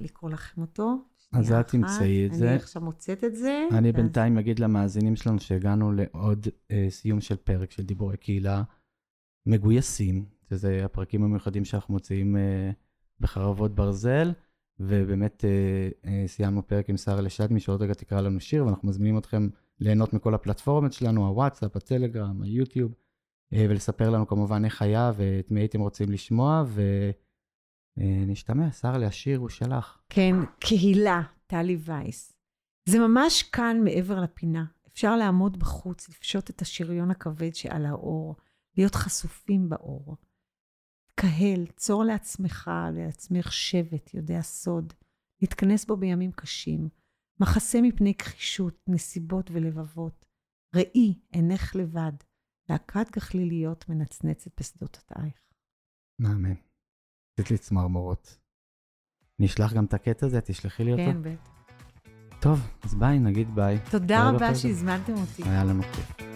לקרוא 0.00 0.30
לכם 0.30 0.60
אותו. 0.60 0.96
אז 1.32 1.52
את. 1.52 1.68
תמצאי 1.68 2.26
את 2.26 2.34
זה. 2.34 2.48
אני 2.48 2.56
עכשיו 2.56 2.82
מוצאת 2.82 3.24
את 3.24 3.36
זה. 3.36 3.64
אני 3.72 3.88
ואז- 3.88 3.96
בינתיים 3.96 4.38
אגיד 4.38 4.58
למאזינים 4.58 5.16
שלנו 5.16 5.40
שהגענו 5.40 5.92
לעוד 5.92 6.46
אה, 6.70 6.86
סיום 6.90 7.20
של 7.20 7.36
פרק 7.36 7.70
של 7.70 7.82
דיבורי 7.82 8.16
קהילה 8.16 8.62
מגויסים, 9.46 10.24
שזה 10.50 10.84
הפרקים 10.84 11.22
המיוחדים 11.24 11.64
שאנחנו 11.64 11.94
מוציאים 11.94 12.36
אה, 12.36 12.70
בחרבות 13.20 13.74
ברזל, 13.74 14.32
ובאמת 14.80 15.44
אה, 15.44 15.88
אה, 16.10 16.24
סיימנו 16.26 16.66
פרק 16.66 16.90
עם 16.90 16.96
שרה 16.96 17.20
לשדמי, 17.20 17.60
שעוד 17.60 17.82
רגע 17.82 17.94
תקרא 17.94 18.20
לנו 18.20 18.40
שיר, 18.40 18.66
ואנחנו 18.66 18.88
מזמינים 18.88 19.18
אתכם 19.18 19.48
ליהנות 19.80 20.12
מכל 20.12 20.34
הפלטפורמות 20.34 20.92
שלנו, 20.92 21.26
הוואטסאפ, 21.26 21.76
הטלגרם, 21.76 22.42
היוטיוב, 22.42 22.94
אה, 23.52 23.66
ולספר 23.70 24.10
לנו 24.10 24.26
כמובן 24.26 24.64
איך 24.64 24.82
היה 24.82 25.12
ואת 25.16 25.50
מי 25.50 25.60
הייתם 25.60 25.80
רוצים 25.80 26.10
לשמוע, 26.10 26.64
ונשתמע, 27.96 28.72
שרה, 28.72 29.06
השיר 29.06 29.38
הוא 29.38 29.48
שלך. 29.48 30.02
כן, 30.08 30.34
קהילה, 30.60 31.22
טלי 31.46 31.76
וייס. 31.76 32.32
זה 32.88 32.98
ממש 32.98 33.42
כאן 33.42 33.76
מעבר 33.84 34.20
לפינה. 34.20 34.64
אפשר 34.88 35.16
לעמוד 35.16 35.58
בחוץ, 35.58 36.08
לפשוט 36.08 36.50
את 36.50 36.62
השריון 36.62 37.10
הכבד 37.10 37.54
שעל 37.54 37.86
האור, 37.86 38.36
להיות 38.76 38.94
חשופים 38.94 39.68
באור. 39.68 40.16
קהל, 41.14 41.66
צור 41.76 42.04
לעצמך, 42.04 42.70
לעצמך 42.92 43.52
שבט, 43.52 44.14
יודע 44.14 44.42
סוד, 44.42 44.92
להתכנס 45.42 45.84
בו 45.84 45.96
בימים 45.96 46.32
קשים, 46.32 46.88
מחסה 47.40 47.80
מפני 47.82 48.14
כחישות, 48.14 48.84
נסיבות 48.88 49.50
ולבבות. 49.50 50.24
ראי, 50.74 51.20
אינך 51.32 51.76
לבד, 51.76 52.12
להקת 52.70 53.10
גחליליות 53.12 53.88
מנצנצת 53.88 54.60
בשדותייך. 54.60 55.40
מהמם. 56.18 56.71
עשית 57.34 57.50
לי 57.50 57.58
צמרמורות. 57.58 58.38
נשלח 59.38 59.72
גם 59.72 59.84
את 59.84 59.94
הקטע 59.94 60.26
הזה, 60.26 60.40
תשלחי 60.40 60.84
לי 60.84 60.92
אותו. 60.92 61.02
כן, 61.04 61.22
בטח. 61.22 61.52
טוב, 62.40 62.68
אז 62.82 62.94
ביי, 62.94 63.18
נגיד 63.18 63.54
ביי. 63.54 63.78
תודה 63.90 64.30
רבה. 64.30 64.54
שהזמנתם 64.54 65.12
אותי. 65.12 65.42
היה 65.42 65.64
לנו 65.64 65.82
כיף. 65.82 66.31